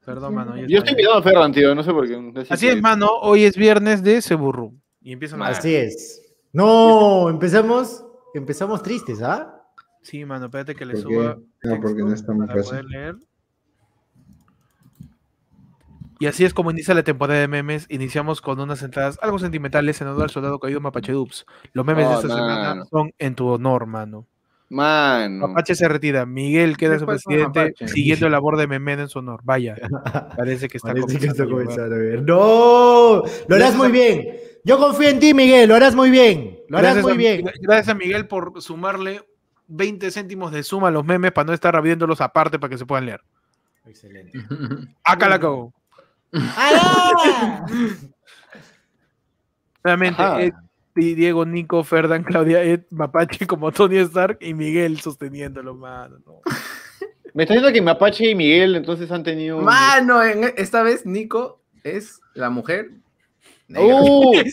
[0.05, 0.55] Perdón, mano.
[0.57, 2.45] Yo está estoy mirando a Ferran, tío, no sé por qué.
[2.49, 3.07] Así es, mano.
[3.21, 4.71] Hoy es viernes de Ceburru.
[5.01, 5.47] Y empiezan a...
[5.47, 6.21] Así es.
[6.53, 8.05] No, empezamos,
[8.35, 9.54] empezamos tristes, ¿ah?
[10.05, 11.37] Sí, mano, espérate que le ¿Por suba.
[11.63, 12.69] No, porque no está muy para fácil.
[12.69, 13.15] poder leer.
[16.19, 17.87] Y así es como inicia la temporada de memes.
[17.89, 21.45] Iniciamos con unas entradas algo sentimentales en honor al soldado caído Mapache Dubs.
[21.73, 24.25] Los memes de Oh, esta semana son en tu honor, mano.
[24.69, 25.47] Mano.
[25.47, 26.25] Mapache se retira.
[26.25, 29.41] Miguel queda ¿Qué su presidente siguiendo la labor de Memeda en su honor.
[29.43, 29.75] Vaya,
[30.37, 31.65] parece que está Parece que comenzando está a llover.
[31.65, 32.21] comenzando a ver.
[32.23, 34.27] No, lo harás muy bien.
[34.63, 36.59] Yo confío en ti, Miguel, lo harás muy bien.
[36.69, 37.45] Lo harás Gracias muy a- bien.
[37.61, 39.21] Gracias a Miguel por sumarle
[39.67, 42.85] 20 céntimos de suma a los memes para no estar abriéndolos aparte para que se
[42.85, 43.21] puedan leer.
[43.85, 44.39] Excelente.
[45.03, 45.73] Acá la cago.
[46.33, 47.65] ¡Ah!
[49.83, 50.41] Nuevamente, Ajá.
[50.41, 50.53] Ed,
[50.95, 56.17] Di- Diego, Nico, Ferdan, Claudia, Ed, Mapache como Tony Stark y Miguel sosteniéndolo, mano.
[56.25, 56.41] no.
[57.33, 59.57] Me está diciendo que Mapache y Miguel entonces han tenido.
[59.57, 62.91] un- Mano, en- esta vez Nico es la mujer.
[63.69, 64.31] ¡Uh!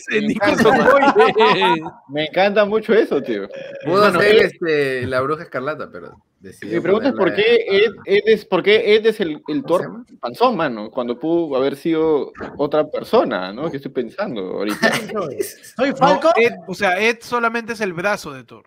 [2.09, 3.47] Me, encanta, me mucho eso, tío.
[3.85, 7.65] Pudo Mano, ser Ed- este, la bruja escarlata, pero decidió Mi pregunta es por qué
[7.67, 11.19] Ed, Ed es, por qué Ed es el, el ¿Cómo se Thor panzón, mano, cuando
[11.19, 13.69] pudo haber sido otra persona, ¿no?
[13.69, 14.91] Que estoy pensando ahorita.
[15.77, 16.31] Soy No, Falco.
[16.35, 18.65] Ed, o sea, Ed solamente es el brazo de Thor.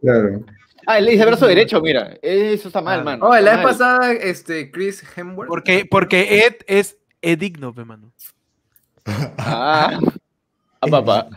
[0.00, 0.44] Claro.
[0.86, 2.16] Ah, él le dice brazo derecho, mira.
[2.22, 3.26] Eso está mal, Ah, mano.
[3.26, 5.48] Oh, la vez pasada, este, Chris Hemsworth.
[5.48, 8.12] Porque, porque Ed es edigno, mano.
[9.38, 9.98] Ah,
[10.80, 11.28] ah, papá.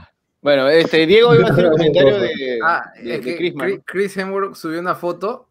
[0.42, 3.54] Bueno, este, Diego iba a hacer un comentario de, Ah, de, es de que Chris.
[3.58, 5.50] Chris, Chris Hemsworth subió una foto.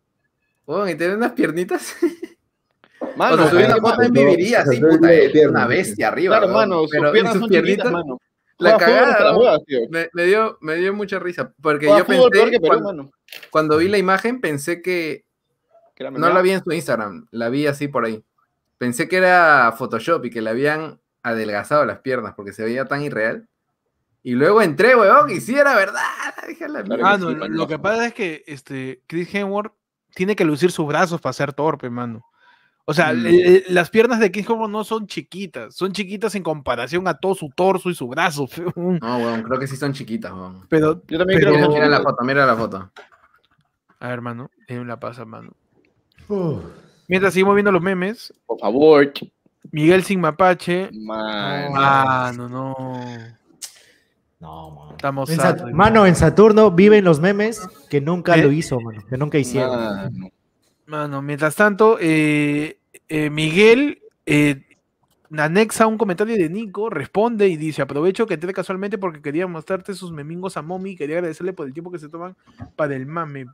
[0.66, 1.94] Oh, y tiene unas piernitas.
[3.16, 6.38] Mano, foto mano, en mi viviría así, puta, es una bestia arriba.
[6.38, 6.68] Claro, weón.
[6.70, 8.18] mano, sus Pero piernas en son sus piernitas, mano.
[8.58, 9.80] la cagada, tío.
[9.90, 11.52] me, me dio, me dio mucha risa.
[11.60, 13.10] Porque Juega yo peor pensé, que Perú, cuando, mano.
[13.50, 15.24] cuando vi la imagen, pensé que
[16.12, 18.24] no la vi en su Instagram, la vi así por ahí.
[18.78, 23.02] Pensé que era Photoshop y que le habían adelgazado las piernas porque se veía tan
[23.02, 23.48] irreal.
[24.22, 26.00] Y luego entré, weón, y sí era verdad.
[26.48, 27.10] Dije, "La Claro mierda".
[27.12, 29.72] Ah, no, lo, lo que pasa es que este, Chris Hemsworth
[30.14, 32.24] tiene que lucir sus brazos para ser torpe, mano.
[32.86, 33.16] O sea, Mm.
[33.22, 37.14] le- le- las piernas de Chris Hemsworth no son chiquitas, son chiquitas en comparación a
[37.18, 38.46] todo su torso y su brazo.
[38.76, 38.98] weón.
[39.02, 40.66] No, weón, creo que sí son chiquitas, weón.
[40.68, 42.90] Pero, Yo también Pero- creo que Mira, la foto, mira la foto.
[44.00, 45.52] a ver, mano, en la pasa, mano.
[46.28, 46.62] Uf.
[47.08, 49.12] Mientras seguimos viendo los memes, Por favor.
[49.72, 50.90] Miguel sin mapache.
[50.92, 51.72] Man.
[51.72, 52.74] Mano, no.
[54.40, 54.90] No, mano.
[54.92, 55.72] Estamos En sad, Sat- hoy.
[55.72, 58.42] mano, en Saturno viven los memes que nunca ¿Eh?
[58.42, 59.02] lo hizo, mano.
[59.08, 59.76] Que nunca hicieron.
[59.76, 60.30] Mano.
[60.86, 64.62] Mano, mientras tanto, eh, eh, Miguel eh,
[65.36, 69.94] anexa un comentario de Nico, responde y dice, aprovecho que entré casualmente porque quería mostrarte
[69.94, 72.36] sus memingos a Momi y quería agradecerle por el tiempo que se toman
[72.76, 73.46] para el mame.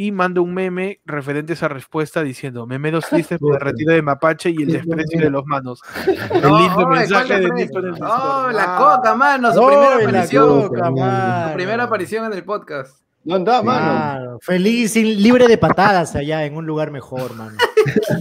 [0.00, 4.00] Y manda un meme referente a esa respuesta diciendo, memeros tristes por el retiro de
[4.00, 5.80] Mapache y el desprecio de los manos.
[6.32, 7.90] El No, lindo mensaje ¿cuál de Nico en el?
[7.94, 8.10] Discord.
[8.12, 8.96] Oh, la Ah.
[8.96, 10.68] coca, mano, su ¡Ay, primera aparición.
[10.68, 11.48] coca, Su mano!
[11.48, 13.02] Su primera aparición en el podcast.
[13.24, 13.92] No anda, mano.
[13.92, 17.56] Mano, Feliz y libre de patadas allá en un lugar mejor, mano.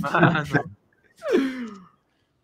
[0.01, 0.43] Mano.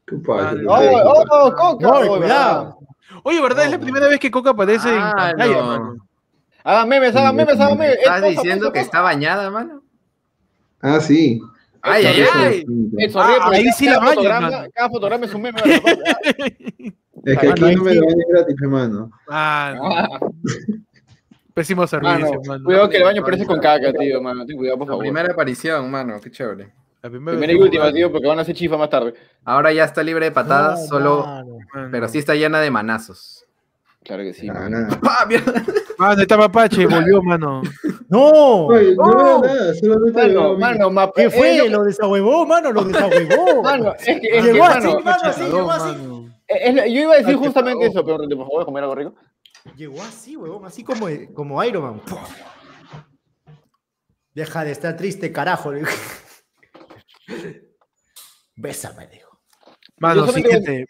[0.06, 0.56] ¿Qué pasa?
[0.68, 1.88] Oh, oh, oh, coca.
[1.90, 2.78] Oh.
[3.24, 3.66] Oye, ¿verdad?
[3.66, 5.66] Es la primera vez que Coca aparece en Ah, pantalla, no.
[5.66, 6.08] mano.
[6.64, 7.98] Hagan memes, hagan memes, hagan memes.
[7.98, 9.82] ¿Estás diciendo que está bañada, mano?
[10.82, 11.42] Ah, sí.
[11.82, 12.66] Ay, ay, ay.
[12.98, 14.68] Eh, sonríe, Ah, ahí cada- sí la fotograma- mano.
[14.74, 15.62] Cada fotograma es un meme.
[15.62, 15.74] mano.
[17.26, 19.12] Es que aquí no me lo bañan gratis, hermano.
[19.30, 19.82] Mano.
[19.86, 20.20] Ah,
[21.54, 22.64] Pésimo servicio, Mano, mano.
[22.66, 24.46] cuidado que el baño parece con caca, tío, mano.
[24.46, 25.04] Ten cuidado, por favor.
[25.04, 26.74] primera aparición, mano, qué chévere.
[27.02, 29.14] La primera y última, tío, porque van a hacer chifa más tarde.
[29.46, 31.58] Ahora ya está libre de patadas, No, solo, mano.
[31.74, 31.88] Mano.
[31.92, 33.33] pero sí está llena de manazos.
[34.04, 34.48] Claro que sí.
[34.48, 34.80] Nada, mano.
[34.82, 35.00] nada.
[35.04, 35.64] ¡Ah, mierda!
[35.98, 37.62] Mano, está Mapache, volvió, mano.
[38.10, 38.66] ¡No!
[38.68, 39.42] Oye, no
[39.80, 40.28] solamente
[40.58, 41.12] Mano, mano.
[41.16, 41.58] ¿Qué fue?
[41.58, 43.64] eh, Lo desahuevó, mano, lo desahuevó.
[43.74, 45.96] Mano, es que, es que, Llegó así, mano, así, llegó así.
[45.98, 46.36] mano.
[46.48, 48.84] eh, es yo iba a decir Ay, justamente eso, pero por favor, voy a comer
[48.84, 49.16] algo rico.
[49.78, 52.02] Llegó así, huevón, así como, como Iron Man.
[54.34, 55.72] Deja de estar triste, carajo.
[58.56, 59.40] Bésame, dijo.
[59.98, 60.86] Mano, solamente-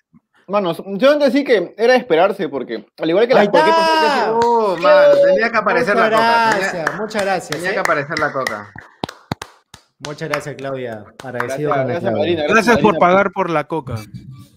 [0.46, 0.52] siguiente.
[0.52, 4.46] Mano, yo decir que era de esperarse, porque al igual que las cualquier persona que
[4.46, 5.16] ¡Oh, mano!
[5.26, 6.50] Tenía que aparecer muchas la coca.
[6.58, 7.50] gracias, Tenía, muchas gracias.
[7.58, 7.74] tenía ¿eh?
[7.74, 8.72] que aparecer la coca.
[10.06, 10.96] Muchas gracias, Claudia.
[10.96, 12.20] Gracias, Agradecido la gracias, Claudia.
[12.20, 12.44] Marina.
[12.48, 13.00] Gracias por Marina.
[13.00, 13.96] pagar por la coca.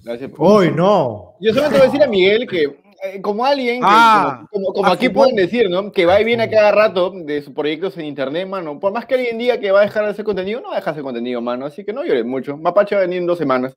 [0.02, 1.34] Gracias por- Hoy no.
[1.40, 2.62] Yo solamente voy a decir a Miguel que,
[3.04, 5.22] eh, como alguien, que, Ah, como, como- como a aquí fútbol.
[5.30, 5.92] pueden decir, ¿no?
[5.92, 8.80] Que va y viene a cada rato de sus proyectos en internet, mano.
[8.80, 10.78] Por más que alguien diga que va a dejar de hacer contenido, no va a
[10.78, 11.64] dejar de hacer contenido, mano.
[11.66, 12.56] Así que no llores mucho.
[12.56, 13.72] Mapache va a venir en dos semanas.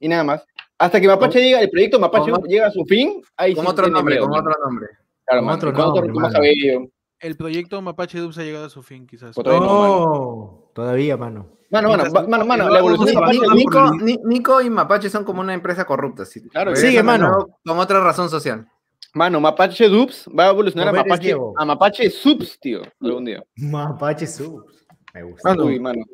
[0.00, 0.44] Y nada más.
[0.78, 2.46] Hasta que Mapache diga, el proyecto Mapache ¿Cómo?
[2.46, 4.50] llega a su fin, ahí Con sí otro nombre, con mano.
[4.50, 4.86] otro nombre.
[5.24, 6.34] Claro, con mano, otro con otro, nombre, con más mano.
[6.34, 6.88] cabello.
[7.20, 9.36] El proyecto Mapache Dubs ha llegado a su fin, quizás.
[9.38, 11.46] Otro- Todavía no, No, todavía, mano.
[11.70, 14.62] Mano, mano, mano, mano, Eduardo la evolución de Nico- Mapache Nico- Nico- Nico, Ni- Nico
[14.62, 16.24] y Mapache son como una empresa corrupta.
[16.24, 16.42] Sí.
[16.50, 17.46] Claro, sigue, mano.
[17.64, 18.68] Con otra razón social.
[19.14, 23.42] Mano, Mapache Dubs va a evolucionar a Mapache, a Mapache Subs, tío, algún día.
[23.56, 24.83] Mapache Subs.
[25.14, 25.48] Me gusta.
[25.50, 26.04] Mano, Uy, mano.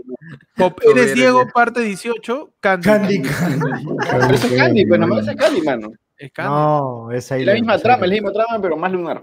[0.57, 2.85] Pop, Eres eres Diego, parte 18, Candy.
[2.87, 3.87] Candy, Candy.
[4.11, 5.93] Pero eso es Candy, pues nomás es Candy, mano.
[6.19, 6.51] Es Candy.
[6.51, 7.41] No, es ahí.
[7.41, 9.23] Es la misma trama, es la misma trama, pero más lunar.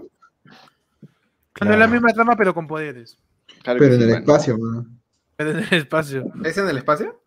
[1.60, 3.16] No es la misma trama, pero con poderes.
[3.62, 4.20] Claro Pero en sí, el mano.
[4.20, 4.86] espacio, mano.
[5.36, 6.24] Pero en el espacio.
[6.44, 7.20] ¿Es en el espacio?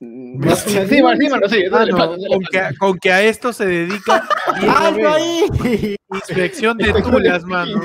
[0.00, 1.68] Sí, sí, sí.
[1.70, 4.28] con, que, con que a esto se dedica.
[6.14, 7.80] Inspección de tulas, mano.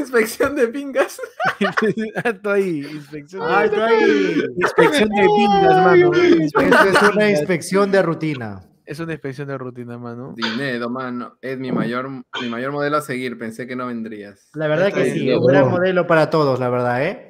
[0.00, 1.20] Inspección de pingas.
[2.24, 2.78] Alto ahí.
[2.78, 4.42] Inspección de, ¡Alto ahí!
[4.56, 6.12] inspección de pingas, mano.
[6.14, 8.60] Esto es una inspección de rutina.
[8.86, 10.34] Es una inspección de rutina, mano.
[10.34, 11.36] Dinero, mano.
[11.42, 13.38] Es mi mayor, mi mayor modelo a seguir.
[13.38, 14.48] Pensé que no vendrías.
[14.54, 17.27] La verdad que sí, un gran modelo para todos, la verdad, ¿eh?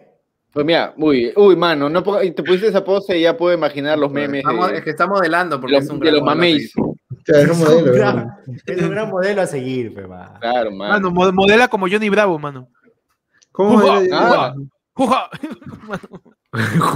[0.58, 4.10] Pues mira, uy, uy, mano, no te pusiste esa pose y ya puedo imaginar los
[4.10, 6.22] memes Estamos- de, es que está modelando porque de los, es un de gran los
[6.24, 6.72] modelo a mameis.
[6.72, 6.88] seguir.
[6.88, 8.36] O sea, es un Es modelo, un gran-.
[8.66, 10.36] Es un gran modelo a seguir, pe, va.
[10.40, 10.92] Claro, mano.
[10.94, 12.66] Mano, mo- modela como Johnny Bravo, mano.
[13.52, 14.02] ¿Cómo era?
[14.18, 14.54] ah.
[14.94, 15.30] Juja.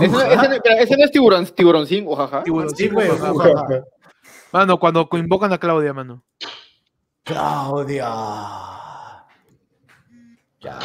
[0.01, 2.05] Ese, no- ese no- ese es tiburón, tiburoncín,
[2.75, 3.29] Sí, güey, juja.
[3.31, 3.67] juja.
[4.53, 6.25] Mano, cuando invocan a Claudia, mano.
[7.23, 8.09] Claudia.
[10.61, 10.79] Ya.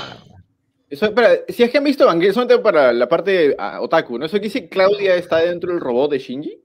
[0.89, 4.25] Eso, espera, si es que han visto Evangelion, solamente para la parte ah, otaku, ¿no?
[4.25, 6.63] Eso que dice Claudia está dentro del robot de Shinji.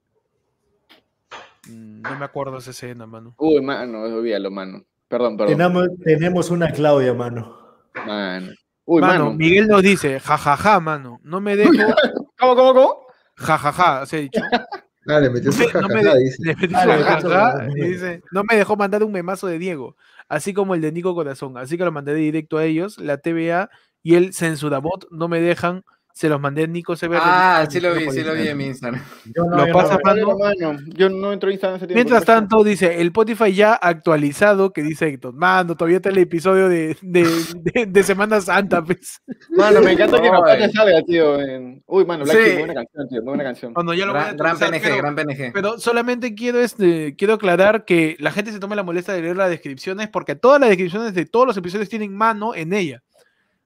[1.69, 3.35] Mm, No me acuerdo esa escena, mano.
[3.37, 4.83] Uy, mano, olvídalo, mano.
[5.09, 5.57] Perdón, perdón.
[5.57, 7.57] Tenemos, tenemos una Claudia, mano.
[8.05, 8.51] Mano.
[8.85, 9.35] Uy, mano, mano.
[9.35, 11.19] Miguel nos dice, jajaja, mano.
[11.23, 11.71] No me dejo,
[12.39, 13.07] ¿Cómo, cómo, cómo?
[13.35, 14.41] jajaja, se ha dicho.
[15.07, 16.43] Ah, le metió su No me- dice.
[16.43, 19.95] le Ah, jajaja y dice, no me dejó mandar un memazo de Diego,
[20.29, 23.69] así como el de Nico Corazón, así que lo mandé directo a ellos, la TVA
[24.01, 25.83] y el Censurabot no me dejan,
[26.15, 27.17] se los mandé a Nico CBR.
[27.19, 29.01] Ah, sí lo vi, sí lo vi en mi Instagram.
[29.35, 30.37] Yo no, Lo yo pasa no.
[30.37, 31.95] Mano, yo no entro a Instagram tiempo.
[31.95, 36.69] Mientras tanto, dice, el Spotify ya actualizado, que dice Héctor, mano, todavía está el episodio
[36.69, 37.27] de, de,
[37.73, 39.21] de- de Semana Santa, pues.
[39.57, 40.31] Mano, me encanta que Ay.
[40.31, 41.39] Mapache salga, tío.
[41.41, 42.57] en- Uy, mano, Black Sí.
[42.59, 43.73] Buena canción, tío, muy buena canción.
[43.73, 45.51] Bueno, ya lo voy a Gran, PNG, pero- gran PNG.
[45.51, 49.35] Pero solamente quiero, este, quiero aclarar que la gente se tome la molestia de leer
[49.35, 53.01] las descripciones porque todas las descripciones de todos los episodios tienen mano en ella.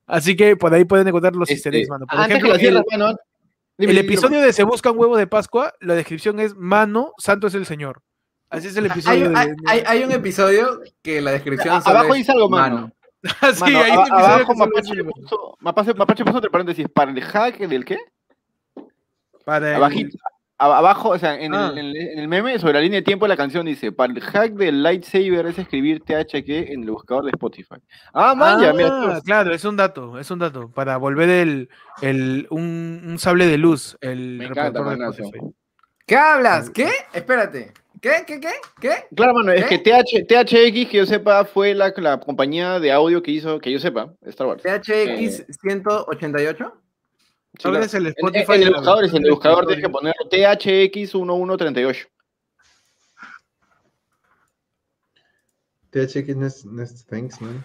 [0.08, 2.06] Así que por ahí pueden encontrar los easter eggs, Este, mano.
[2.08, 3.16] Por ejemplo, el, mano,
[3.78, 7.12] dime, el dime, episodio de Se busca un huevo de Pascua, la descripción es Mano,
[7.18, 8.02] Santo es el Señor.
[8.50, 9.56] Así es el Hay, episodio hay- de...
[9.68, 12.92] hay- hay un episodio que la descripción A- abajo dice algo, mano.
[13.42, 16.50] Ah, sí, Mano, hay un episodio abajo que Mapache dice, puso, Mapache, Mapache puso entre
[16.52, 17.98] paréntesis, para el hack del qué?
[19.44, 20.18] para el- Abajito,
[20.58, 21.70] abajo, o sea, en, Ah.
[21.74, 23.92] el, en el- en el meme, sobre la línea de tiempo de la canción dice,
[23.92, 27.76] para el hack del lightsaber es escribir THQ en el buscador de Spotify.
[28.14, 28.74] Ah, man, mira.
[28.90, 29.24] Ah, tú.
[29.24, 30.70] claro, es un dato, es un dato.
[30.72, 31.70] Para volver el,
[32.02, 34.96] el un, un sable de luz, el Me encanta, de.
[35.12, 35.40] Spotify.
[36.06, 36.70] ¿Qué hablas?
[36.70, 36.88] ¿Qué?
[37.14, 37.74] Espérate.
[38.00, 38.12] ¿Qué?
[38.28, 38.40] ¿Qué?
[38.40, 38.50] ¿Qué?
[38.80, 38.92] ¿Qué?
[39.16, 43.24] Claro, mano, es que TH, THX, que yo sepa, fue la, la compañía de audio
[43.24, 44.62] que hizo, que yo sepa, Star Wars.
[44.62, 46.74] THX 188.
[47.60, 47.78] Sí, claro.
[47.94, 52.08] el En, Spotify en de el buscador, es en el buscador tienes que poner THX1138.
[55.92, 57.64] THX no es, no es thanks, man.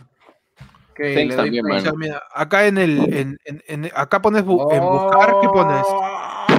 [0.95, 4.83] Que Thanks también, sea, mira, acá en el, en, en- en- acá pones bu- en
[4.83, 5.87] buscar, ¿qué pones?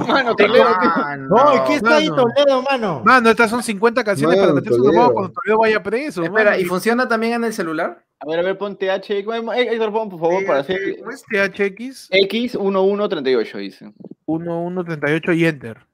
[0.08, 0.64] Mano, leo, tío.
[0.96, 2.24] Ah, No, ¿y qué está ahí mano.
[2.34, 3.02] Toledo, mano?
[3.04, 4.98] Mano, estas son 50 canciones para Mano, meterse en Toledo.
[5.00, 6.22] nuevo cuando Toledo vaya preso.
[6.24, 6.62] Espera, mano.
[6.62, 8.04] ¿y funciona también en el celular?
[8.24, 9.10] A ver, a ver, pon THX.
[9.10, 12.08] eh, Héctor, pon, por favor, para hacer ¿Cómo es THX?
[12.10, 13.92] X1138, dice.
[14.26, 15.86] 1138 y enter.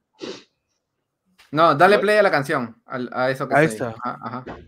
[1.50, 2.80] No, dale play a la canción.
[2.86, 3.88] al- A, eso que Ahí está.
[3.88, 3.94] ahí.
[3.96, 4.10] está.
[4.10, 4.58] Ajá, ajá.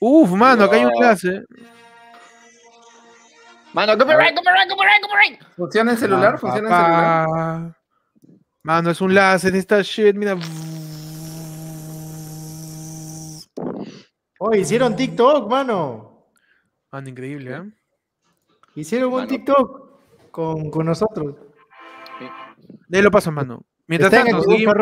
[0.00, 1.02] Uf, mano, acá hay un Wow.
[1.02, 1.42] enlace.
[3.74, 5.42] Mano, copyright, copyright, copyright, copyright.
[5.56, 6.32] ¿Funciona en celular?
[6.34, 7.76] Pa, ¿Funciona en pa, celular?
[8.62, 10.36] Mano, es un láser esta shit, mira.
[14.38, 16.07] Oh, hicieron TikTok, mano.
[16.92, 17.62] Mano, increíble, ¿eh?
[18.74, 19.26] Hicieron un.
[19.26, 21.34] TikTok con, con nosotros.
[22.88, 23.62] De ahí lo paso, mano.
[23.86, 24.74] Mientras Está en el tanto, seguimos,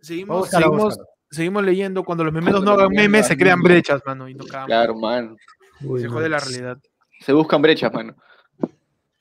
[0.00, 1.08] seguimos, Búscalo, seguimos, búscalo.
[1.30, 2.04] seguimos leyendo.
[2.04, 4.28] Cuando los memedos Cuando no hagan memes memes, se crean brechas, mano.
[4.28, 4.66] Y no cagamos.
[4.66, 5.36] Claro, mano.
[5.82, 6.78] Uy, Se jode la realidad.
[7.20, 8.14] Se buscan brechas, mano.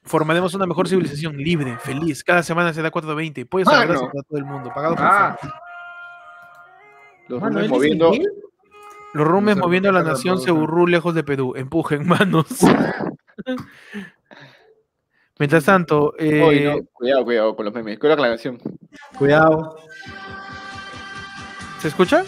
[0.03, 2.23] Formaremos una mejor civilización libre, feliz.
[2.23, 3.47] Cada semana será 4.20.
[3.47, 4.69] Puedes saber para todo el mundo.
[4.73, 5.37] Pagado por Ah.
[7.29, 8.11] Los Mano, hombres ¿él moviendo.
[9.13, 11.53] Los rumes moviendo a la nación se burrú lejos de Perú.
[11.55, 12.45] Empujen, manos.
[15.39, 17.97] Mientras tanto, eh, no, Cuidado, cuidado con los memes.
[17.99, 18.59] Cuidado con la canción.
[19.17, 19.77] Cuidado.
[21.83, 22.23] ¿se escucha?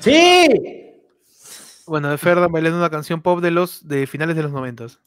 [0.00, 0.48] ¡Sí!
[1.86, 5.00] Bueno, de Ferdan bailando una canción pop de los de finales de los noventas.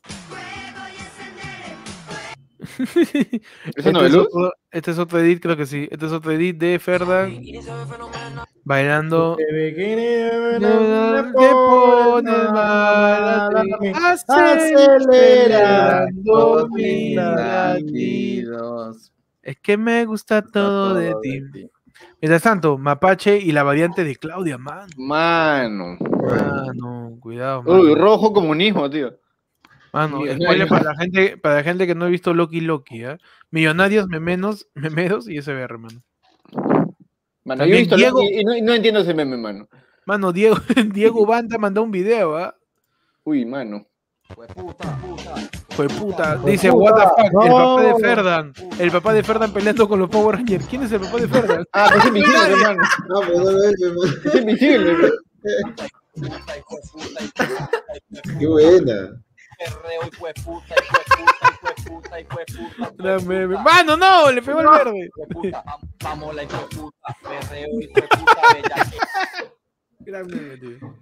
[2.79, 5.87] ¿Ese no este, es otro, este es otro edit, creo que sí.
[5.91, 7.41] Este es otro edit de Ferdan
[8.63, 9.35] bailando.
[9.35, 9.43] Te
[11.51, 13.49] pones mal,
[14.31, 15.87] acelerando
[16.69, 19.11] mis latidos.
[19.41, 21.41] Es que me gusta todo de ti.
[22.21, 24.87] Mientras tanto, Mapache y la variante de Claudia, man.
[24.97, 25.97] Mano.
[25.99, 28.03] Mano, cuidado, Uy, mano.
[28.03, 29.17] rojo comunismo, tío.
[29.91, 33.17] Mano, spoiler para la gente, para la gente que no ha visto Loki Loki, ¿ah?
[33.51, 36.01] Millonarios, memenos, memeros y SBR, mano.
[37.43, 39.67] Mano, También yo he visto Diego- Loki y no, entiendo ese meme, mano.
[40.05, 40.57] Mano, Diego,
[40.93, 42.55] Diego Banda mandó un video, ¿ah?
[43.23, 43.85] Uy, mano.
[45.69, 46.37] Fue puta.
[46.45, 48.53] Dice, what the fuck, el papá de Ferdan.
[48.77, 50.67] El papá de Ferdan peleando con los Power Rangers.
[50.67, 51.65] ¿Quién es el papá de Ferdan?
[51.73, 52.81] Ah, es invisible, hermano.
[53.07, 54.13] No, pero no hermano.
[54.25, 54.91] Es invisible.
[54.91, 55.13] hermano.
[58.39, 59.21] Qué buena.
[62.97, 63.57] Gran meme.
[63.57, 65.09] Mano, no, le pegó el verde.
[69.99, 70.95] Gran meme, tío.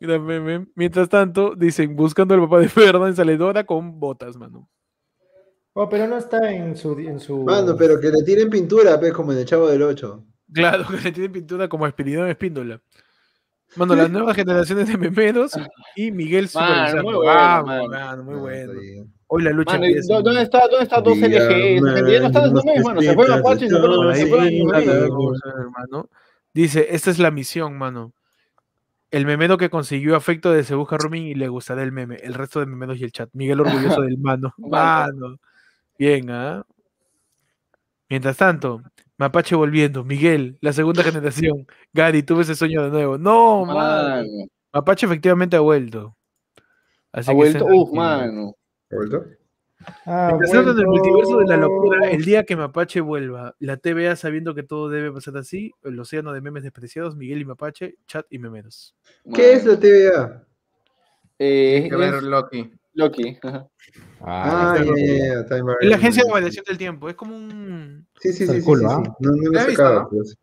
[0.00, 0.66] Gran meme.
[0.74, 4.68] Mientras tanto, dicen, buscando al papá de Ferdan, sale Dora con botas, mano.
[5.74, 6.98] Oh, pero no está en su.
[6.98, 7.44] En su...
[7.44, 10.24] Mano, pero que le tiren pintura, pues, como en el Chavo del 8.
[10.52, 12.80] Claro, que le tiene pintura como Espiridón Espíndola.
[13.76, 15.52] Mano, las nuevas generaciones de memeros
[15.96, 17.02] y Miguel Mano, supervisando.
[17.04, 17.88] muy bueno, mano.
[17.88, 18.72] mano, muy Ah, bueno.
[19.28, 20.14] Hoy la lucha Mano, ¿y empieza.
[20.14, 21.48] dó- ¿dónde está, dónde está 2 LG?
[21.48, 23.00] Dígame, Ya no están los no memes, mano.
[23.00, 26.08] Se fue necesitas Mapache y se fueron fueron hermano.
[26.52, 28.12] Dice, esta es la misión, mano.
[29.10, 32.16] El memero que consiguió afecto de Se Busca Rooming y le gustará el meme.
[32.16, 33.30] El resto de memeros y el chat.
[33.32, 34.54] Miguel orgulloso del mano.
[34.58, 35.38] Mano.
[35.98, 36.64] Bien, ¿ah?
[38.08, 38.82] Mientras tanto,
[39.22, 41.64] Mapache volviendo, Miguel, la segunda generación.
[41.92, 43.18] Gary, tuve ese sueño de nuevo.
[43.18, 43.76] No, man.
[43.76, 44.28] Mano,
[44.72, 46.16] Mapache efectivamente ha vuelto.
[47.12, 47.58] Así ha que vuelto.
[47.58, 47.94] estén Uf, tranquilos.
[47.94, 48.56] mano.
[48.90, 49.24] ¿Ha vuelto?
[50.06, 54.56] Ah, en el multiverso de la locura, el día que Mapache vuelva, la TVA sabiendo
[54.56, 58.38] que todo debe pasar así, el océano de memes despreciados, Miguel y Mapache, chat y
[58.40, 58.96] memeros.
[59.34, 60.44] ¿Qué es la TVA?
[61.38, 62.72] Eh, Hay que ver Loki.
[62.94, 63.38] Loki.
[63.42, 63.66] ajá.
[64.20, 65.46] Ah, ya, ya, ya.
[65.46, 68.06] Time Es la agencia de variación del tiempo, es como un...
[68.20, 68.60] Sí, sí, sí.
[68.62, 69.02] sí, ¿ah?
[69.04, 69.10] sí.
[69.20, 70.00] No, no lo ¿Has he visto, sacado.
[70.02, 70.08] no?
[70.10, 70.34] pero sí.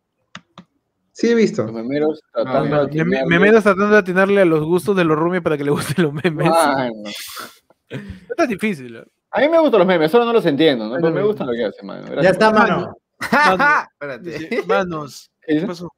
[1.28, 1.64] He visto.
[1.64, 2.86] Los memeros Ah, tratando de Meme-
[3.18, 3.26] atinarle.
[3.38, 6.12] Memeros tratando de atinarle a los gustos de los rumi para que le gusten los
[6.12, 6.48] memes.
[6.48, 6.92] Mano.
[8.28, 8.96] No tan difícil.
[8.96, 9.04] ¿eh?
[9.32, 10.94] A mí me gustan los memes, solo no los entiendo, ¿no?
[10.94, 12.02] Pero me gustan lo que hacen, mano.
[12.06, 12.94] Gracias Ya está, mano.
[13.32, 13.64] Mano,
[14.00, 14.62] Espérate.
[14.66, 15.92] manos, ¿Qué pasó?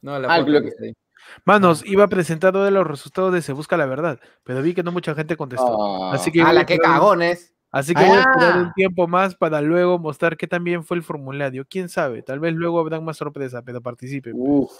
[0.00, 0.94] No, la Ah, lo que que- está ahí.
[1.44, 4.82] Manos, iba a presentar todos los resultados de Se Busca la Verdad, pero vi que
[4.82, 6.04] no mucha gente contestó.
[6.04, 6.14] Ah.
[6.14, 7.54] Así que ¡A voy a la que cagones!
[7.70, 8.62] Así que voy a esperar Ah.
[8.62, 11.64] un tiempo más para luego mostrar qué también fue el formulario.
[11.68, 14.34] Quién sabe, tal vez luego habrán más sorpresa, pero participen.
[14.36, 14.70] Uf.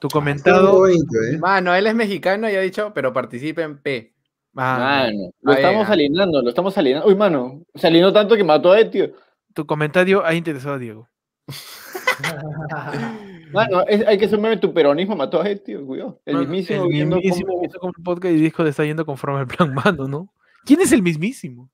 [0.00, 0.80] Tu comentado.
[0.80, 1.38] bonito, ¿eh?
[1.38, 4.12] Mano, él es mexicano y ha dicho, pero participe en P.
[4.56, 5.92] Ah, Mano, lo estamos ah.
[5.92, 7.08] alienando, lo estamos alienando.
[7.08, 9.12] Uy, mano, se alienó tanto que mató a Etio.
[9.54, 11.08] tu comentario ha interesado a Diego.
[13.52, 16.20] Mano, es- hay que sumarme tu peronismo mató a Etio, cuidado.
[16.26, 18.84] El Mano, mismísimo el viendo mismísimo cómo- viendo cómo el podcast y disco le está
[18.84, 20.28] yendo conforme al plan mano, ¿no?
[20.64, 21.70] ¿Quién es el mismísimo?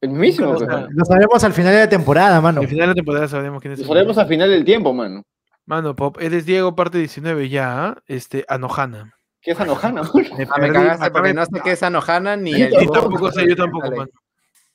[0.00, 0.72] El mismísimo, lo sabe.
[0.72, 0.88] mano.
[0.92, 2.60] Lo sabremos al final de la temporada, mano.
[2.60, 4.20] Al final de la temporada sabremos quién es Lo el mismísimo.
[4.22, 5.22] al final del tiempo, mano.
[5.66, 9.14] Mano, Pop, eres Diego, parte 19 ya, este, Anohana.
[9.42, 10.02] ¿Qué es Anojana?
[10.38, 12.70] Me Ah, me cagaste porque no sé qué es Anohana ni el.
[12.72, 13.96] Yo tampoco tampoco sé, yo tampoco, Dale.
[13.98, 14.10] mano.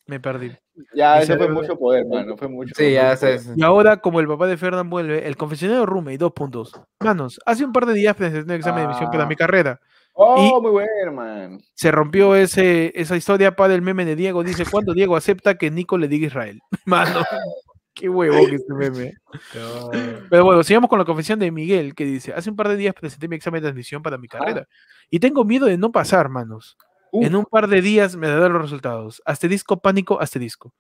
[0.06, 0.52] Me perdí.
[0.94, 2.36] ya, eso fue mucho poder, mano.
[2.36, 3.40] Fue mucho Sí, ya sé.
[3.56, 6.74] Y ahora, como el papá de Ferdan vuelve, el confesionario Rume y dos puntos.
[7.00, 9.28] Manos, hace un par de días presenté un examen de admisión para Ah.
[9.28, 9.80] mi carrera.
[10.16, 11.60] Oh, muy bueno, man.
[11.74, 14.44] Se rompió ese, esa historia para el meme de Diego.
[14.44, 16.60] Dice, ¿cuándo Diego acepta que Nico le diga Israel?
[16.86, 17.22] Mano,
[17.96, 19.14] qué huevo que este meme.
[20.30, 22.94] Pero bueno, sigamos con la confesión de Miguel, que dice, hace un par de días
[22.94, 24.68] presenté mi examen de admisión para mi carrera.
[25.10, 26.78] Y tengo miedo de no pasar, manos.
[27.16, 27.26] Uf.
[27.28, 29.22] En un par de días me darán los resultados.
[29.24, 30.74] Asterisco, pánico, asterisco.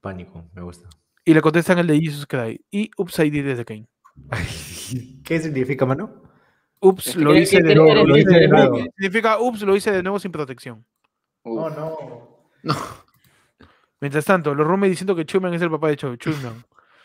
[0.00, 0.88] Pánico, me gusta.
[1.24, 2.64] Y le contestan el de Jesus Cry.
[2.70, 3.88] Y Upside desde Kane.
[5.24, 6.22] ¿Qué significa, mano?
[6.80, 7.90] Ups, Es que lo hice de nuevo.
[7.92, 8.76] eres lo hice de eres nuevo.
[8.76, 8.90] meme.
[8.96, 10.84] Significa, ups, lo hice de nuevo sin protección.
[11.44, 11.76] Uf.
[11.76, 12.46] no.
[14.00, 16.14] Mientras tanto, los Rumi diciendo que Chuman es el papá de Cho.
[16.16, 16.64] Chuman,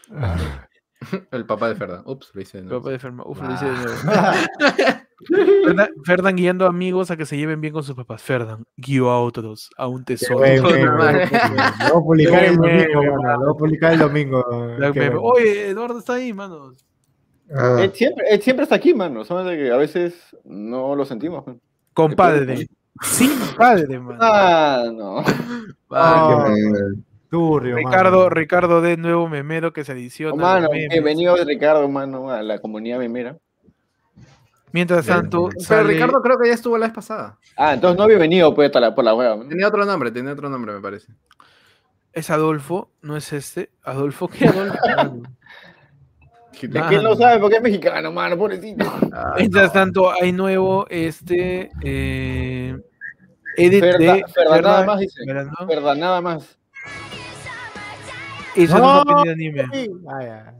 [1.32, 2.02] El papá de Ferda.
[2.06, 2.58] Ups, lo hice.
[2.58, 2.82] de el nuevo.
[2.82, 3.24] papá de Ferma.
[3.26, 3.94] Uf, lo hice de nuevo.
[5.26, 8.22] Ferdan, Ferdan guiando amigos a que se lleven bien con sus papás.
[8.22, 10.40] Ferdan guió a otros a un tesoro.
[10.56, 11.22] Lo voy
[11.80, 13.34] a publicar el domingo, mano.
[13.34, 14.46] Lo voy a publicar el domingo.
[15.22, 16.86] Oye, Eduardo está ahí, manos.
[17.52, 19.24] Ah, Ed siempre, Ed siempre está aquí, mano.
[19.24, 21.48] Solo que a veces no lo sentimos.
[21.48, 21.60] man.
[21.94, 22.68] Compadre.
[23.02, 24.18] Sin padre, man.
[24.20, 25.24] Ah, no.
[25.90, 27.04] Ah, qué mal.
[27.30, 28.30] Turrio, Ricardo, mano.
[28.30, 30.36] Ricardo de nuevo memero que se adiciona.
[30.36, 30.90] Mano, memes.
[30.90, 33.38] bienvenido Ricardo, mano, a la comunidad memera.
[34.78, 37.40] Mientras tanto, Pero sale- Ricardo creo que ya estuvo la vez pasada.
[37.58, 39.36] Ah, entonces no bienvenido pues a la- por la hueva.
[39.36, 39.48] ¿no?
[39.48, 41.12] Tenía otro nombre, tenía otro nombre, me parece.
[42.14, 43.72] es Adolfo, no es este.
[43.84, 44.78] Adolfo, ¿qué Adolfo?
[46.52, 48.86] que él no sabe porque es mexicano, mano, pobrecito.
[49.14, 52.76] Ah, Mientras tanto, hay nuevo este eh,
[53.56, 55.22] edit Ferda, de Ferda nada más dice.
[55.68, 56.58] Ferda, nada más.
[58.56, 59.04] Eso No.
[59.04, 59.66] no de anime.
[59.74, 59.90] Sí.
[60.08, 60.52] Ah.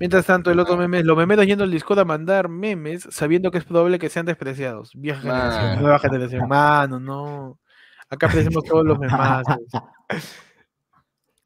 [0.00, 3.58] Mientras tanto, el otro meme, los memeros yendo al Discord a mandar memes sabiendo que
[3.58, 4.92] es probable que sean despreciados.
[4.94, 5.80] Vieja generación, Mano.
[5.80, 6.48] nueva generación.
[6.48, 7.58] Mano, no.
[8.08, 9.56] Acá apreciamos todos los memazos.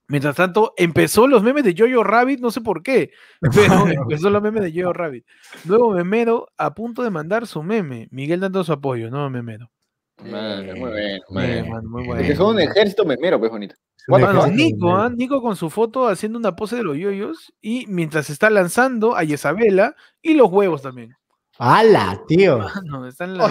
[0.08, 4.42] Mientras tanto, empezó los memes de Jojo Rabbit, no sé por qué, pero empezó los
[4.42, 5.24] memes de Jojo Rabbit.
[5.64, 8.08] Nuevo memero a punto de mandar su meme.
[8.10, 9.71] Miguel dando su apoyo, nuevo memero.
[10.20, 12.22] Muy bueno, Eh, mano, muy Es bueno.
[12.22, 13.74] que son un ejército memero, pues bonito.
[14.08, 14.96] Ejército, Nico.
[14.96, 15.10] ¿ah?
[15.10, 19.24] Nico con su foto haciendo una pose de los yoyos y mientras está lanzando a
[19.24, 21.14] Isabela y los huevos también.
[21.58, 22.66] ¡Hala, tío!
[22.84, 23.50] No, están la...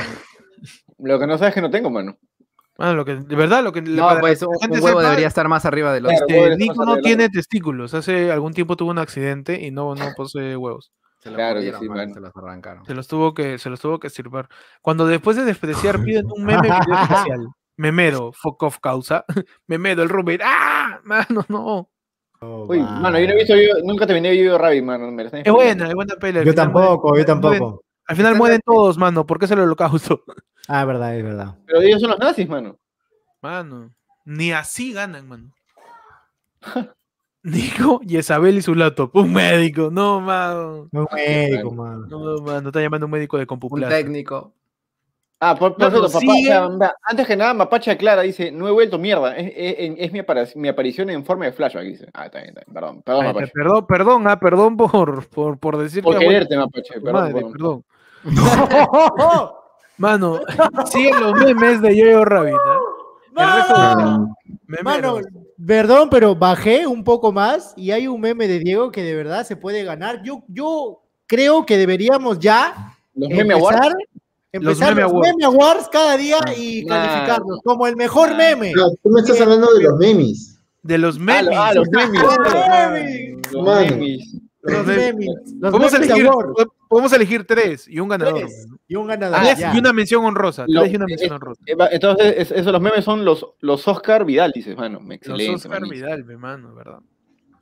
[1.00, 2.18] Lo que no sabes es que no tengo, mano.
[2.78, 5.48] Mano, lo que, de verdad, lo que No, para pues un, huevo sepa, debería estar
[5.48, 7.94] más arriba este, huevos Nico no tiene testículos.
[7.94, 10.92] Hace algún tiempo tuvo un accidente y no, no posee huevos.
[11.22, 11.88] Se Claro que sí.
[12.14, 12.86] Se los arrancaron.
[12.86, 14.50] Se los tuvo que, se los tuvo que estirpar.
[14.82, 17.48] Cuando después de despreciar piden un meme video especial.
[17.78, 19.24] Memero, fuck off causa.
[19.68, 20.42] Memero, el roommate.
[20.44, 21.00] ¡Ah!
[21.04, 21.90] Mano, no.
[22.44, 25.12] Oh, Uy, mano, yo no he visto, yo, nunca terminé de Yo Rabbit, mano.
[25.12, 26.42] me Es buena, es buena pelea.
[26.44, 27.84] Yo mueren- tampoco, yo mueren- tampoco.
[28.08, 29.28] Al final mueren todos, mano.
[29.28, 30.24] ¿Por qué es el holocausto?
[30.68, 31.60] Ah, verdad, es verdad.
[31.68, 32.80] Pero ellos son los nazis, mano.
[33.44, 33.94] Mano,
[34.26, 35.52] ni así ganan, mano.
[37.44, 39.16] Nico y Isabel y su laptop.
[39.16, 40.88] Un médico, no, mano.
[40.92, 42.06] Un médico, mano.
[42.08, 43.96] No, mano, está llamando un médico de Un Compuplaza.
[43.96, 44.54] técnico.
[45.44, 49.36] Ah, por, por cierto, papá, antes que nada, Mapacha Clara dice, no he vuelto mierda,
[49.36, 52.08] es, es- es mi, apari- mi aparición en forma de flashback, dice.
[52.14, 53.52] Ah, está bien, está bien, perdón, perdón, Ahí está, Mapacha.
[53.56, 57.52] Perdón, perdón, ah, perdón por, por, por decir Por quererte, Mapache, perdón, madre, perdón.
[57.54, 57.84] perdón.
[59.98, 60.40] Mano,
[60.86, 62.54] siguen los memes de Yoyo Rabbit.
[63.36, 64.36] El resto de Mano,
[64.68, 65.22] memeros.
[65.24, 65.28] Mano,
[65.66, 69.46] perdón, pero bajé un poco más y hay un meme de Diego que de verdad
[69.46, 70.22] se puede ganar.
[70.24, 73.78] Yo, yo creo que deberíamos ya Los meme awards.
[73.78, 73.96] empezar,
[74.52, 75.30] empezar meme los awards.
[75.32, 76.96] meme awards cada día y Nah.
[76.96, 78.38] calificarlos como el mejor Nah.
[78.38, 78.72] meme.
[78.76, 80.48] No, tú me estás hablando de los memes.
[80.84, 81.46] de los Ah, memes.
[81.46, 82.22] lo- ah, los memes.
[82.24, 83.52] Los memes.
[83.52, 84.34] Los memes.
[84.64, 85.16] Los memes.
[85.16, 85.54] memes.
[85.60, 86.54] Los memes elegir, awards.
[86.92, 88.40] Podemos elegir tres y un ganador.
[88.42, 89.38] Tres y un ganador.
[89.40, 89.74] Ah, Tres ya.
[89.74, 90.66] y una mención honrosa.
[90.68, 91.62] Lo- tres y una mención es- honrosa.
[91.66, 95.00] Eh, Entonces, es- eso, los memes son los, los Oscar Vidal, dices, mano.
[95.10, 95.52] Excelente.
[95.54, 95.96] Los Oscar manito.
[95.96, 97.00] Vidal, mi mano, ¿verdad?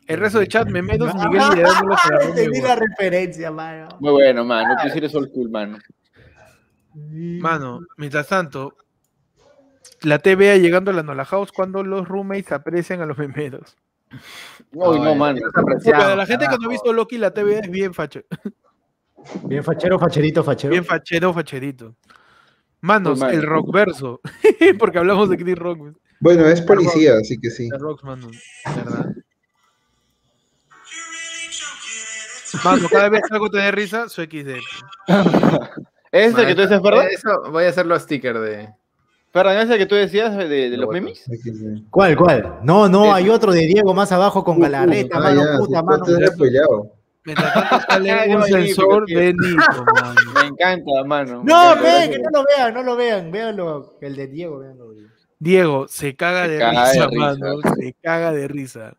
[0.08, 3.90] El resto de chat, memeros, Miguel y dándolos a la Entendí la referencia, mano.
[4.00, 4.76] Muy bueno, mano.
[4.82, 5.78] Tú eres old cool, mano.
[6.96, 8.76] Mano, mientras tanto,
[10.02, 13.78] la TVA llegando a la Nola House cuando los roommates aprecian a los memeros.
[14.74, 15.40] Uy, no, mano.
[15.86, 18.22] Para la gente que no ha visto Loki, la TVA es bien facho,
[19.44, 20.72] Bien fachero, facherito, fachero.
[20.72, 21.96] bien fachero, facherito.
[22.82, 24.22] Manos, el rock verso.
[24.80, 25.94] Porque hablamos de Chris Rock.
[26.20, 27.70] Bueno, es policía, así que sí.
[27.70, 28.30] De rocks, mano.
[28.76, 29.06] ¿Verdad?
[32.64, 34.58] Mano, cada vez que algo te dé risa, su XD.
[36.12, 37.08] ¿Es el que tú decías, Ferdan?
[37.12, 38.70] Eso, voy a hacerlo a sticker de.
[39.32, 41.24] Ferdan, ¿es el que tú decías de, de los memes?
[41.92, 42.58] ¿Cuál, cuál?
[42.64, 46.06] No, no, hay otro de Diego más abajo con Galarreta, Ah, mano, ya, puta, mano.
[47.26, 50.16] Mientras tanto sale un sensor de Nico, mano.
[50.36, 51.44] Me encanta, mano.
[51.46, 54.90] No, ve, que no lo vean, no lo vean, véanlo, el de Diego, véanlo.
[55.42, 57.20] Diego se caga Se de caga de risa, risa.
[57.20, 57.62] mano.
[57.78, 58.94] Se caga de risa.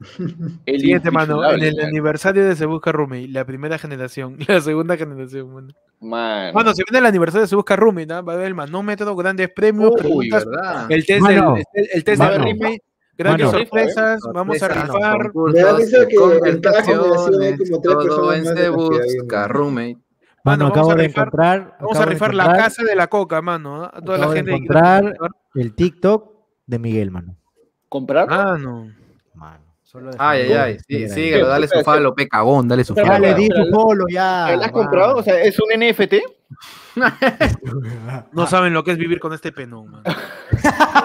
[0.64, 1.44] El Siguiente, mano.
[1.52, 5.68] En el aniversario de Se Busca Roommate, la primera generación, la segunda generación, mano.
[6.00, 6.52] Mano.
[6.54, 8.24] Mano, si viene el aniversario de Se Busca Roommate, ¿no?
[8.24, 10.90] va a haber el manómetro, grandes premios, Uy, preguntas, ¿verdad?
[10.90, 11.54] el test Mano.
[11.54, 12.82] del, el, el test del remake,
[13.20, 15.32] grandes sorpresas, vamos a rifar.
[15.32, 19.98] concursos, risa que como tres todo en Se de Busca Roommate.
[20.42, 21.76] Mano, acabo a de rifar- encontrar.
[21.80, 23.84] Vamos a de rifar la casa de la coca, mano.
[23.84, 23.90] ¿ah?
[23.92, 25.16] A toda la Acabo de gente quiera encontrar-.
[25.54, 26.32] El TikTok
[26.66, 27.36] de Miguel, mano.
[27.88, 28.26] ¿Comprar?
[28.28, 28.88] Mano.
[29.90, 30.78] Solo Ay, ay, ay.
[30.86, 33.28] Sí, síguelo, dale su follow, pe cagón, dale su Pero- Ya follow.
[33.28, 34.54] le di tu polo, ya.
[34.56, 35.16] ¿La has comprado?
[35.16, 36.14] O sea, ¿es un NFT?
[38.32, 40.02] No saben lo que es vivir con este penón.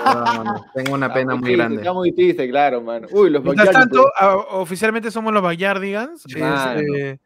[0.05, 1.77] No, no, Tengo una pena muy triste, grande.
[1.81, 3.07] Está muy triste, claro, mano.
[3.11, 6.23] Uy, los Mientras tanto, a- oficialmente somos los Backyardigans.
[6.37, 6.79] Mano.
[6.79, 7.19] Este,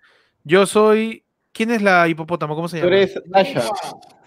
[0.45, 1.25] yo soy.
[1.51, 2.55] ¿Quién es la hipopótamo?
[2.55, 2.97] ¿Cómo se Tú llama?
[2.97, 3.63] eres Tasha.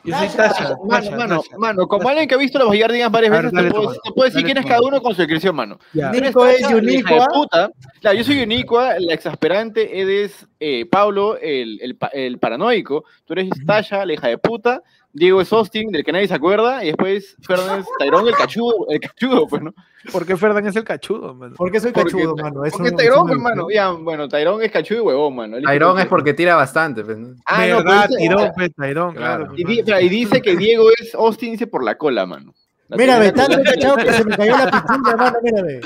[0.04, 0.76] Yo soy Tasha.
[0.84, 4.44] Mano, mano, mano, como alguien que ha visto los Backyardigans varias veces, te puedo, decir
[4.44, 5.78] quién es cada uno con su descripción, mano.
[5.92, 6.10] Ya.
[6.32, 7.70] Tú eres Nico es puta.
[8.00, 13.04] Claro, yo soy Uniqua, la exasperante, eres eh, Pablo, el, el, pa- el paranoico.
[13.24, 14.82] Tú eres Tasha, la hija de puta.
[15.14, 16.82] Diego es Austin, del que nadie se acuerda.
[16.82, 19.74] Y después Fernández Tyrón, el cachudo, el cachudo, pues, ¿no?
[20.10, 21.54] ¿Por qué Ferdan es el cachudo, mano?
[21.54, 22.64] ¿Por qué soy Porque- cachudo, mano?
[22.64, 23.66] Es Porque un- Tyrón, es un- hermano.
[23.72, 25.58] Ya, bueno, Tyrón es cachudo y huevón, mano.
[25.64, 27.04] Tyrone es porque tira bastante.
[27.04, 27.34] pues, ¿no?
[27.46, 29.44] Ah, no, Tirón, pe, Tyrón, Claro.
[29.46, 29.54] claro.
[29.56, 32.52] Y, dice que Diego es Austin, dice por la cola, mano.
[32.88, 35.80] La Mira, ve, cola- cachado que se me cayó la pichula, mano, mira, ve.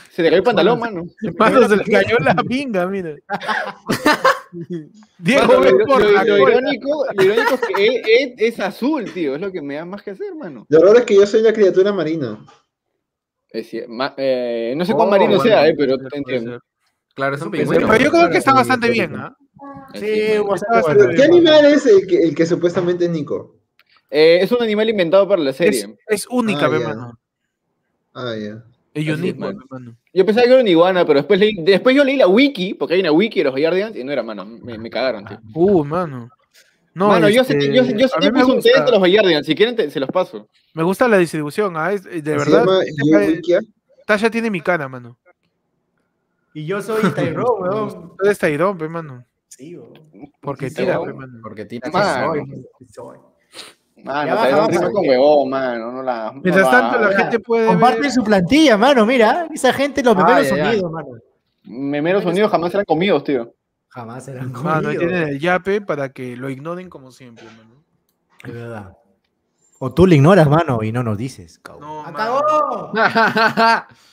[0.10, 1.04] Se le cayó el pantalón, mano.
[1.38, 3.14] Mano, se le cayó la pinga, mira.
[5.18, 6.50] Diego lo, por lo- la lo cola.
[6.58, 9.34] irónico, lo irónico es que Ed, Ed es azul, tío.
[9.34, 10.66] Es lo que me da más que hacer, mano.
[10.68, 12.38] Lo raro es que yo soy la criatura marina.
[13.50, 16.58] Es decir, ma- eh, no sé cuán Oh, marino bueno, sea, eh, pero te entiendo.
[17.14, 17.98] Claro, es un Pero pingüino.
[17.98, 19.16] yo creo que está Sí, bastante sí, bien, sí.
[19.18, 19.36] ¿ah?
[19.94, 21.10] Sí, bastante Está bueno.
[21.14, 23.56] ¿Qué animal es el que, el que supuestamente es Nico?
[24.10, 25.96] Eh, es un animal inventado para la Es, serie.
[26.06, 26.88] es única, Ah, pe, ya.
[26.88, 27.18] mano.
[28.14, 28.64] Ah, ya.
[28.94, 29.58] Es Así es, único, mano.
[29.60, 29.96] pe, mano.
[30.12, 32.94] Yo pensaba que era una iguana, pero después, leí, después yo leí la wiki, porque
[32.94, 34.44] hay una wiki de los Guardians, y no era, mano.
[34.44, 35.38] Me, me cagaron, tío.
[35.54, 36.28] Uh, mano.
[36.94, 39.46] No, mano, yo sé, este, yo, sé- yo sé me un test de los Guardians.
[39.46, 40.46] Si quieren, te- se los paso.
[40.74, 41.88] me gusta la distribución, ¿ah?
[41.90, 42.66] De ¿Se verdad.
[42.82, 43.58] este Yo?
[44.06, 45.16] Tasha tiene mi cara, mano.
[46.52, 48.16] Y yo soy Tyrone, weón.
[48.18, 49.24] Tú eres Tyrone, pe, mano.
[49.48, 49.94] Sí, weón.
[50.42, 51.12] Porque tira, weón.
[51.12, 51.38] pe, mano.
[51.42, 51.90] Porque tira.
[52.90, 53.16] Soy.
[54.04, 54.90] Mano, Ya baja, baja.
[54.90, 55.92] con huevón, mano.
[55.92, 58.10] No la, no Mientras la- tanto, la Mira, gente puede Comparten ver...
[58.10, 59.46] su plantilla, mano, mira.
[59.54, 60.46] Esa gente, los ay, ay.
[60.46, 61.08] sonidos, mano.
[61.64, 63.54] Memeros unidos jamás serán comidos, tío.
[63.88, 64.98] Jamás serán Mano, ahí comidos.
[65.06, 67.82] tienen el yape para que lo ignoren como siempre, mano.
[68.44, 68.96] Es verdad.
[69.78, 71.58] O tú le ignoras, mano, y no nos dices.
[71.60, 71.82] cabrón.
[71.88, 72.92] No, ¡Acabó!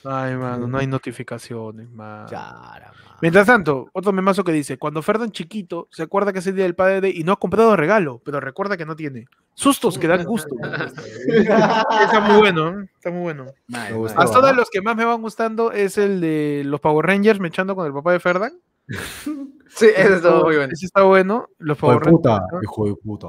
[0.03, 2.27] Ay, mano, no hay notificaciones, mano.
[2.27, 3.17] Chara, mano.
[3.21, 6.63] Mientras tanto, otro memazo que dice, cuando Ferdan chiquito se acuerda que es el día
[6.63, 9.25] del padre de- y no ha comprado regalo, pero recuerda que no tiene.
[9.59, 10.55] Sustos que dan gusto.
[11.27, 13.45] Está muy bueno, está muy bueno.
[13.67, 14.13] Nice.
[14.15, 17.49] Hasta ahora los que más me van gustando es el de los Power Rangers me
[17.49, 18.53] echando con el papá de Ferdan.
[19.71, 20.73] Sí, eso estuvo muy bueno.
[20.73, 21.47] Ese está bueno.
[21.59, 22.63] Los Hijo de Power puta, Rangers.
[22.63, 23.27] hijo de puta.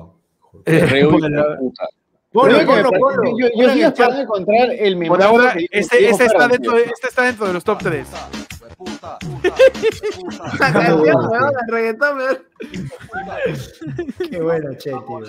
[0.64, 1.84] Eh, por hijo la- de puta.
[2.32, 3.38] Ponlo, ponlo, ponlo.
[3.38, 7.22] Yo, yo sigo esperando encontrar el por memazo ahora, este, este está dentro este está
[7.24, 8.06] dentro de los top 3.
[10.60, 12.38] La canción, weón, el reggaetón, weón.
[14.30, 15.20] Qué bueno, che, tío.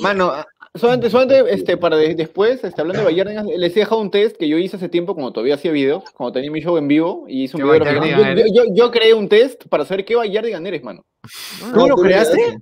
[0.00, 4.00] Mano, ah, solamente, solamente este, para de- después, este, hablando de Bayern, les he dejado
[4.00, 6.76] un test que yo hice hace tiempo, cuando todavía hacía videos, cuando tenía mi show
[6.76, 8.34] en vivo, y hice un ¿Qué video.
[8.34, 11.04] yo, yo, yo creé un test para saber qué Bayardigan eres, mano.
[11.72, 12.58] ¿Tú lo tú creaste?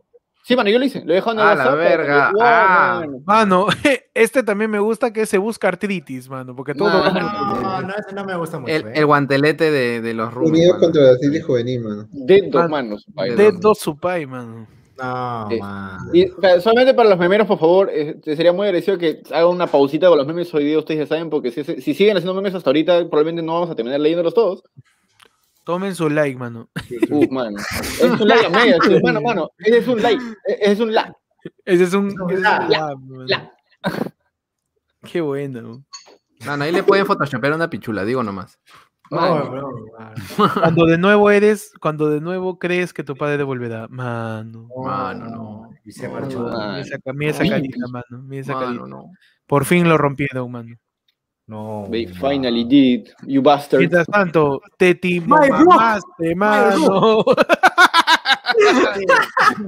[0.46, 1.04] Sí, mano, yo lo hice.
[1.04, 1.74] Lo he dejado en el Ah, la WhatsApp.
[1.80, 2.30] que- verga.
[2.32, 3.00] Wow, Ah.
[3.00, 3.18] mano.
[3.26, 3.66] Mano,
[4.14, 6.88] este también me gusta que se busca artritis, mano, porque todo.
[6.88, 7.32] Mano.
[7.62, 8.72] No, no, ese no me gusta mucho.
[8.72, 8.92] El, eh.
[8.94, 10.50] el guantelete de, de los rumos.
[10.50, 10.80] Unidos mano.
[10.84, 12.06] contra la City Juvenil, mano.
[12.12, 12.96] Dead dos Mano.
[13.36, 14.68] Dead 2 Supai, mano.
[14.98, 15.98] No, Eh, man.
[16.12, 16.26] Y
[16.60, 20.16] solamente para los memeros, por favor, este, sería muy agradecido que hagan una pausita con
[20.16, 23.00] los memes hoy día, ustedes ya saben, porque si, si siguen haciendo memes hasta ahorita,
[23.10, 24.62] probablemente no vamos a terminar leyéndolos todos.
[25.66, 26.70] Tomen su like, mano.
[27.10, 27.58] Uf, mano.
[27.58, 29.00] Es un like a media, tío.
[29.02, 29.50] Mano, mano.
[29.58, 30.22] Ese es un like.
[30.46, 31.12] e- Ese es un like.
[31.64, 32.14] Ese es un.
[32.14, 33.24] No, ese es la- un lab, mano.
[33.26, 33.52] la.
[35.02, 35.84] Qué bueno.
[36.46, 38.60] Mano, ahí le pueden photoshopear una pichula, digo nomás.
[39.10, 39.44] Mano.
[39.44, 40.14] No, bro, mano.
[40.54, 43.88] Cuando de nuevo eres, cuando de nuevo crees que tu padre volverá.
[43.88, 44.68] Mano.
[44.84, 45.70] Mano, no.
[45.84, 46.40] Y se marchó.
[46.44, 46.58] Mano.
[46.74, 48.22] Mira esa, mira esa carita, mano.
[48.22, 48.86] Mira esa carita.
[48.86, 49.10] no.
[49.46, 50.76] Por fin lo rompieron, mano.
[51.48, 51.86] No.
[51.90, 52.14] They man.
[52.16, 53.08] finally did.
[53.26, 53.78] You bastard.
[53.80, 57.24] Mientras tanto, te timo mamaste, mano.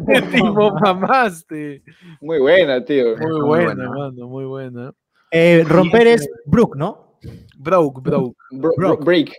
[0.07, 1.83] te timo mamaste.
[2.21, 3.17] Muy buena, tío.
[3.17, 3.91] Muy Muy buena, buena.
[3.91, 4.93] mano, muy buena.
[5.31, 7.19] Eh, romper es Brook, ¿no?
[7.57, 8.37] Broke, broke.
[8.51, 9.33] Bro- break.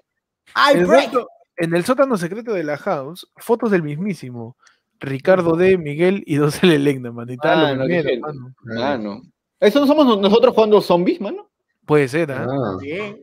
[0.54, 1.12] ¡Ay, El break!
[1.58, 4.56] en el sótano secreto de la house, fotos del mismísimo.
[5.02, 6.78] Ricardo D, Miguel y dos L.
[6.80, 7.32] Legna, mano.
[7.32, 9.22] Y tal, Ah, lo no, mano.
[9.60, 11.49] ¿Eso no somos no- nosotros jugando zombies, mano?
[11.90, 12.46] Puede ser, ¿ah?
[12.48, 12.78] Ah.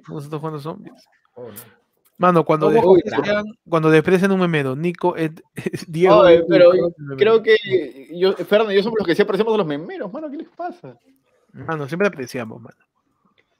[0.08, 1.08] Nosotros jugando zombies.
[2.18, 5.38] Mano, cuando desprecian, cuando desprecian un memero, Nico, Ed,
[5.86, 6.16] Diego.
[6.16, 6.72] Oye, Ed- pero
[7.16, 10.28] Creo que yo, Fernando y yo somos los que sí apreciamos a los memeros, mano.
[10.28, 10.98] ¿Qué les pasa?
[11.52, 12.76] Mano, siempre apreciamos, mano.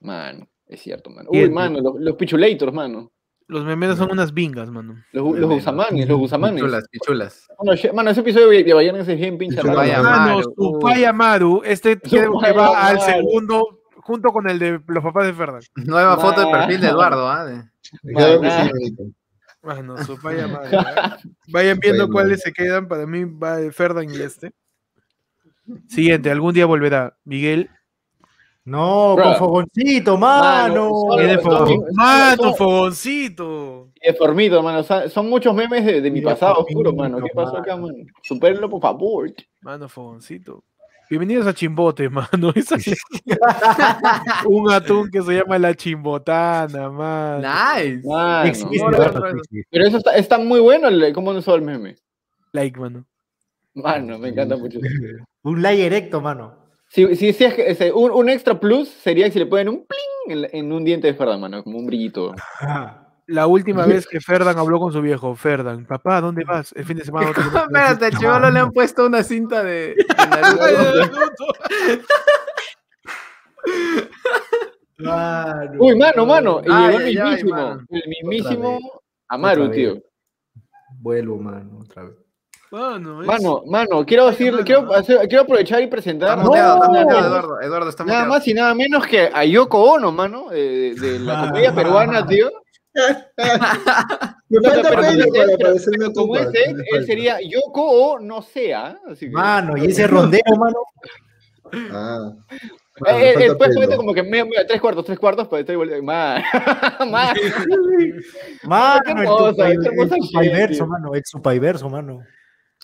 [0.01, 1.29] Mano, es cierto, mano.
[1.31, 3.09] Uy, mano, los, los pichulators, mano.
[3.47, 4.97] Los memeros son unas bingas, mano.
[5.13, 6.61] Los, los usamanes, los usamanes.
[6.61, 7.47] Pichulas, pichulas.
[7.63, 12.51] Mano, mano, ese episodio de Bayern es bien pinche Mano, Supaya Amaru, este creo que
[12.51, 13.76] va al segundo,
[14.07, 15.61] junto con el de los papás de Ferdan.
[15.75, 16.87] Nueva foto de perfil de.
[16.87, 17.45] Eduardo, ¿ah?
[17.45, 17.63] De-
[18.13, 18.63] claro que Mano.
[18.63, 19.03] sí, bonito.
[19.61, 20.65] Mano, Supaya Amaru.
[20.71, 21.31] ¿eh?
[21.49, 22.87] Vayan viendo cuáles se quedan.
[22.87, 24.51] Para mí va el Ferdan y este.
[25.89, 27.17] Siguiente, algún día volverá.
[27.25, 27.69] Miguel.
[28.63, 29.23] No, Bro.
[29.23, 30.91] con fogoncito, mano.
[31.93, 33.89] Mano, fogoncito.
[33.95, 34.83] Y es formito, mano.
[34.83, 37.19] Son, son muchos memes de, de mi pasado de oscuro, mano.
[37.21, 37.87] ¿Qué pasó acá, mano.
[37.87, 38.03] mano?
[38.23, 39.31] Supérenlo, por favor.
[39.61, 40.63] Mano, fogoncito.
[41.09, 42.53] Bienvenidos a Chimbote, mano.
[44.45, 47.47] Un atún que se llama la chimbotana, mano.
[47.47, 48.01] Nice.
[49.69, 51.95] Pero eso está, está muy bueno, cómo no usó el meme.
[52.51, 53.05] Like, mano.
[53.73, 54.79] Mano, me encanta mucho.
[55.43, 56.67] Un like erecto, mano.
[56.89, 59.85] Si, si, si es que, ese, un, un extra plus sería si le ponen un
[59.85, 62.33] pling en, un diente de Ferdan, mano, como un brillito.
[63.27, 66.71] La última vez que Ferdan habló con su viejo, Ferdan, papá, ¿dónde vas?
[66.73, 67.29] El fin de semana.
[67.35, 70.63] Espérate, al chivolo le han puesto una cinta de, de Naruto.
[70.63, 72.01] hacer".
[74.99, 75.71] Mano.
[75.79, 76.61] Uy, mano, mano.
[76.65, 77.77] Y Ay, llegó el ay, ay, mismísimo.
[77.89, 78.79] el mismísimo.
[79.27, 79.97] Amaru, tío.
[80.99, 82.13] Vuelvo, mano, otra vez.
[82.71, 86.75] Mano, es- Mano, mano, quiero decir, mano, quiero, hacer- quiero aprovechar y presentar Está muteado,
[86.75, 87.61] está nada, muteado, más- Eduardo.
[87.61, 91.41] Eduardo está nada más y nada menos que a Yoko Ono, mano, de, de la
[91.49, 92.49] comedia peruana, tío.
[94.49, 97.37] Me No, falta pero- pelo pero- para pero parecerme a Como es él, él sería
[97.41, 98.97] Yoko o no sea.
[99.09, 100.77] Así que, Mano, y ese rondeo, mano.
[101.91, 102.31] Ah,
[103.05, 105.59] Eh, me eh, falta después ponete como que medio, medio, tres cuartos, tres cuartos, para
[105.59, 106.01] estar igual.
[106.01, 106.41] Man,
[107.11, 107.35] man.
[108.63, 109.83] Mano, Qué hermosa, el
[110.23, 112.19] supaiverso, mano, el supaiverso, mano.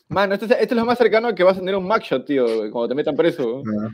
[0.10, 2.46] Mano, esto es, esto es lo más cercano que vas a tener un mugshot, tío,
[2.72, 3.64] cuando te metan preso.
[3.66, 3.90] ah.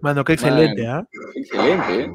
[0.00, 1.02] Mano, qué excelente, ¿ah?
[1.34, 2.10] Excelente, ¿eh?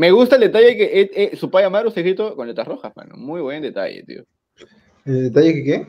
[0.00, 2.90] Me gusta el detalle que eh, eh, su pai Amaru está escrito con letras rojas,
[2.96, 3.16] mano.
[3.18, 4.24] Muy buen detalle, tío.
[5.04, 5.86] ¿El detalle que qué?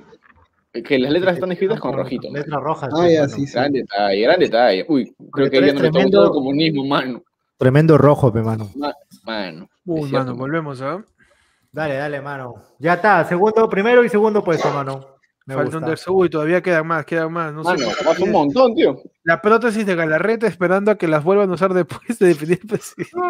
[0.74, 2.28] Eh, Que las letras están escritas con rojito.
[2.30, 2.90] Letras rojas.
[2.94, 3.54] Ah, ya, sí, sí.
[3.54, 4.86] Gran detalle, gran detalle.
[4.90, 7.24] Uy, creo que ya no tremendo- el comunismo, mano.
[7.58, 8.70] Tremendo rojo, pe, mano.
[9.24, 9.70] Mano.
[9.86, 11.02] Uy, cierto, mano, volvemos, ¿ah?
[11.72, 12.56] Dale, dale, mano.
[12.80, 15.06] Ya está, segundo, primero y segundo puesto, mano.
[15.46, 15.88] Me Falta un gusta.
[15.88, 16.14] tercer.
[16.14, 17.52] Uy, todavía quedan más, quedan más.
[17.54, 17.70] No sé.
[17.72, 19.02] Mano, pasa un montón, tío.
[19.24, 22.68] La prótesis de Galarreta esperando a que las vuelvan a usar después de definir el
[22.68, 23.12] presidente.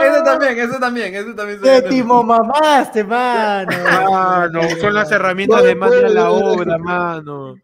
[0.00, 1.58] Ese también, ese también, ese también.
[1.60, 1.88] se ¡Qué viene.
[1.88, 3.70] timo mamaste, mano!
[4.10, 7.54] Mano, son las herramientas de mano a la obra, mano.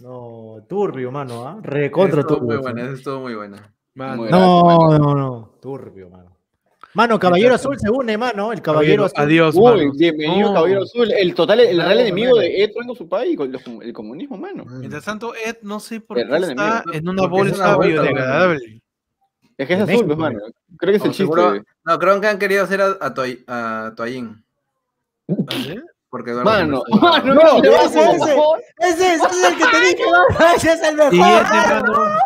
[0.00, 1.58] No, turbio, mano, ¿ah?
[1.62, 2.54] Recontra Esa estuvo turbio.
[2.56, 3.72] muy buena, esa estuvo muy buena.
[3.94, 4.16] Mano.
[4.16, 5.58] Muy No, no, no.
[5.60, 6.31] Turbio, mano.
[6.94, 8.52] Mano, Caballero Azul se une, mano.
[8.52, 9.20] El Caballero Azul.
[9.24, 9.92] Adiós, Uy, mano.
[9.96, 10.54] bienvenido, No.
[10.54, 11.10] Caballero Azul.
[11.10, 12.40] El total, el Claro, real enemigo mano.
[12.42, 14.64] de Ed Franco Supai y con los- el comunismo, mano.
[14.66, 16.52] Mientras tanto, Ed no sé por El qué está
[16.82, 16.92] enemigo.
[16.92, 18.82] en una bolsa biodegradable.
[19.56, 20.38] Es que es azul, pues, México, mano.
[20.76, 21.70] Creo que es el No, seguro- chiste.
[21.84, 24.44] no, creo que han querido hacer a, a, Toy- a Toallín.
[25.30, 25.34] ¿Ah,
[26.10, 28.34] Porque Mano, Mendoza- mano, No, no, ese, ese,
[28.80, 30.02] ese, ese es el que te dije.
[30.56, 31.10] Ese es el mejor.
[31.12, 31.92] Siguiente, mano.
[31.92, 32.16] mano.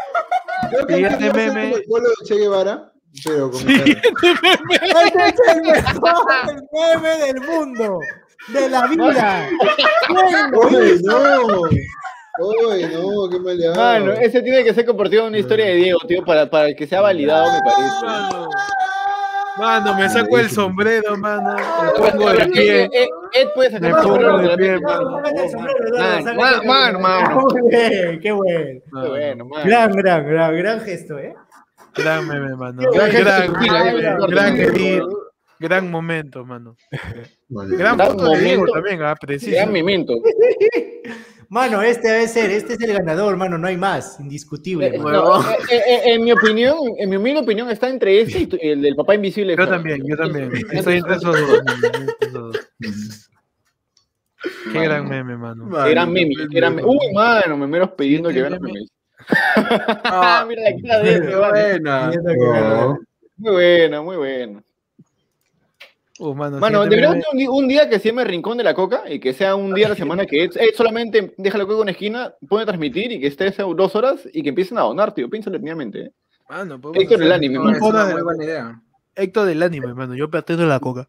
[0.71, 1.75] Creo que Siguiente meme.
[2.25, 2.93] Che Guevara,
[3.25, 3.65] pero cara.
[3.73, 7.99] Ese es el mejor meme del mundo.
[8.49, 9.49] De la vida.
[10.09, 11.63] Bueno, ¡Oye, no!
[12.39, 13.29] ¡Oye, no!
[13.31, 13.75] ¡Qué maleado!
[13.75, 16.87] Mano, ese tiene que ser compartido en una historia de Diego, tío, para, para que
[16.87, 18.07] sea validado, me parece.
[18.07, 18.49] Mano,
[19.59, 21.57] Mano, me saco el sombrero, mano.
[21.57, 22.85] Me pongo de pie.
[22.93, 25.23] Ed- Ed puede sacar Me el pongo sombrero de pie, mano.
[26.67, 28.81] Mano, mano, bien, qué bueno.
[29.03, 29.65] Qué bueno, mano.
[29.65, 31.35] Gran, gran, gran, gran gesto, ¿eh?
[31.97, 32.83] Gran meme, mano.
[32.93, 33.11] Gran
[34.29, 35.03] Gran,
[35.59, 36.77] gran, momento, mano.
[37.49, 38.73] Gran foto de Diego momento.
[38.75, 39.53] también, ah, preciso.
[39.53, 40.15] Gran memento.
[41.49, 44.89] Mano, este debe ser, este es el ganador, mano, no hay más, indiscutible.
[44.89, 48.47] Eh, no, eh, eh, en mi opinión, en mi humilde opinión, está entre este y
[48.49, 49.55] tu- el del papá invisible.
[49.57, 50.51] Yo también, yo también.
[50.73, 51.63] Estoy entre esos dos.
[52.33, 52.51] mano.
[54.73, 55.71] Qué gran meme, mano.
[55.85, 56.89] Qué gran meme, qué gran meme.
[56.89, 58.91] Uy, mano, memeros pidiendo que vean memes.
[60.05, 61.51] Ah, Mira la cara de ese, qué mano.
[61.51, 62.11] buena.
[62.13, 62.99] No.
[63.39, 64.63] Muy bueno, muy bueno.
[66.19, 67.19] Uh, mano, Mano, deberíamos
[67.51, 69.91] un, día que se llame Rincón de la Coca y que sea un día a
[69.91, 73.13] la semana que Ed, Ed solamente deja la coca en una esquina, pone a transmitir
[73.13, 75.29] y que esté dos horas y que empiecen a donar, tío.
[75.29, 76.01] Piénsalo detenidamente.
[76.01, 76.13] ¿eh?
[76.49, 77.77] Mano, podemos Héctor el hacer anime, No, mano.
[77.77, 78.81] es una de- muy buena idea.
[79.15, 80.15] Héctor del anime, mano.
[80.15, 81.07] Yo pateo la coca.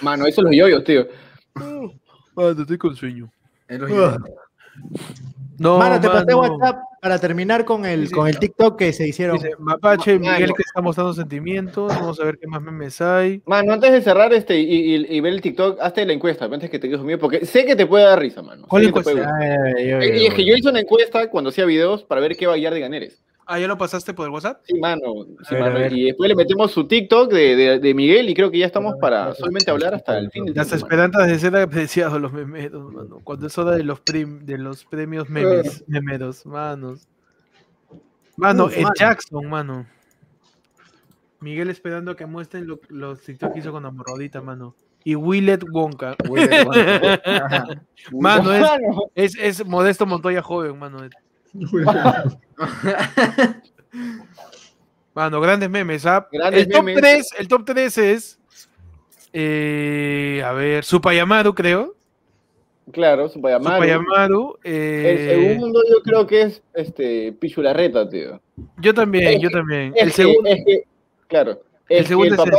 [0.00, 1.06] Mano, eso los yoyos, tío.
[1.54, 3.30] Mano, estoy con sueño.
[3.68, 3.80] Es.
[5.58, 6.34] No, Mano, te pasé.
[6.34, 9.36] WhatsApp para terminar con el, Sí, con el TikTok que se hicieron.
[9.36, 10.32] Dice, Mapache, Mano.
[10.34, 11.88] Miguel que está mostrando sentimientos.
[11.88, 13.42] Vamos a ver qué más memes hay.
[13.46, 16.70] Mano, antes de cerrar este y, y- y ver el TikTok, hazte la encuesta, antes
[16.70, 18.66] que te quedes mío, porque sé que te puede dar risa, mano.
[18.68, 19.10] ¿Cuál encuesta?
[19.12, 22.20] Ay, ay, Eh, ay, Y es que yo hice una encuesta cuando hacía videos para
[22.20, 23.22] ver qué va a hallar de Ganeres.
[23.52, 24.60] Ah, ¿ya lo pasaste por el WhatsApp?
[24.64, 25.02] Sí, mano.
[25.48, 25.86] sí, ver, mano.
[25.96, 28.94] Y después le metemos su TikTok de, de- de Miguel y creo que ya estamos
[29.00, 30.94] para solamente hablar hasta el fin del Las tiempo, mano.
[30.94, 33.20] esperanzas de ser apreciados los memeros, mano.
[33.24, 37.08] Cuando es hora de los, prim- de los premios memes, memeros, manos.
[38.36, 38.94] Mano, Uf, el mano.
[38.96, 39.86] Jackson, mano.
[41.40, 44.76] Miguel esperando a que muestren lo- los TikTok que hizo con Amorrodita, mano.
[45.02, 46.14] Y Willet Wonka.
[48.12, 50.98] Mano, es, Mano, es, es Modesto Montoya joven, mano.
[55.14, 56.26] Mano, grandes memes, ¿ah?
[56.30, 57.00] Grandes el, top memes.
[57.02, 58.38] 3, el top 3 es.
[59.32, 61.94] eh, a ver, Supayamaru, creo.
[62.92, 63.74] claro, su Payamaru.
[63.76, 64.58] Supayamaru.
[64.62, 68.40] El eh, segundo yo creo que es este Pichularreta, tío.
[68.78, 69.92] yo también, es yo también.
[69.96, 70.48] Es El que, segundo.
[70.50, 70.82] es que,
[71.26, 71.60] claro.
[71.88, 72.58] El que segundo el es papá,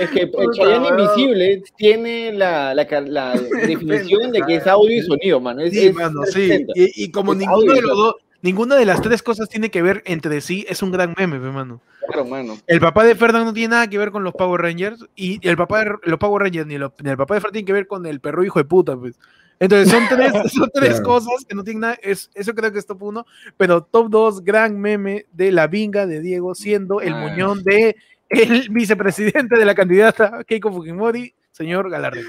[0.00, 0.88] es que el Chayanne.
[0.88, 3.32] Invisible tiene la, la, car- la
[3.66, 5.62] definición de que es audio y sonido, mano.
[5.62, 6.46] Es, Sí, es mano, sí.
[6.46, 6.72] 360.
[6.76, 9.82] Y, y como Es ninguno de los dos, ninguna de las tres cosas tiene que
[9.82, 11.80] ver entre sí, es un gran meme, pe, mano.
[12.08, 12.56] Claro, mano.
[12.66, 15.56] El papá de Ferdinand no tiene nada que ver con los Power Rangers y el
[15.56, 17.86] papá de los Power Rangers ni, lo- ni el papá de Ferdinand tiene que ver
[17.86, 19.18] con el perro hijo de puta, pues.
[19.58, 21.04] Entonces son tres, son tres Claro.
[21.04, 23.26] cosas que no tienen nada, es, eso creo que es top uno,
[23.56, 27.20] pero top dos, gran meme de la vinga de Diego siendo el Ah.
[27.28, 27.96] muñón de
[28.28, 32.22] el vicepresidente de la candidata Keiko Fujimori, señor Galarre.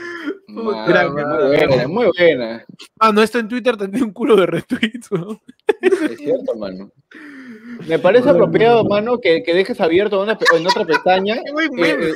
[0.47, 2.65] Mano, gran muy buena, muy buena.
[2.99, 5.41] Ah, no, esto en Twitter tendría un culo de retweets, ¿no?
[5.81, 6.89] Es cierto, mano.
[7.87, 11.35] Me parece apropiado, mano, que, que dejes abierto una en otra pestaña.
[11.53, 12.05] Muy eh, meme.
[12.07, 12.13] eh,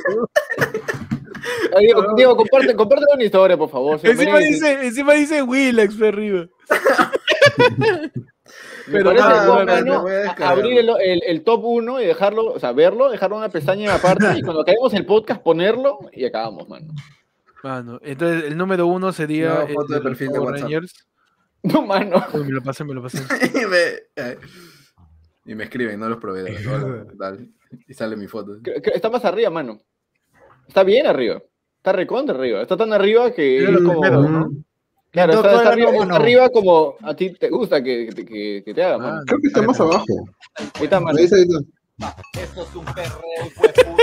[1.76, 4.00] Ay, Diego, Diego, comparte, comparte una historia, por favor.
[4.02, 6.46] Encima dice, encima dice Willax arriba.
[8.86, 10.04] Me Pero parece nada, bueno,
[10.44, 13.94] abrir el, el- el top 1 y dejarlo, o sea, verlo, dejarlo en una pestaña
[13.94, 16.92] aparte y cuando acabemos el podcast ponerlo y acabamos, mano.
[17.62, 20.60] Mano, entonces el número uno sería No, el foto de perfil de WhatsApp.
[20.62, 21.06] Rangers.
[21.62, 22.24] No, mano.
[22.32, 23.18] Uy, me lo pasé, me lo pasé.
[23.54, 23.78] y, me,
[24.16, 24.36] eh,
[25.46, 26.60] y me escriben, no los proveedores.
[27.86, 28.56] Y sale mi foto.
[28.92, 29.78] Está más arriba, mano.
[30.66, 31.40] Está bien arriba.
[31.76, 32.62] Está recontra arriba.
[32.62, 34.50] Está tan arriba que es como...
[35.12, 35.68] Claro, está, está
[36.16, 39.20] arriba, está como a ti te gusta que, que, que- que te haga, mano.
[39.26, 40.04] Creo que está más abajo.
[40.56, 41.18] Ahí está, mano.
[41.18, 41.60] Ahí está, ahí está.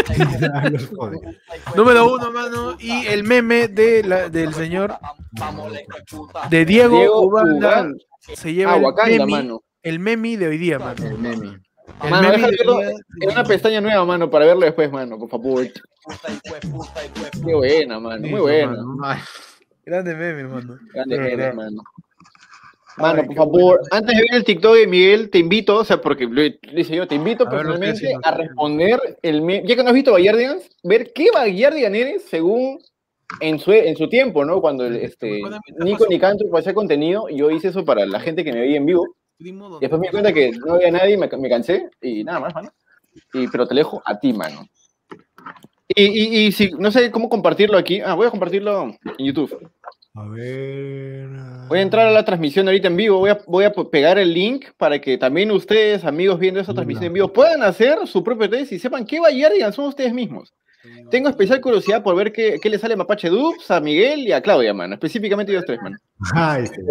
[1.75, 2.75] Número uno, mano.
[2.79, 4.93] Y el meme de la- del señor
[6.49, 7.97] de Diego, Diego Ubanda Ubanda.
[8.35, 9.63] se lleva Ah, el, meme, mano.
[9.83, 11.03] el meme de hoy día, mano.
[11.05, 11.59] El meme.
[12.03, 14.61] El Mano, meme déjalo de verlo hoy día- en una pestaña nueva, mano, para verlo
[14.65, 15.65] después, mano, por favor.
[17.45, 18.27] Qué buena, mano.
[18.27, 18.77] Muy buena.
[19.89, 20.77] Grande meme, mano.
[20.93, 21.53] Grande De genes, verdad.
[21.55, 21.83] mano.
[22.97, 26.25] Ay, por favor, antes de ver el TikTok de Miguel, te invito, o sea, porque
[26.27, 29.81] lo hice yo, te invito A ver, personalmente haciendo, a responder el meme, ya que
[29.81, 32.79] no has visto Bayardigans, ver qué Bayardigan eres según
[33.39, 34.61] en su, en su tiempo, ¿no?
[34.61, 35.41] Cuando el, este,
[35.79, 36.05] Nico.
[36.07, 39.07] Nicantro hacía contenido, yo hice eso para la gente que me veía en vivo,
[39.39, 42.53] y después me di cuenta que no había nadie, me, me cansé, y nada más,
[42.53, 42.69] mano.
[43.33, 44.67] Y, pero te dejo a ti, mano.
[45.95, 49.71] Y, y, y si, no sé cómo compartirlo aquí, ah, voy a compartirlo en YouTube.
[50.19, 51.29] A ver.
[51.67, 54.17] Voy a entrar a la transmisión ahorita en vivo, voy a, voy a po- pegar
[54.17, 58.23] el link para que también ustedes, amigos viendo esa transmisión en vivo, puedan hacer su
[58.23, 60.53] propio test y sepan qué Bayardigan son ustedes mismos.
[61.11, 64.31] Tengo especial curiosidad por ver qué, qué le sale a Mapache Dubs, a Miguel y
[64.31, 64.93] a Claudia, mano.
[64.93, 65.97] Específicamente ellos tres, mano.
[66.33, 66.81] Ay, sí.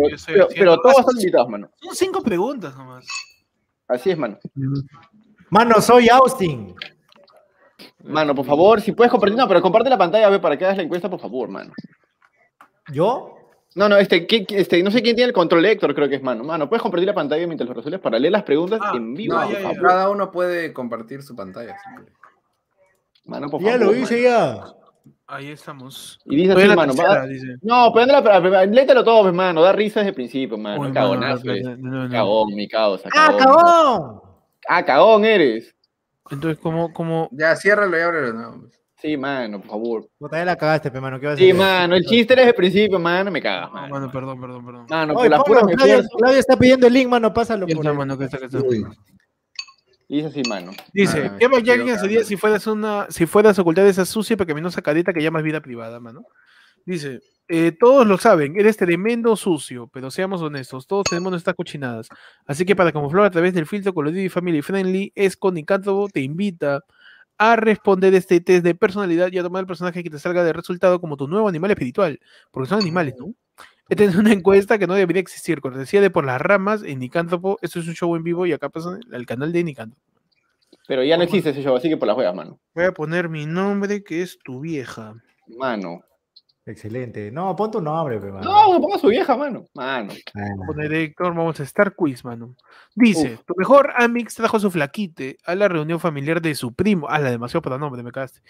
[0.55, 1.71] Pero, todos están invitados, mano.
[1.81, 3.07] Son cinco preguntas nomás.
[3.89, 4.39] Así es, mano.
[5.49, 6.75] Mano, soy Austin.
[8.05, 10.83] Mano, por favor, si puedes compartir, no, pero comparte la pantalla, para que hagas la
[10.83, 11.73] encuesta, por favor, mano.
[12.93, 13.35] ¿Yo?
[13.75, 16.17] No, no, este, ¿qué- qué- este, no sé quién tiene el control Héctor, creo que
[16.17, 16.43] es mano.
[16.43, 19.35] Mano, puedes compartir la pantalla mientras lo resuelves para leer las preguntas Ah, en vivo,
[19.35, 21.77] No, ya, ya, cada uno puede compartir su pantalla.
[23.25, 23.87] Mano, por Ya favor.
[23.87, 24.65] lo hice ya.
[25.27, 26.19] Ahí estamos.
[26.25, 27.47] Y dice así, la mano, tercera, va- dice.
[27.61, 29.61] No, pero anda léetelo todo, pues, mano.
[29.61, 30.81] Da risa desde el principio, mano.
[30.81, 32.11] Uy, Cagonazo, no, no, no.
[32.11, 33.11] Cagón, mi causa.
[33.15, 33.55] ¡Ah, cagón.
[33.63, 34.21] cagón!
[34.67, 35.77] Ah, cagón eres.
[36.31, 37.29] Entonces, ¿cómo, cómo?
[37.33, 38.33] Ya, ciérralo y ábrelo.
[38.33, 38.61] No.
[38.63, 38.78] pues.
[39.01, 40.09] Sí, mano, por favor.
[40.33, 41.21] Ya la cagaste, pe, mano.
[41.21, 41.55] ¿Qué vas a Sí, hacer?
[41.55, 43.31] mano, el chiste era desde el principio, mano.
[43.31, 43.95] Me cagas, No, mano.
[43.95, 44.87] mano, perdón, perdón, perdón.
[44.91, 46.19] Mano, Oye, por las ponlo, puras me esfuerzo.
[46.19, 47.33] Claudia está pidiendo el link, mano.
[47.33, 47.97] Pásalo por está, ahí.
[47.97, 48.59] mano, que está, que está.
[48.59, 48.85] Uy,
[50.09, 50.73] dice así, mano.
[50.93, 54.05] Dice, Ah, ¿qué me Bayardigan equivoco, sería si fueras una, si fueras a ocultar esa
[54.05, 56.23] sucia y pecaminosa careta que llamas vida privada, mano?
[56.85, 62.09] Dice, eh, todos lo saben, eres tremendo sucio, pero seamos honestos, todos tenemos nuestras cochinadas.
[62.47, 66.21] Así que para camuflar a través del filtro colorido y family friendly, Esco Nicántropo te
[66.21, 66.83] invita
[67.39, 70.53] a responder este test de personalidad y a tomar el personaje que te salga de
[70.53, 72.21] resultado como tu nuevo animal espiritual,
[72.51, 73.35] porque son animales, ¿no?
[73.89, 77.59] Esta es una encuesta que no debería existir, cortesía de por las ramas en Nicántropo.
[77.63, 80.03] Esto es un show en vivo y acá pasa el canal de Nicántropo.
[80.87, 82.59] Pero ya no existe ese show, así que por las huevas, mano.
[82.75, 85.15] Voy a poner mi nombre, que es tu vieja.
[85.47, 86.03] Mano.
[86.69, 87.31] Excelente.
[87.33, 88.45] No, pon tu nombre, pe, mano.
[88.45, 89.65] No, ponga a su vieja, mano.
[89.75, 90.13] Mano.
[90.67, 92.57] Poner Héctor, vamos a estar quiz, mano.
[92.95, 93.45] Dice, Uf.
[93.47, 97.07] tu mejor Amix trajo su flaquite a la reunión familiar de su primo.
[97.09, 98.43] Ah, la demasiado para nombre, me cagaste.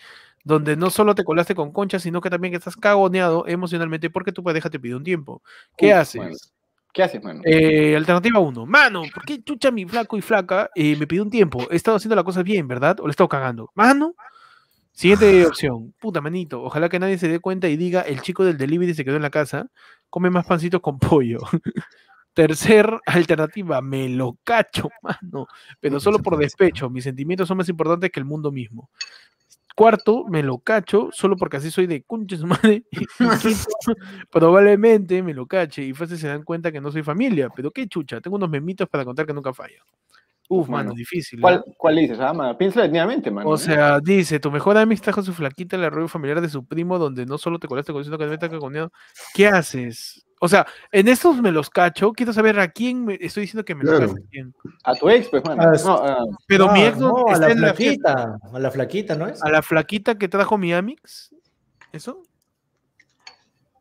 [0.43, 4.43] Donde no solo te colaste con concha, sino que también estás cagoneado emocionalmente porque tu
[4.43, 5.41] pareja te pide un tiempo.
[5.77, 6.21] ¿Qué Uf, haces?
[6.21, 6.37] mano.
[6.93, 7.43] ¿Qué haces, mano?
[7.45, 8.67] Eh, alternativa 1.
[8.67, 11.69] Mano, ¿por qué chucha mi flaco y flaca eh, me pidió un tiempo?
[11.71, 12.99] He estado haciendo las cosas bien, ¿verdad?
[12.99, 13.71] ¿O le he estado cagando?
[13.75, 14.17] Mano.
[14.99, 15.95] Siguiente opción.
[16.01, 16.61] Puta manito.
[16.61, 19.23] Ojalá que nadie se dé cuenta y diga, el chico del delivery se quedó en
[19.23, 19.71] la casa.
[20.11, 21.39] Come más pancitos con pollo.
[22.35, 25.47] Tercer alternativa, me lo cacho, mano.
[25.79, 26.91] Pero solo por despecho.
[26.91, 28.91] Mis sentimientos son más importantes que el mundo mismo.
[29.77, 32.83] Cuarto, me lo cacho, solo porque así soy de concha su madre.
[34.33, 37.51] Probablemente me lo cache y fácil se dan cuenta que no soy familia.
[37.55, 39.81] Pero qué chucha, tengo unos memitos para contar que nunca falla.
[40.51, 40.95] Uf, mano, mano.
[40.97, 41.41] difícil.
[41.41, 41.71] ¿Cuál, ¿ah?
[41.77, 42.19] ¿Cuál dices?
[42.21, 43.51] Ah, mano, piénsalo detenidamente, mano.
[43.51, 43.59] O ¿eh?
[43.59, 46.65] sea, dice, tu mejor amigo trajo a su flaquita en la reunión familiar de su
[46.67, 48.91] primo, donde no solo te colaste con sino que también te cagoneado.
[49.35, 50.25] ¿Qué haces?
[50.41, 53.75] O sea, en estos me los cacho, quiero saber a quién me estoy diciendo que
[53.75, 54.07] me lo Claro.
[54.09, 54.23] cacho.
[54.25, 54.55] a quién.
[54.85, 55.63] A tu ex, pues, mano.
[55.85, 58.13] No, ah, Pero mi Ah, ex no, no, a está la en la fiesta.
[58.15, 58.57] flaquita.
[58.57, 59.43] A la flaquita, ¿no es?
[59.43, 61.35] A la flaquita que trajo mi Amix.
[61.93, 62.23] ¿Eso?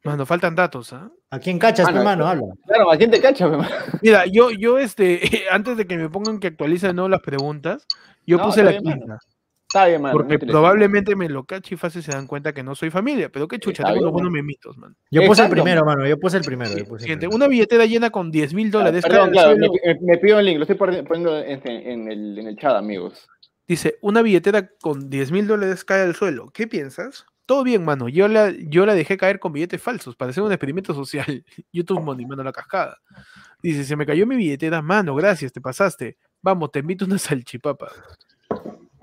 [0.07, 1.09] Mano, faltan datos, ¿ah?
[1.31, 2.27] ¿A quién cachas, Ah, mano?
[2.27, 2.43] Habla.
[2.65, 3.75] claro, ¿a quién te cachas, pues, mano?
[4.01, 5.19] Mira, yo, yo, este,
[5.51, 7.07] antes de que me pongan que actualicen ¿no?
[7.09, 7.85] las preguntas,
[8.25, 8.97] yo No, puse la bien, mano.
[9.01, 9.19] quinta.
[9.69, 10.13] Está bien, mano.
[10.13, 13.29] Porque probablemente me lo cacho y fácil se dan cuenta que no soy familia.
[13.29, 14.95] Pero qué chucha, Está tengo bien, unos buenos memitos, man.
[15.11, 16.07] Yo puse el primero, mano.
[16.07, 16.69] Yo puse el primero.
[16.85, 17.35] puse el primero.
[17.35, 19.03] una billetera llena con 10 mil dólares.
[19.03, 19.73] cae Perdón, al claro, suelo.
[20.03, 23.27] me, pido el link, lo estoy poni- poniendo en, en el, en el chat, amigos.
[23.67, 26.49] Dice, una billetera con 10 mil dólares cae al suelo.
[26.53, 27.25] ¿Qué piensas?
[27.47, 28.09] Todo bien, mano.
[28.09, 31.45] Yo la, yo la dejé caer con billetes falsos para hacer un experimento social.
[31.71, 32.97] YouTube Money, mano, la cascada.
[33.63, 36.17] Dice, se me cayó mi billetera, mano, gracias, te pasaste.
[36.41, 37.89] Vamos, te invito una salchipapa.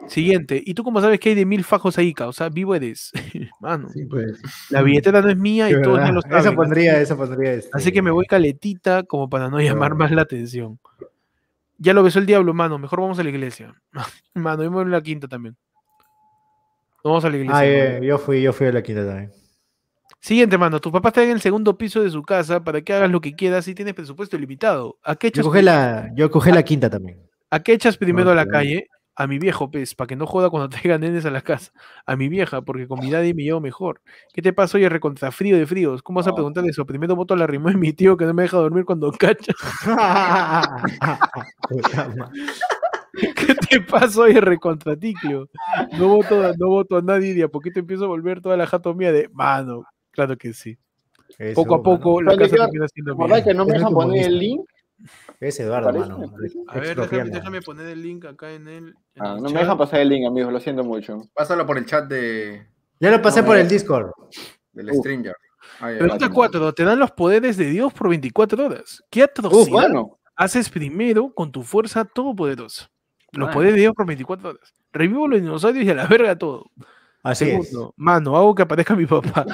[0.08, 2.50] Siguiente, ¿y tú cómo sabes que hay de mil fajos ahí, causa?
[2.50, 3.12] Vivo eres.
[3.60, 4.38] mano, Sí, pues.
[4.68, 6.12] la billetera no es mía y todos ¿verdad?
[6.12, 6.38] lo saben.
[6.38, 7.54] Eso pondría, eso pondría.
[7.54, 7.70] Este...
[7.72, 10.78] Así que me voy caletita como para no llamar más la atención.
[11.78, 12.78] Ya lo besó el diablo, mano.
[12.78, 13.74] Mejor vamos a la iglesia.
[14.34, 15.56] Mano, voy en la quinta también.
[17.04, 17.96] Vamos a la iglesia.
[17.96, 19.30] Ah, yo fui, yo fui a la quinta también.
[20.20, 20.80] Siguiente, mano.
[20.80, 23.34] Tus papás te dan el segundo piso de su casa para que hagas lo que
[23.34, 24.98] quieras y tienes presupuesto ilimitado.
[25.04, 27.20] ¿A qué Yo echas, cogí la, yo cogí la quinta también.
[27.50, 28.88] ¿a qué echas primero a la calle?
[29.16, 31.72] A mi viejo, pez, para que no joda cuando traiga nenes a la casa.
[32.06, 34.00] A mi vieja, porque con mi daddy me llevo mejor.
[34.32, 36.02] ¿Qué te pasa hoy recontra frío de fríos?
[36.02, 36.86] ¿Cómo vas a preguntar eso?
[36.86, 39.52] Primero voto la rimó de mi tío que no me deja dormir cuando cacha.
[43.46, 45.48] ¿Qué te pasa hoy recontraticlio?
[45.98, 48.66] No voto, no voto a nadie y de a poquito empiezo a volver toda la
[48.66, 49.84] jato mía de mano.
[50.10, 50.76] Claro que sí.
[51.38, 51.82] Eso, Poco a mano.
[51.82, 53.44] poco la Pero casa termina siendo ¿Verdad mía.
[53.44, 54.60] que no me dejan poner el link?
[55.40, 56.32] Es Eduardo, Parece, mano.
[56.68, 58.88] A ver, déjame, poner el link acá en el.
[59.14, 61.22] en Ah, el no me dejan pasar el link, amigos, lo siento mucho.
[61.34, 62.66] Pásalo por el chat de,
[63.00, 64.10] Ya lo pasé No, por el Discord.
[64.72, 64.96] del Uf.
[64.98, 65.34] Stringer.
[65.80, 66.32] Pregunta ya.
[66.32, 66.72] 4.
[66.74, 69.02] Te dan los poderes de Dios por 24 horas.
[69.10, 70.18] ¿Qué atrocidad mano.
[70.36, 72.88] haces primero con tu fuerza todopoderosa?
[73.36, 73.52] Los Mano.
[73.52, 74.74] poderes de Dios por 24 horas.
[74.92, 76.70] Revivo los dinosaurios y a la verga todo.
[77.22, 79.46] Así Segundo, mano, hago que aparezca mi papá.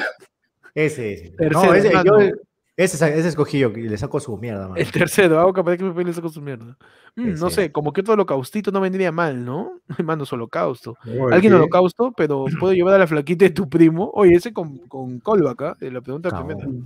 [0.74, 0.92] es.
[0.98, 1.30] Ese, ese.
[1.36, 2.20] Tercero, no, ese, mano.
[2.20, 2.32] yo,
[2.76, 4.76] ese, ese escogí yo y le saco su mierda, mano.
[4.76, 6.76] El tercero, hago que aparezca mi papá y le saco su mierda.
[7.16, 9.80] Mm, no sé, como que otro holocaustito no vendría mal, ¿no?
[10.04, 10.96] Mano, es holocausto.
[11.04, 11.56] Oye, Alguien ¿qué?
[11.56, 14.10] holocausto, pero puedo llevar a la flaquita de tu primo.
[14.14, 15.76] Oye, ese con, con callback, ¿ah?
[15.80, 16.58] De la pregunta Cabrón.
[16.58, 16.78] primera.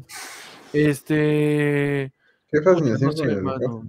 [0.73, 2.13] Este.
[2.51, 3.85] Qué fascinación no sé, el mano.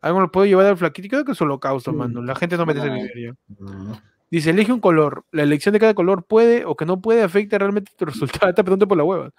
[0.00, 1.08] Algo lo puedo llevar al flaquito.
[1.08, 2.22] Creo que es holocausto, mano.
[2.22, 4.02] La gente no merece vivir ya.
[4.30, 5.24] Dice, elige un color.
[5.32, 8.48] La elección de cada color puede o que no puede afecta realmente tu resultado.
[8.48, 9.30] Esta pregunta por la hueva.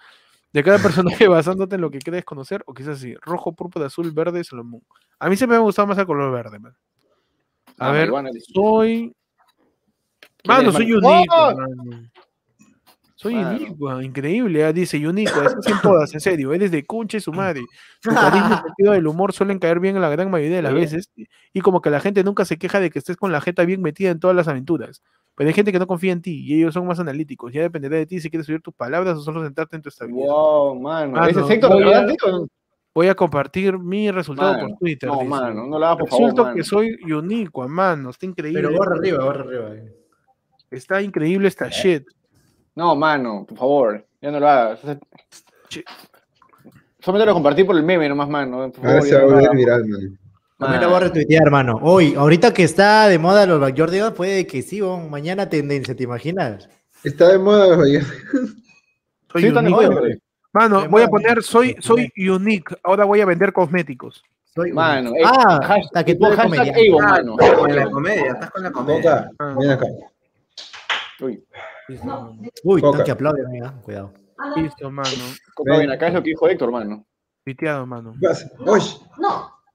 [0.52, 4.10] De cada personaje basándote en lo que crees conocer, o quizás así, rojo, púrpura, azul,
[4.12, 4.82] verde, Salomón.
[5.18, 6.74] A mí siempre me ha gustado más el color verde, man.
[7.78, 8.10] A Ah, ver,
[8.52, 9.14] soy.
[10.42, 12.10] ¿Quién Mano, soy mano?
[13.22, 14.64] Soy único, increíble.
[14.64, 16.52] ah, Dice único, así en todas, en serio.
[16.52, 17.62] Eres de conche su madre.
[18.00, 20.74] Tu carisma y sentido del humor suelen caer bien en la gran mayoría de las
[20.74, 21.10] veces.
[21.52, 23.80] Y como que la gente nunca se queja de que estés con la jeta bien
[23.80, 25.02] metida en todas las aventuras.
[25.36, 27.52] Pero hay gente que no confía en ti y ellos son más analíticos.
[27.52, 30.26] Ya dependerá de ti si quieres subir tus palabras o solo sentarte en tu estabilidad.
[30.26, 31.12] Wow, mano.
[31.12, 32.46] Mano, ¿Ese es Héctor, voy verdad, a-?
[32.94, 35.08] Voy a compartir mi resultado Mano, por Twitter.
[35.08, 35.28] No, dice.
[35.28, 36.54] mano, no lo hagas por favor, Resulta mano.
[36.56, 38.10] que soy único, mano.
[38.10, 38.60] Está increíble.
[38.62, 39.70] Pero borra arriba, borra arriba.
[40.70, 42.04] Está increíble esta shit.
[42.74, 44.80] No, mano, por favor, ya no lo hagas.
[45.68, 45.84] Che.
[47.00, 48.70] Solamente lo compartí por el meme nomás, mano.
[48.72, 50.18] Por Ahora favor, se ya va a volver viral, man.
[50.58, 50.82] También Mano.
[50.82, 51.80] lo voy a retuitear, hermano.
[51.82, 56.04] Hoy, ahorita que está de moda los Backyardigans, puede que sí, bon, mañana tendencia, ¿te
[56.04, 56.68] imaginas?
[57.02, 58.00] Está de moda, oye.
[59.32, 60.18] Soy Sí, unique.
[60.52, 62.76] Mano, De voy a poner soy, soy unique.
[62.84, 64.22] Ahora voy a vender cosméticos.
[64.54, 66.86] Soy Mano, eh, ah, hashtag- hasta que tú eres hashtag comediante.
[66.86, 67.36] Evo, Ah, mano.
[67.36, 69.02] con la comedia, estás con la comedia.
[69.02, 69.54] Coca, Ah.
[69.58, 69.86] ven acá.
[71.22, 71.42] Uy,
[72.64, 72.98] Uy, Coca.
[72.98, 73.74] tanque aplaude, amiga.
[73.82, 74.12] Cuidado.
[74.56, 75.08] Listo, mano.
[75.54, 77.06] Coca, ven acá es lo que dijo Héctor, mano.
[77.44, 78.14] Piteado, mano.
[78.20, 78.50] ¿Qué pasa?
[78.66, 78.84] Oye,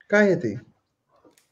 [0.08, 0.62] cállate.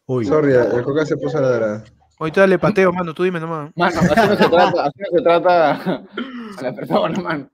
[0.07, 0.26] Uy.
[0.26, 1.84] Sorry, el Coca se puso a ladrar.
[2.19, 3.14] Ahorita le pateo, mano.
[3.14, 3.72] Tú dime nomás.
[3.76, 7.49] Mano, así no se trata, así no se trata a la persona, mano.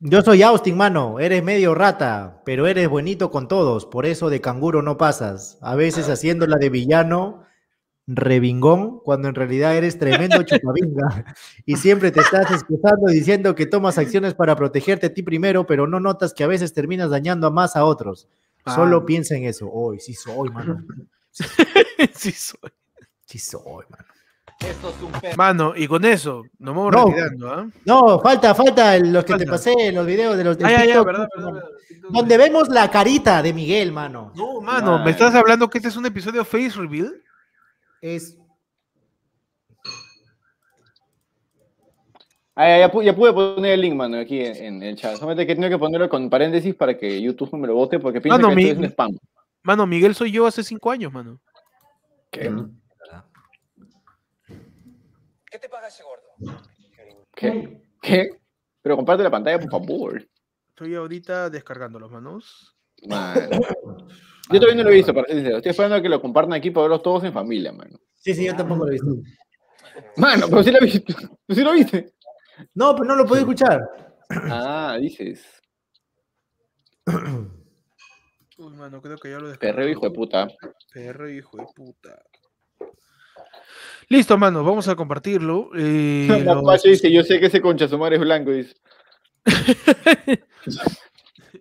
[0.00, 1.20] Yo soy Austin, mano.
[1.20, 3.86] Eres medio rata, pero eres bonito con todos.
[3.86, 5.58] Por eso de canguro no pasas.
[5.62, 7.44] A veces haciéndola de villano,
[8.06, 11.34] rebingón, cuando en realidad eres tremendo chupavinga.
[11.66, 15.86] Y siempre te estás excusando diciendo que tomas acciones para protegerte a ti primero, pero
[15.86, 18.28] no notas que a veces terminas dañando a más a otros.
[18.66, 19.70] Solo piensa en eso.
[19.70, 20.82] Hoy sí soy, mano.
[22.14, 22.70] sí soy.
[23.26, 24.04] Sí soy, mano.
[25.36, 27.06] Mano, y con eso nos vamos No.
[27.06, 27.66] retirando, ¿ah?
[27.84, 30.84] No, falta, falta los que te pasé, los videos de los de Ah, ya, ya,
[30.84, 31.52] TikTok, verdad, mano.
[31.52, 32.10] verdad, verdad.
[32.10, 34.32] Donde vemos la carita de Miguel, mano.
[34.36, 35.04] No, mano, Ay.
[35.06, 37.12] ¿me estás hablando que este es un episodio Face Reveal?
[38.04, 38.38] Es
[42.54, 45.16] Ah, ya, ya pu- ya pude poner el link, mano, aquí en, en el chat.
[45.16, 48.20] Solamente que tengo que ponerlo con paréntesis para que YouTube no me lo vote porque
[48.20, 49.18] piensa Mano, que mi- esto es un spam.
[49.62, 51.40] Mano, Miguel soy yo hace cinco años, mano.
[52.30, 52.50] ¿Qué?
[52.50, 52.78] Mm.
[57.34, 57.82] ¿Qué?
[58.02, 58.28] ¿Qué?
[58.82, 60.28] Pero comparte la pantalla, por favor.
[60.68, 62.76] Estoy ahorita descargando los manos.
[63.08, 63.58] Mano.
[64.50, 65.56] Yo todavía no lo he visto, para ser sincero.
[65.56, 67.98] Estoy esperando a que lo compartan aquí para verlos todos en familia, mano.
[68.16, 69.16] Sí, sí, yo tampoco lo he visto.
[70.16, 71.14] Mano, pero sí lo viste.
[71.46, 72.12] ¿Tú sí lo viste?
[72.74, 73.80] No, pero no lo puedo escuchar.
[74.28, 75.44] Ah, dices.
[78.56, 79.74] Uy, mano, creo que ya lo descargué.
[79.74, 80.48] Perreo, hijo de puta.
[80.92, 82.22] Perro, hijo de puta.
[84.08, 85.70] Listo, mano, vamos a compartirlo.
[85.76, 88.74] Eh, los- Mapache dice, yo sé que ese concha su madre es blanco, dice.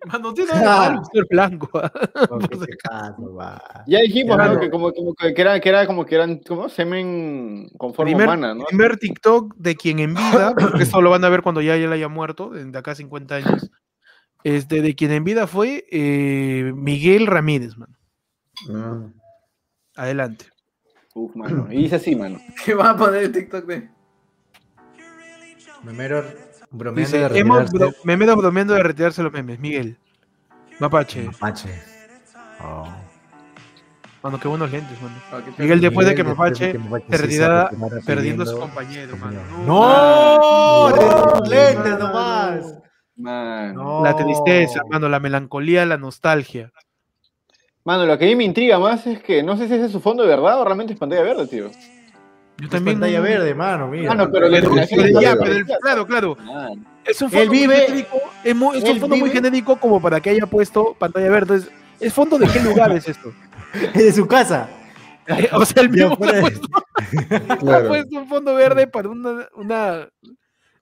[0.11, 1.69] Mano, tiene nada de malo ser blanco.
[1.79, 1.91] ¿ah?
[3.37, 3.83] Va.
[3.87, 4.53] Ya dijimos, Claro.
[4.53, 4.59] ¿no?
[4.59, 6.69] Que como, como que, era, que era como que eran, ¿cómo?
[6.69, 8.65] Semen con forma primer, humana, ¿no?
[8.65, 11.93] primer TikTok de quien en vida, porque esto lo van a ver cuando ya, le
[11.93, 13.71] haya muerto, de acá a 50 años.
[14.43, 17.95] Este, de quien en vida fue eh, Miguel Ramírez, mano.
[18.69, 19.07] Ah.
[19.95, 20.45] Adelante.
[21.15, 21.67] Uf, mano.
[21.71, 22.39] Y dice así, mano.
[22.65, 23.89] ¿Qué vas a poner el TikTok de?
[25.83, 26.23] Memero
[26.73, 29.59] bromeando Dice, de hemos bro- memeros bromeando de retirarse los memes.
[29.59, 29.97] Miguel.
[30.79, 31.23] Mapache.
[31.23, 31.69] Mapache.
[32.61, 32.87] Oh.
[34.21, 35.15] Mano, qué buenos lentes, mano.
[35.31, 35.41] Ah.
[35.57, 37.69] Miguel, después de que Miguel, Mapache después de que Mapache se retirara
[38.05, 39.39] perdiendo a su compañero, mano.
[39.65, 40.89] ¡No!
[40.89, 42.79] No, ¡Los lentes nomás!
[43.15, 44.03] No.
[44.03, 46.71] La tristeza, mano, la melancolía, la nostalgia.
[47.85, 49.91] Mano, lo que a mí me intriga más es que no sé si ese es
[49.91, 51.69] su fondo de verdad o realmente es pantalla verde, tío.
[52.59, 52.99] Yo Es también.
[52.99, 54.09] pantalla no- verde, mano, mira.
[54.09, 55.39] Mano, pero la iluminación Pero está ya, bien.
[55.43, 56.37] pero el- claro, claro.
[56.41, 56.69] Ah,
[57.05, 58.21] Es un Él fondo muy genérico.
[58.43, 61.55] Es, muy- es un fondo muy genérico como para que haya puesto pantalla verde.
[61.57, 61.69] Es,
[61.99, 63.33] ¿es fondo de qué lugar es esto?
[63.93, 64.69] de su casa.
[65.53, 66.67] o sea, el mismo ha puesto,
[67.49, 67.87] ha Claro.
[67.87, 70.07] puesto un fondo verde para una, una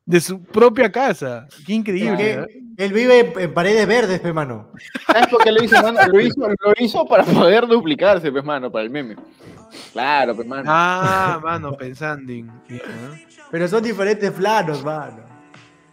[0.05, 1.47] de su propia casa.
[1.65, 2.31] Qué increíble.
[2.33, 2.45] ¿eh?
[2.77, 4.71] él vive en, paredes verdes, pe, mano.
[5.07, 5.99] ¿Sabes por qué lo hizo, mano?
[6.11, 9.15] Lo hizo, lo hizo para poder duplicarse, pues, mano, para el meme.
[9.93, 10.63] Claro, pues, mano.
[10.67, 12.31] Ah, mano, pensando.
[12.31, 12.79] en- ya.
[13.49, 15.17] Pero son diferentes planos, mano.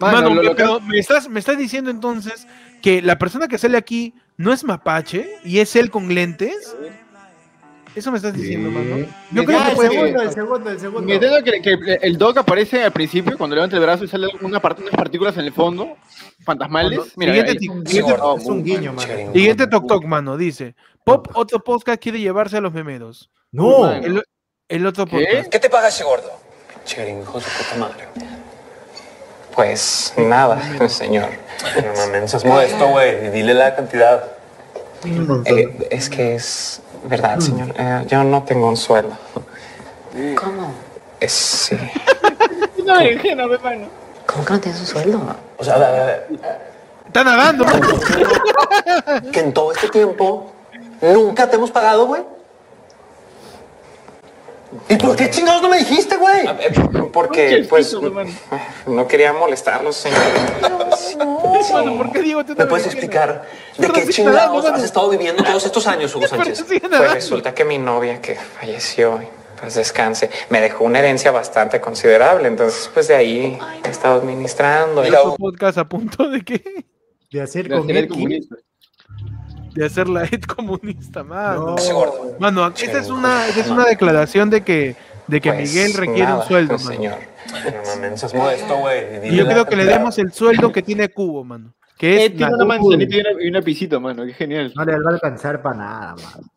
[0.00, 2.46] Mano, Mano, lo- me- lo que- pero me estás, me estás diciendo entonces
[2.82, 6.76] que la persona que sale aquí no es mapache y es él con lentes.
[7.98, 9.06] Eso me estás diciendo, mano.
[9.32, 11.02] Yo creo que el segundo, el segundo, el segundo.
[11.02, 14.28] Me entiendo que, que el dog aparece al principio cuando levanta el brazo y sale
[14.40, 15.96] una parte, unas partículas en el fondo,
[16.44, 16.98] fantasmales.
[16.98, 19.32] Cuando- Mira, siguiente ahí- Siguiente- Oh, es un guiño, mano.
[19.32, 20.74] Siguiente Tok Tok, mano, dice.
[21.04, 23.30] Pop, otro podcast quiere llevarse a los memeros.
[23.50, 23.90] No.
[23.92, 24.22] El,
[24.68, 25.10] el otro ¿Qué?
[25.10, 25.48] podcast.
[25.48, 26.30] ¿Qué te paga ese gordo?
[26.84, 28.04] Chering, hijo de puta madre.
[29.54, 31.30] Pues nada, señor.
[31.76, 33.30] No mames, seas modesto, güey.
[33.32, 34.24] Dile la cantidad.
[35.44, 37.74] Eh, es que es verdad, señor.
[37.78, 39.16] Eh, yo no tengo un sueldo.
[40.36, 40.72] ¿Cómo?
[41.20, 41.76] Es sí.
[42.78, 43.86] Una berenjena, pues, mano.
[44.26, 45.36] ¿Cómo que no tienes un sueldo?
[45.56, 46.26] O sea, a ver, a ver,
[47.06, 47.64] Está nadando,
[49.32, 50.52] que en todo este tiempo
[51.00, 52.22] nunca te hemos pagado, güey.
[54.88, 56.46] ¿Y por qué chingados no me dijiste, güey?
[57.12, 57.96] Porque, pues,
[58.86, 60.20] no quería molestarlos, señor.
[61.72, 63.46] Mano, ¿por qué Diego te ¿Me puedes explicar
[63.76, 66.64] de qué chingados has estado viviendo todos estos años, Hugo Sánchez?
[66.66, 69.20] Pues resulta que mi novia, que falleció,
[69.58, 72.48] pues descanse, me dejó una herencia bastante considerable.
[72.48, 75.06] Entonces, pues de ahí he estado administrando.
[75.06, 76.62] Y podcast a punto de que
[77.30, 78.08] de hacer De
[79.78, 81.76] de hacer la ed comunista, mano.
[81.76, 82.38] No.
[82.38, 84.96] Mano, esta es una, esta es una declaración de que,
[85.26, 86.90] de que Pues, Miguel requiere nada, un sueldo, mano.
[86.90, 87.14] señor.
[87.48, 89.28] No mames, seas modesto, güey.
[89.32, 91.74] Y yo creo que le demos el sueldo que tiene Cubo, mano.
[91.96, 94.24] Que Eh, es tiene una manzanita y una, y una pisita, mano.
[94.26, 94.72] Qué genial.
[94.76, 96.48] No le va a alcanzar para nada, mano.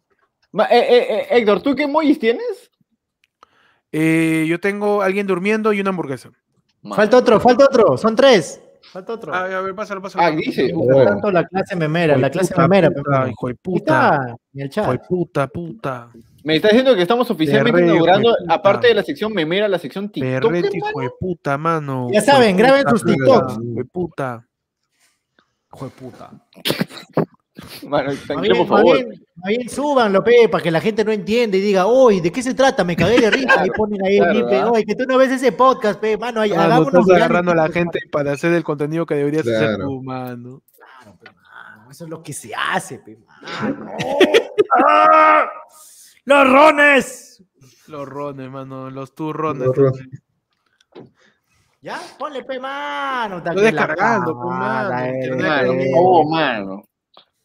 [0.51, 2.69] Ma- eh, eh, eh, Héctor, ¿tú qué emojis tienes?
[3.91, 6.29] Eh, yo tengo alguien durmiendo y una hamburguesa.
[6.95, 7.97] Falta otro, falta otro.
[7.97, 8.61] Son tres.
[8.83, 9.33] Falta otro.
[9.33, 10.25] Ah, a ver, pásalo, pásalo.
[10.25, 10.73] Ah, dice.
[10.73, 12.89] Por tanto, la clase memera, la clase Puta, memera.
[12.91, 14.35] puta, hijo de puta.
[14.53, 16.09] Hijo de puta, puta.
[16.43, 20.51] Me está diciendo que estamos oficialmente inaugurando, aparte de la sección memera, la sección TikTok.
[20.51, 22.07] Perrete, hijo de puta, mano.
[22.11, 23.53] Ya saben, graben sus TikToks.
[23.53, 24.47] Hijo de puta.
[25.73, 26.31] Hijo de puta.
[27.87, 28.95] Mano, Más tranquilo, bien, por más favor.
[28.97, 32.31] bien, más bien súbanlo, pe, para que la gente no entienda y diga, uy, ¿de
[32.31, 32.83] qué se trata?
[32.83, 33.61] Me cagué de risa.
[33.61, 34.71] Ahí ponen ahí claro, el link, pe, ¿ah?
[34.71, 37.69] oye, que tú no ves ese podcast, pe, mano, ahí, hagámonos estás agarrando a la
[37.69, 39.85] gente para hacer el contenido que deberías hacer Claro.
[39.85, 40.61] tú, mano.
[41.05, 43.91] mano, pe, mano, Eso es lo que se hace, pe, mano.
[44.77, 45.45] ¡Ah!
[46.25, 47.43] ¡Los rones!
[47.87, 49.67] Los rones, mano, los turrones.
[49.67, 50.07] Los rones.
[51.81, 51.99] ¿Ya?
[52.17, 53.37] Ponle, pe, mano.
[53.39, 56.83] Estoy descargando, pe, mano, oh, mano.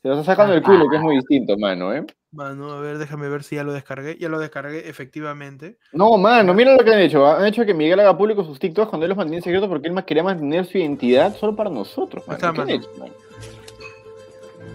[0.07, 2.07] Se lo está sacando el culo, que es muy distinto, mano, ¿eh?
[2.31, 4.17] Mano, a ver, déjame ver si ya lo descargué.
[4.21, 5.79] Ya lo descargué, efectivamente.
[5.91, 7.27] No, mano, mira lo que han hecho.
[7.27, 7.41] ¿ah?
[7.41, 9.95] Han hecho que Miguel haga público sus TikToks cuando él los mantiene secretos porque él
[9.95, 12.37] más quería mantener su identidad solo para nosotros, mano.
[12.37, 12.79] Está, ¿Qué han mano.
[12.79, 13.13] hecho, mano?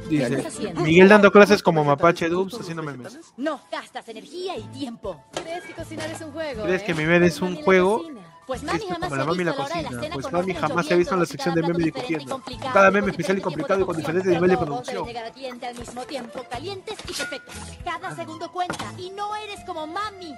[0.09, 3.17] Dice, Miguel dando clases como Mapache Dubs haciendo memes.
[3.37, 5.23] No gastas energía y tiempo.
[5.41, 6.63] ¿Crees que cocinar es un juego?
[6.63, 6.85] ¿Crees eh?
[6.87, 8.03] que mi bebé es un juego?
[8.47, 9.89] Pues Esto como la mami la cocina.
[10.13, 12.41] Pues mami jamás se ha visto en la sección de memes discutiendo.
[12.73, 15.05] Cada meme especial y complicado y con de producción.
[15.05, 17.55] llegar a cliente al mismo tiempo, calientes y perfectos.
[17.84, 20.34] Cada segundo cuenta y no eres como mami.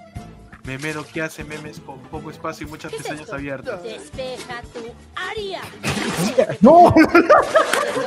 [0.63, 3.83] Memero que hace memes con poco espacio y muchas ¿Qué es pestañas abiertas.
[3.83, 4.79] Despeja tu
[5.15, 5.61] área.
[6.61, 6.93] No.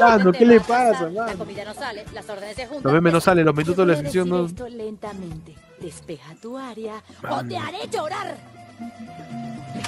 [0.00, 1.38] Mano, ¿qué le pasa, La mano?
[1.38, 2.84] comida no sale, las órdenes se juntan.
[2.84, 4.42] Los memes no salen, los minutos de la sección no.
[4.42, 5.54] decir esto lentamente.
[5.80, 8.36] Despeja tu área o te haré llorar.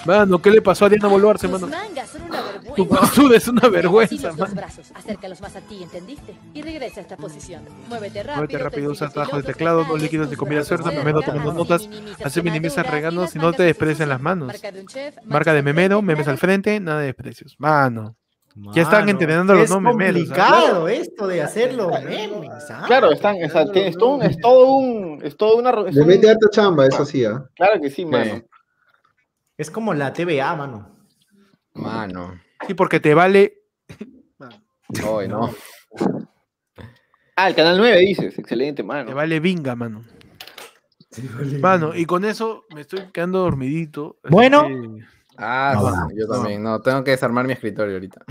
[0.05, 1.73] Mano, ¿qué le pasó a Diana Boluarse, Tus mano?
[1.75, 3.01] mangas son una Tu vergüenza.
[3.01, 4.55] postura es una Así vergüenza, los dos mano.
[4.61, 6.35] brazos, acércalos más a ti, ¿entendiste?
[6.55, 7.63] Y regresa a esta posición.
[7.89, 8.37] Muévete rápido.
[8.37, 11.59] Muévete rápido, usa trabajo de teclado, no líquidos ni tus comida suelta, memero tomando así
[11.59, 11.89] notas,
[12.25, 13.63] hace minimizas regalos y no te
[14.05, 14.47] en las manos.
[14.49, 17.57] Marca de un chef, Marca manchas de al memero, memes al frente, nada de desprecios.
[17.59, 18.17] Mano.
[18.75, 20.23] Ya están Mano, entrenando los es no memeros.
[20.33, 20.35] ¿ah?
[20.35, 22.83] complicado esto de hacer los memes, ¿ah?
[22.89, 23.53] Claro, están, es,
[23.97, 27.05] todo un, es todo un, es todo una, es Le un- mete harta chamba, eso
[27.05, 27.45] sí, ¿ah?
[27.55, 28.43] claro que sí, mano.
[29.59, 30.97] Es como la TVA, mano.
[31.75, 32.41] Mano.
[32.67, 33.65] Sí, porque te vale.
[35.07, 35.51] Hoy no.
[37.41, 39.15] Ah, el canal 9 dices, excelente, Te mano.
[39.15, 40.05] vale vinga, mano.
[41.61, 44.19] Mano, y con eso me estoy quedando dormidito.
[44.29, 44.67] Bueno.
[44.67, 45.05] que-
[45.41, 46.63] Ah, No, sí, no, yo también.
[46.63, 48.23] No, tengo que desarmar mi escritorio ahorita.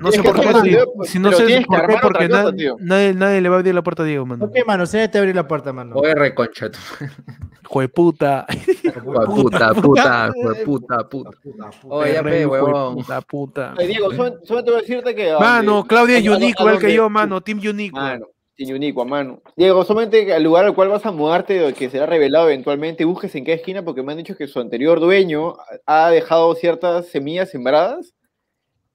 [0.00, 2.76] No sé por qué, si, no sé por qué, porque cosa, nadie, tío.
[2.80, 4.44] nadie, nadie le va a abrir la puerta a Diego, mano.
[4.46, 5.94] Ok, mano, se te abrir la puerta, mano.
[5.94, 6.70] Voy a reconcha.
[6.70, 6.78] tú.
[7.64, 8.46] Jueputa.
[9.04, 11.30] Jue puta, puta, jue puta, puta.
[11.84, 12.94] Oye, ya pe, huevón.
[12.94, 13.74] jueputa, puta.
[13.76, 15.32] Ay, Diego, solo, te voy a decirte que.
[15.38, 17.40] Mano, Claudia es a igual que yo, mano.
[17.40, 17.92] Team unique.
[17.92, 19.42] Mano, sin Uniqua, mano.
[19.56, 23.34] Diego, solamente al lugar al cual vas a mudarte, o que será revelado eventualmente, busques
[23.34, 27.50] en qué esquina, porque me han dicho que su anterior dueño ha dejado ciertas semillas
[27.50, 28.14] sembradas.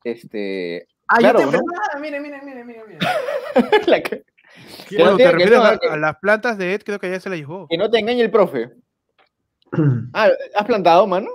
[0.04, 0.88] Este.
[1.08, 1.64] Ah, claro, yo te ¿no?
[2.00, 3.00] Mire, mire, mire, mire, mire.
[3.88, 4.24] La que,
[4.96, 7.20] Bueno, no te refieres no- a, que- a las plantas de Ed, creo que ya
[7.20, 7.68] se la llevó.
[7.70, 8.72] que no te engañe el profe.
[10.14, 11.30] Ah, ¿has plantado, mano?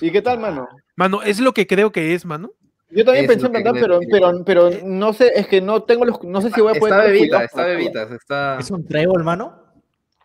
[0.00, 0.66] ¿Y qué tal, mano?
[0.96, 2.52] Mano, es lo que creo que es, mano.
[2.90, 6.22] Yo también pensé en plantar, pero, pero, pero no sé, es que no tengo los,
[6.22, 8.58] no sé si voy a poder Está bebita, está bebitas, está.
[8.60, 9.64] ¿Es un trébol, mano?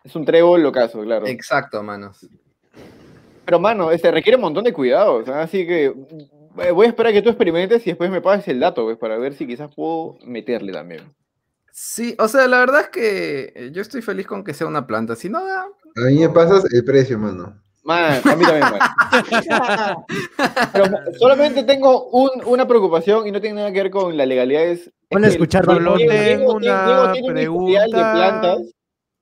[0.04, 1.26] Es un trébol locazo, claro.
[1.26, 2.26] Exacto, manos.
[3.44, 5.42] Pero, mano, este requiere un montón de cuidados, ¿ah?
[5.42, 8.84] así que eh, voy a esperar que tú experimentes y después me pases el dato,
[8.84, 11.00] pues, para ver si quizás puedo meterle también.
[11.72, 14.86] Sí, o sea, la verdad es que eh, yo estoy feliz con que sea una
[14.86, 15.16] planta.
[15.16, 15.62] Si no da.
[15.62, 17.60] A mí me pasas el precio, mano.
[17.82, 19.96] Man, a mí también, man.
[20.72, 20.84] Pero
[21.18, 24.90] solamente tengo un- una preocupación y no tiene nada que ver con las legalidades.
[25.08, 27.96] Ponle a Es que escuchar, Diego- Solo Diego- tengo tiene- una tiene un historial de
[27.96, 28.12] pregunta.
[28.14, 28.58] plantas.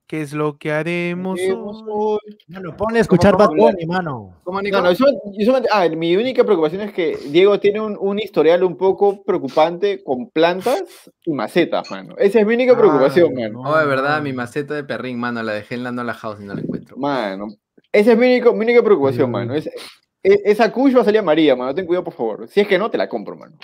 [0.08, 1.38] ¿Qué es lo que haremos
[1.86, 2.18] hoy?
[2.48, 3.56] Mano, ponle a escuchar ¿Cómo, Bad?
[3.56, 4.40] Bunny, mano.
[4.46, 8.18] No, no, yo, yo solamente- ah, mi única preocupación es que Diego tiene un, un
[8.18, 10.82] historial un poco preocupante con plantas
[11.26, 12.14] y macetas, mano.
[12.16, 13.60] Esa es mi única Ah, preocupación, mano.
[13.66, 16.44] Oh, de verdad, mi maceta de perrín, mano, la dejé en la Nola House y
[16.46, 16.96] no la encuentro.
[16.96, 17.48] Mano,
[17.92, 19.54] esa es mi, único- mi única preocupación, mano.
[19.54, 19.66] Es-
[20.22, 21.74] e- esa kush va a salir amarilla, mano.
[21.74, 22.48] Ten cuidado, por favor.
[22.48, 23.56] Si es que no, te la compro, mano.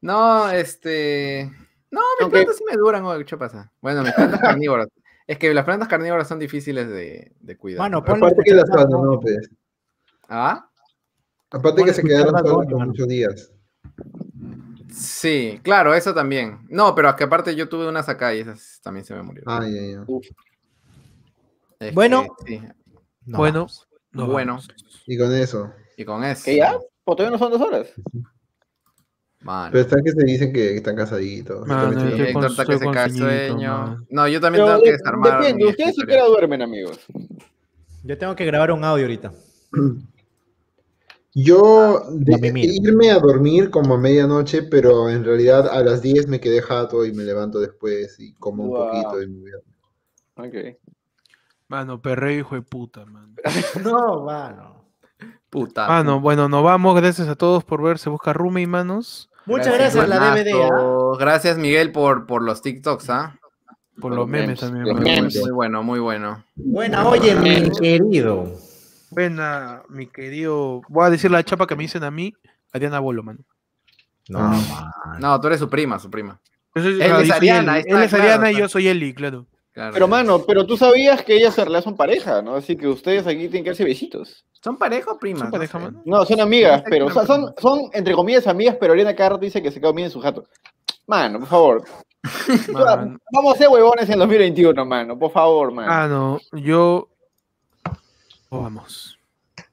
[0.00, 1.50] No, este.
[1.90, 3.72] No, mis plantas sí me duran, oye, ¿qué pasa?
[3.80, 4.88] Bueno, mis plantas carnívoras.
[5.26, 7.80] Es que las plantas carnívoras son difíciles de, de cuidar.
[7.80, 9.50] Mano, ponle Aparte que las abandonó, pues.
[10.28, 10.68] ¿Ah?
[11.50, 13.52] Aparte que se quedaron solas por muchos días.
[14.90, 16.60] Sí, claro, eso también.
[16.68, 19.52] No, pero es que aparte yo tuve unas acá y esas también se me murieron.
[19.52, 20.04] Ah, ya,
[21.80, 21.90] ya.
[21.92, 22.26] Bueno.
[22.44, 22.62] que sí.
[23.28, 23.66] No, bueno,
[24.12, 24.52] nos bueno.
[24.54, 24.68] vamos.
[25.06, 25.72] Y con eso.
[25.96, 26.44] Y con eso.
[26.44, 26.78] ¿Que ya?
[27.04, 27.88] Pues todavía no son dos horas.
[29.40, 29.70] Mano.
[29.70, 31.60] Pero están que se dicen que están casaditos.
[31.66, 31.70] Con-
[32.20, 32.84] Héctor está que se
[33.54, 34.06] man.
[34.10, 35.40] No, yo también Pero tengo que de- desarmar.
[35.40, 36.24] depende, ustedes a qué escritorio.
[36.24, 36.98] hora duermen, amigos.
[38.02, 39.32] Yo tengo que grabar un audio ahorita.
[41.34, 42.70] Yo de- La mimir.
[42.82, 47.04] irme a dormir como a medianoche, pero en realidad a las 10 me quedé jato
[47.04, 49.22] y me levanto después y como un poquito.
[49.22, 50.76] Y me voy a- Ok.
[51.68, 53.34] Mano, perreo hijo de puta, mano.
[53.84, 54.84] No, mano.
[55.50, 55.86] Puta.
[55.88, 56.94] Mano, bueno, nos vamos.
[56.96, 57.98] Gracias a todos por ver.
[57.98, 59.30] Se busca Rumi, manos.
[59.46, 60.52] Muchas gracias, la DVD.
[60.54, 61.16] manazo.
[61.18, 63.38] Gracias, Miguel, por, por los TikToks, ¿ah?
[63.94, 64.86] Por Por los los memes memes, también.
[64.86, 65.40] los memes.
[65.40, 66.44] Muy bueno, muy bueno.
[66.54, 68.52] Buena, oye, mi querido.
[69.10, 70.82] Buena, mi querido.
[70.88, 72.34] Voy a decir la chapa que me dicen a mí,
[72.72, 73.40] Ariana Bolo, mano.
[74.28, 75.16] No, Ah.
[75.18, 76.38] No, tú eres su prima, su prima.
[76.74, 79.14] Yo soy- Él ah, es Ariana, está, Él es claro, Ariana y yo soy Eli,
[79.14, 79.46] claro.
[79.78, 79.92] Claro.
[79.92, 82.56] Pero, mano, pero tú sabías que ellas en realidad son pareja, ¿no?
[82.56, 84.44] Así que ustedes aquí tienen que darse besitos.
[84.60, 85.42] ¿Son pareja o primas?
[85.42, 86.02] ¿Son pareja, mano?
[86.04, 87.54] No, son amigas, pero o sea, Exacto.
[87.60, 90.20] son, son, entre comillas, amigas, pero Elena Carr dice que se quedó bien en su
[90.20, 90.48] jato.
[91.06, 91.84] Mano, por favor.
[93.32, 95.16] Vamos a ser huevones en 2021, mano.
[95.16, 95.92] Por favor, mano.
[95.92, 96.40] Ah, no.
[96.60, 97.10] Yo.
[98.48, 99.16] Oh, vamos.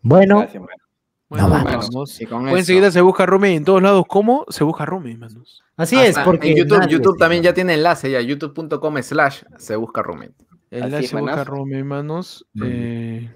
[0.04, 0.85] Bueno, Gracias, mano.
[1.30, 1.90] Bueno, No, vamos.
[1.92, 2.22] vamos.
[2.22, 2.66] Y con Pueden eso.
[2.68, 4.06] seguir a Se Busca Rumi en todos lados.
[4.08, 4.46] ¿Cómo?
[4.50, 5.64] Se Busca Rumi, manos.
[5.78, 6.52] así Hasta es, porque.
[6.52, 10.30] en YouTube, también ya tiene enlace ya, youtube.com slash se busca Así
[10.72, 11.44] enlace Se Busca.
[11.44, 12.46] Rumi, manos.
[12.54, 12.64] Mm.
[12.66, 13.32] Eh,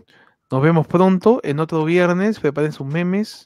[0.52, 2.40] nos vemos pronto en otro viernes.
[2.40, 3.46] Preparen sus memes.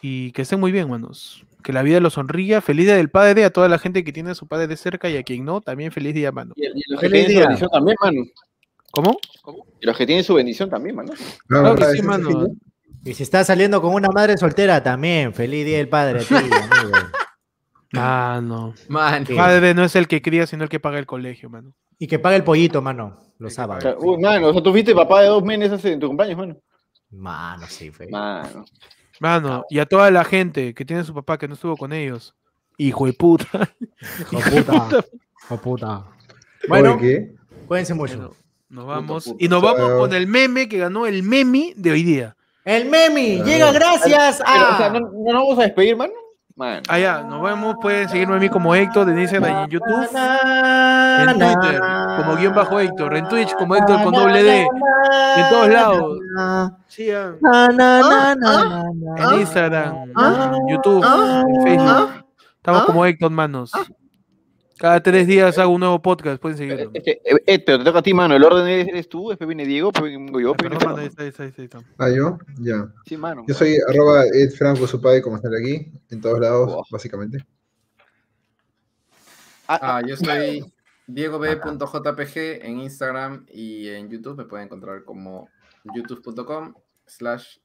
[0.00, 1.44] Y que estén muy bien, manos.
[1.62, 2.60] Que la vida los sonría.
[2.60, 5.08] Feliz día del padre a toda la gente que tiene a su padre de cerca
[5.10, 5.60] y a quien no.
[5.60, 6.54] También feliz día, mano.
[6.56, 7.40] Y, y los que Feliz su día.
[7.42, 8.22] bendición también, mano.
[8.90, 9.16] ¿Cómo?
[9.80, 11.12] Y los que tienen su bendición también, mano.
[11.46, 12.02] Claro que sí, ¿ese
[13.02, 13.10] mano.
[13.10, 15.32] Y si estás saliendo con una madre soltera, también.
[15.34, 16.96] Feliz día del padre a ti, amigo.
[17.94, 18.72] Ah, no.
[18.88, 19.34] Man, Sí.
[19.34, 21.74] Padre no es el que cría, sino el que paga el colegio, mano.
[21.98, 23.18] Y que pague el pollito, mano.
[23.38, 23.96] Los sábados.
[24.00, 26.56] uy, mano, o sea, tú fuiste papá de dos menes hace en tu cumpleaños, mano.
[27.10, 28.08] Mano, sí, fe.
[28.08, 28.64] Mano.
[29.20, 31.92] Mano, y a toda la gente que tiene a su papá que no estuvo con
[31.92, 32.34] ellos.
[32.78, 33.46] Hijo de puta.
[34.32, 35.04] Hijo puta.
[35.44, 35.98] Hijo puta.
[35.98, 37.34] Oye, Bueno, ¿qué?
[37.68, 38.16] cuídense mucho.
[38.16, 38.32] Bueno,
[38.70, 39.24] nos vamos.
[39.24, 39.36] puta.
[39.38, 42.36] Y nos vamos con el meme que ganó el meme de hoy día.
[42.64, 43.50] El memi Claro.
[43.50, 44.90] llega gracias Pero, o sea, a.
[44.90, 46.12] ¿no, no nos vamos a despedir, mano?
[46.54, 46.82] Mano.
[46.88, 47.76] Allá, nos vemos.
[47.80, 50.08] Pueden seguirme a mí como Héctor en Instagram y en YouTube.
[50.14, 51.80] En Twitter,
[52.18, 53.16] como guion bajo Héctor.
[53.16, 54.60] En Twitch, como Héctor con doble D.
[55.36, 56.18] En todos lados.
[57.40, 58.84] na, na, na,
[59.16, 60.52] En Instagram, Ah.
[60.54, 61.02] en YouTube,
[61.48, 62.10] en Facebook.
[62.56, 63.72] Estamos como Héctor, manos.
[64.82, 66.42] Cada tres días hago un nuevo podcast.
[66.42, 66.90] Pueden seguirlo.
[66.92, 68.34] Este, eh, eh, pero te toca a ti, mano.
[68.34, 71.02] El orden es- eres tú, después viene Diego, después vengo yo, después Perdón, viene mano,
[71.02, 71.08] ahí Fernando.
[71.08, 72.04] está, ahí está, ahí está, ahí está.
[72.04, 72.92] Ah, yo, ya.
[73.06, 73.44] Sí, mano.
[73.46, 76.84] Yo soy arroba Ed Franco Supay, como sale aquí, en todos lados, Wow.
[76.90, 77.38] básicamente.
[79.68, 80.64] Ah, Ah, yo soy
[81.06, 82.36] DiegoB.jpg
[82.66, 85.48] en Instagram y en YouTube me pueden encontrar como
[85.94, 86.74] youtube.com
[87.06, 87.58] slash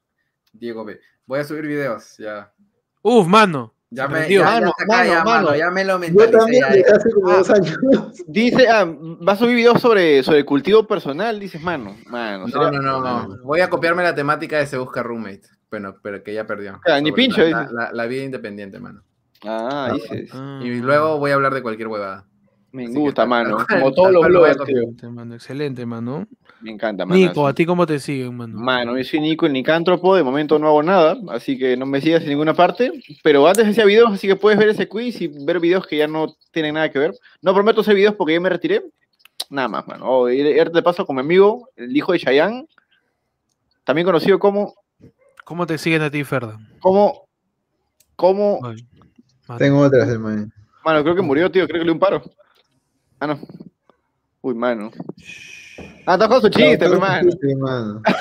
[0.53, 0.99] DiegoB.
[1.26, 2.53] Voy a subir videos, ya.
[3.02, 3.73] Uf, mano.
[3.89, 5.55] Ya me, ya, ya Mano, está acá, mano, ya, mano, mano.
[5.57, 6.38] ya me lo Yo mentalicé.
[6.38, 6.95] también ya, desde ya.
[6.97, 7.77] hace como dos años.
[8.27, 11.95] Dice, ah, va a subir videos sobre, sobre cultivo personal, dices, mano.
[12.07, 13.38] Mano, No, no, no, no.
[13.43, 16.81] Voy a copiarme la temática de Se Busca Roommate, bueno, pero que ya perdió.
[16.85, 19.03] Ah, ni pincho, La, la, la- vida independiente, mano.
[19.45, 20.31] Ah, dices.
[20.34, 20.59] Ah.
[20.61, 22.26] Y luego voy a hablar de cualquier huevada.
[22.77, 23.57] Me Así gusta, mano.
[23.67, 24.49] Como todos los.
[24.51, 25.33] Excelente, mano.
[25.33, 26.27] Excelente, mano.
[26.61, 27.19] Me encanta, mano.
[27.19, 28.55] Nico, ¿a ti cómo te siguen, mano?
[28.59, 32.01] Mano, yo soy Nico el Nicántropo, de momento no hago nada, así que no me
[32.01, 32.91] sigas en ninguna parte,
[33.23, 36.07] pero antes hacía videos, así que puedes ver ese quiz y ver videos que ya
[36.07, 37.13] no tienen nada que ver.
[37.41, 38.83] No prometo hacer videos porque ya me retiré,
[39.49, 40.05] nada más, mano.
[40.07, 42.67] Oh, y ahora te paso con mi amigo, el hijo de Chayanne,
[43.83, 44.75] también conocido como,
[45.45, 46.59] ¿Cómo te siguen a ti, Ferda?
[46.79, 47.27] como,
[48.15, 48.59] como.
[49.57, 50.47] Tengo otras, hermano.
[50.85, 52.21] mano, creo que murió, tío, creo que le dio un paro.
[53.19, 53.39] Ah, no.
[54.41, 54.91] Uy, mano.
[56.06, 57.30] Ah, está con su chiste, sí, hermano.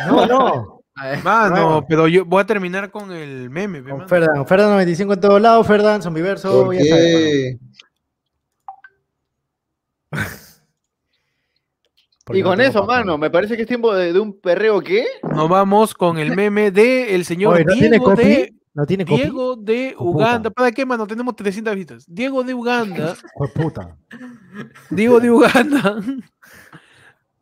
[0.09, 0.77] No, no.
[1.23, 1.87] Mano, Bueno.
[1.87, 4.09] pero yo voy a terminar con el meme, Con mano.
[4.09, 7.59] Ferdan, Ferdan 95 en todos lados, Ferdan, Zombiverso, ¿Por ya sabes,
[10.13, 10.23] mano.
[12.33, 12.99] Y no con eso, papá.
[13.01, 15.05] mano, me parece que es tiempo de, de un perreo, ¿qué?
[15.23, 19.23] Nos vamos con el meme de el señor Oye, ¿no Diego de ¿No tiene copy?
[19.23, 20.11] Diego de Oh.
[20.11, 20.51] Uganda.
[20.51, 21.07] ¿Para qué, mano?
[21.07, 22.05] Tenemos 300 vistas.
[22.07, 23.17] Diego de Uganda.
[23.55, 23.97] Puta.
[24.91, 25.97] Diego de Uganda.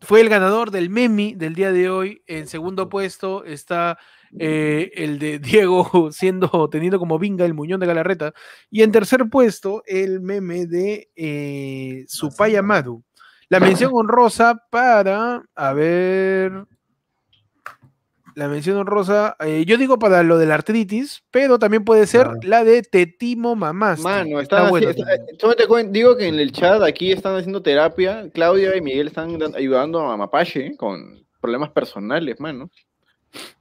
[0.00, 2.22] Fue el ganador del meme del día de hoy.
[2.28, 3.98] En segundo puesto está
[4.38, 8.32] eh, el de Diego siendo teniendo como vinga el muñón de Galarreta.
[8.70, 13.02] Y en tercer puesto, el meme de eh, Supaya Madu.
[13.48, 15.42] La mención honrosa para.
[15.56, 16.64] A ver.
[18.34, 19.36] La mención honrosa.
[19.40, 22.38] eh, yo digo para lo de la artritis, pero también puede ser Claro.
[22.42, 24.00] la de Tetimo Mamás.
[24.00, 24.40] Mano, bueno.
[24.40, 24.68] está-
[25.38, 28.28] solamente cuen- digo que en el chat aquí están haciendo terapia.
[28.34, 32.68] Claudia y Miguel están dan- ayudando a Mapache con problemas personales, mano.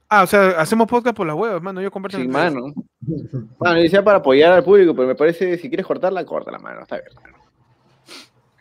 [0.08, 1.80] Ah, o sea, hacemos podcast por las huevas, mano.
[1.80, 2.72] Yo comparto Sí, mano.
[3.60, 6.58] Mano, y decía para apoyar al público, pero me parece, si quieres cortarla, corta la
[6.58, 7.08] mano, está bien.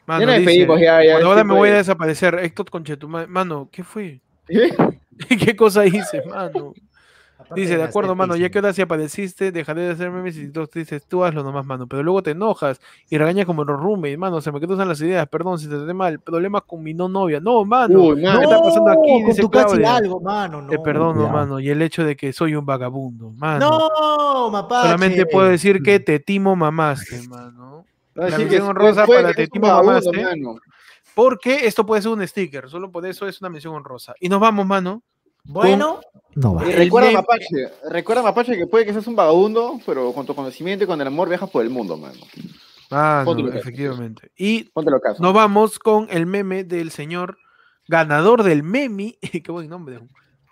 [0.05, 1.77] Mano, Ya nos dice, despedimos, ya, ya, "Bueno, ahora me voy a puede".
[1.77, 2.35] desaparecer.
[2.39, 3.27] Héctor Conchetumare.
[3.27, 4.19] Mano, ¿qué fue?
[5.39, 6.73] ¿Qué cosa hice, mano?
[7.55, 10.67] Dice, de acuerdo, mano, ya que ahora si apareciste, dejaré de hacer memes y tú
[10.73, 11.87] dices, tú hazlo nomás, mano.
[11.87, 12.79] Pero luego te enojas
[13.09, 14.39] y regañas como los roommates, mano.
[14.39, 16.19] Se me quedan las ideas, perdón, si te traté mal.
[16.19, 17.39] Problemas con mi no novia.
[17.41, 17.99] No, mano.
[18.01, 18.39] Uy, mano.
[18.39, 19.11] ¿Qué está pasando aquí?
[19.19, 19.95] con Dice tu casi Claudia.
[19.97, 20.61] algo, mano.
[20.61, 21.59] No, Te perdono, mano.
[21.59, 23.89] Y el hecho de que soy un vagabundo, mano.
[23.89, 24.87] No, mapache.
[24.87, 27.85] Solamente puedo decir que te timo mamaste, mano.
[28.15, 30.23] La Así que mención honrosa puede para te timo mamaste.
[30.23, 30.55] mano.
[31.15, 34.13] Porque esto puede ser un sticker, solo por eso es una mención honrosa.
[34.19, 35.03] Y nos vamos, mano.
[35.45, 35.99] Bueno,
[36.35, 36.65] no va.
[36.65, 40.25] Y El recuerda, meme- Mapache, recuerda, Mapache, que puede que seas un vagabundo, pero con
[40.25, 42.19] tu conocimiento y con el amor viajas por el mundo, mano.
[42.89, 44.31] Ah, no, efectivamente.
[44.37, 44.69] Y
[45.01, 45.21] caso.
[45.21, 47.37] nos vamos con el meme del señor
[47.87, 49.17] ganador del meme.
[49.43, 49.99] Qué buen nombre.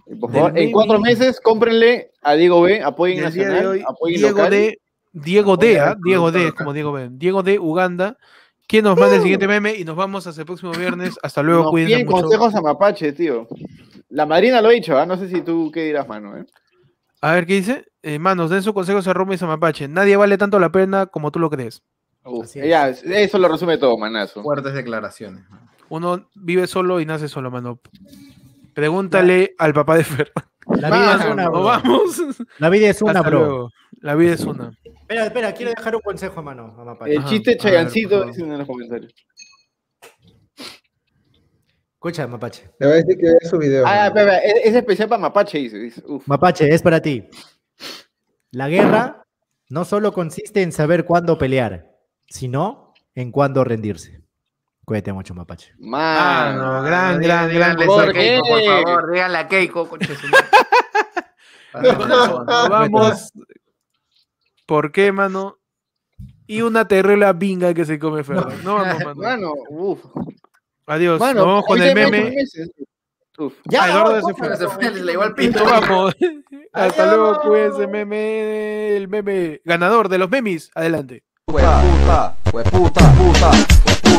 [0.07, 4.17] Y por favor, en cuatro meses, cómprenle a Diego B, apoyen nacional, de hoy, apoyen
[4.19, 4.51] Diego local.
[4.51, 4.81] de
[5.13, 5.95] Diego D, ¿ah?
[6.03, 7.09] Diego D, como Diego B.
[7.11, 8.17] Diego de Uganda.
[8.71, 11.19] Quien nos manda el siguiente meme y nos vamos hasta el próximo viernes.
[11.21, 12.21] Hasta luego, Nos cuídense mucho.
[12.21, 13.45] consejos a Mapache, tío.
[14.07, 15.05] La madrina lo ha dicho, ¿ah?
[15.05, 16.45] No sé si tú qué dirás, mano, ¿eh?
[17.19, 17.85] A ver qué dice.
[18.01, 19.89] Eh, manos, den sus consejos a Roma y a Mapache.
[19.89, 21.83] Nadie vale tanto la pena como tú lo crees.
[22.55, 24.41] Ya, eso lo resume todo, manazo.
[24.41, 25.43] Fuertes declaraciones.
[25.89, 27.81] Uno vive solo y nace solo, mano.
[28.73, 30.31] Pregúntale al papá de Fer.
[30.67, 31.63] La vida es una, bro.
[31.63, 32.21] vamos.
[32.59, 33.39] La vida es una, Hasta bro.
[33.39, 33.71] luego.
[33.99, 34.71] La vida es una.
[35.11, 37.11] Espera, espera, quiero dejar un consejo, mano, a Mapache.
[37.11, 39.13] El Ajá, chiste a chayancito, dicen en los comentarios.
[41.95, 42.71] Escucha, Mapache.
[42.79, 43.83] Le voy a decir que vea su video.
[43.85, 46.01] Ah, espera, espera, es, es especial para Mapache, dice.
[46.07, 46.25] Uf.
[46.27, 47.27] Mapache, es para ti.
[48.51, 49.25] La guerra
[49.67, 51.91] no solo consiste en saber cuándo pelear,
[52.29, 54.21] sino en cuándo rendirse.
[54.85, 55.73] Cuídate mucho, Mapache.
[55.93, 56.73] Ah, Mano.
[56.73, 57.81] no, gran, gran, gran.
[57.81, 59.89] a ¿Por Keiko, por favor, díganle a Keiko.
[61.73, 62.07] Nos
[62.47, 63.33] vamos.
[64.65, 65.57] ¿Por qué, mano?
[66.47, 68.37] Y una terrible binga que se come Fer.
[68.63, 69.15] No vamos, mano.
[69.15, 69.99] Mano, uf.
[70.87, 71.19] Adiós.
[71.19, 72.35] Mano, Nos vamos con el meme.
[73.37, 73.53] Uf.
[73.77, 74.57] Ah, Eduardo ya se fue.
[74.57, 75.63] Se fue, le llegó al Y pinto.
[75.63, 76.15] vamos.
[76.73, 78.95] Hasta luego, cuídense, meme.
[78.97, 80.69] El meme ganador de los memes.
[80.75, 81.23] Adelante.
[81.47, 83.51] Hueputa, hueputa, puta,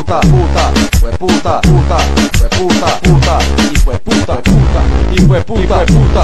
[0.03, 0.71] hueputa, puta,
[1.01, 1.97] hueputa, puta,
[2.41, 3.39] hueputa, puta,
[3.73, 4.81] hijueputa, puta,
[5.15, 6.21] hijueputa, puta.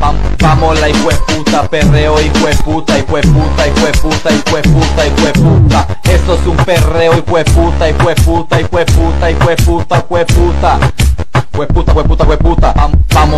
[0.00, 5.86] Vam- Vamos la hijueputa, perreo hijueputa, hijueputa, hijueputa, hijueputa, hijueputa.
[6.04, 10.78] Esto es un perreo hijueputa, hijueputa, hijueputa, hijueputa, hijueputa.
[11.56, 12.72] Hueputa, hueputa, hueputa.
[12.74, 13.32] Vam- Vamos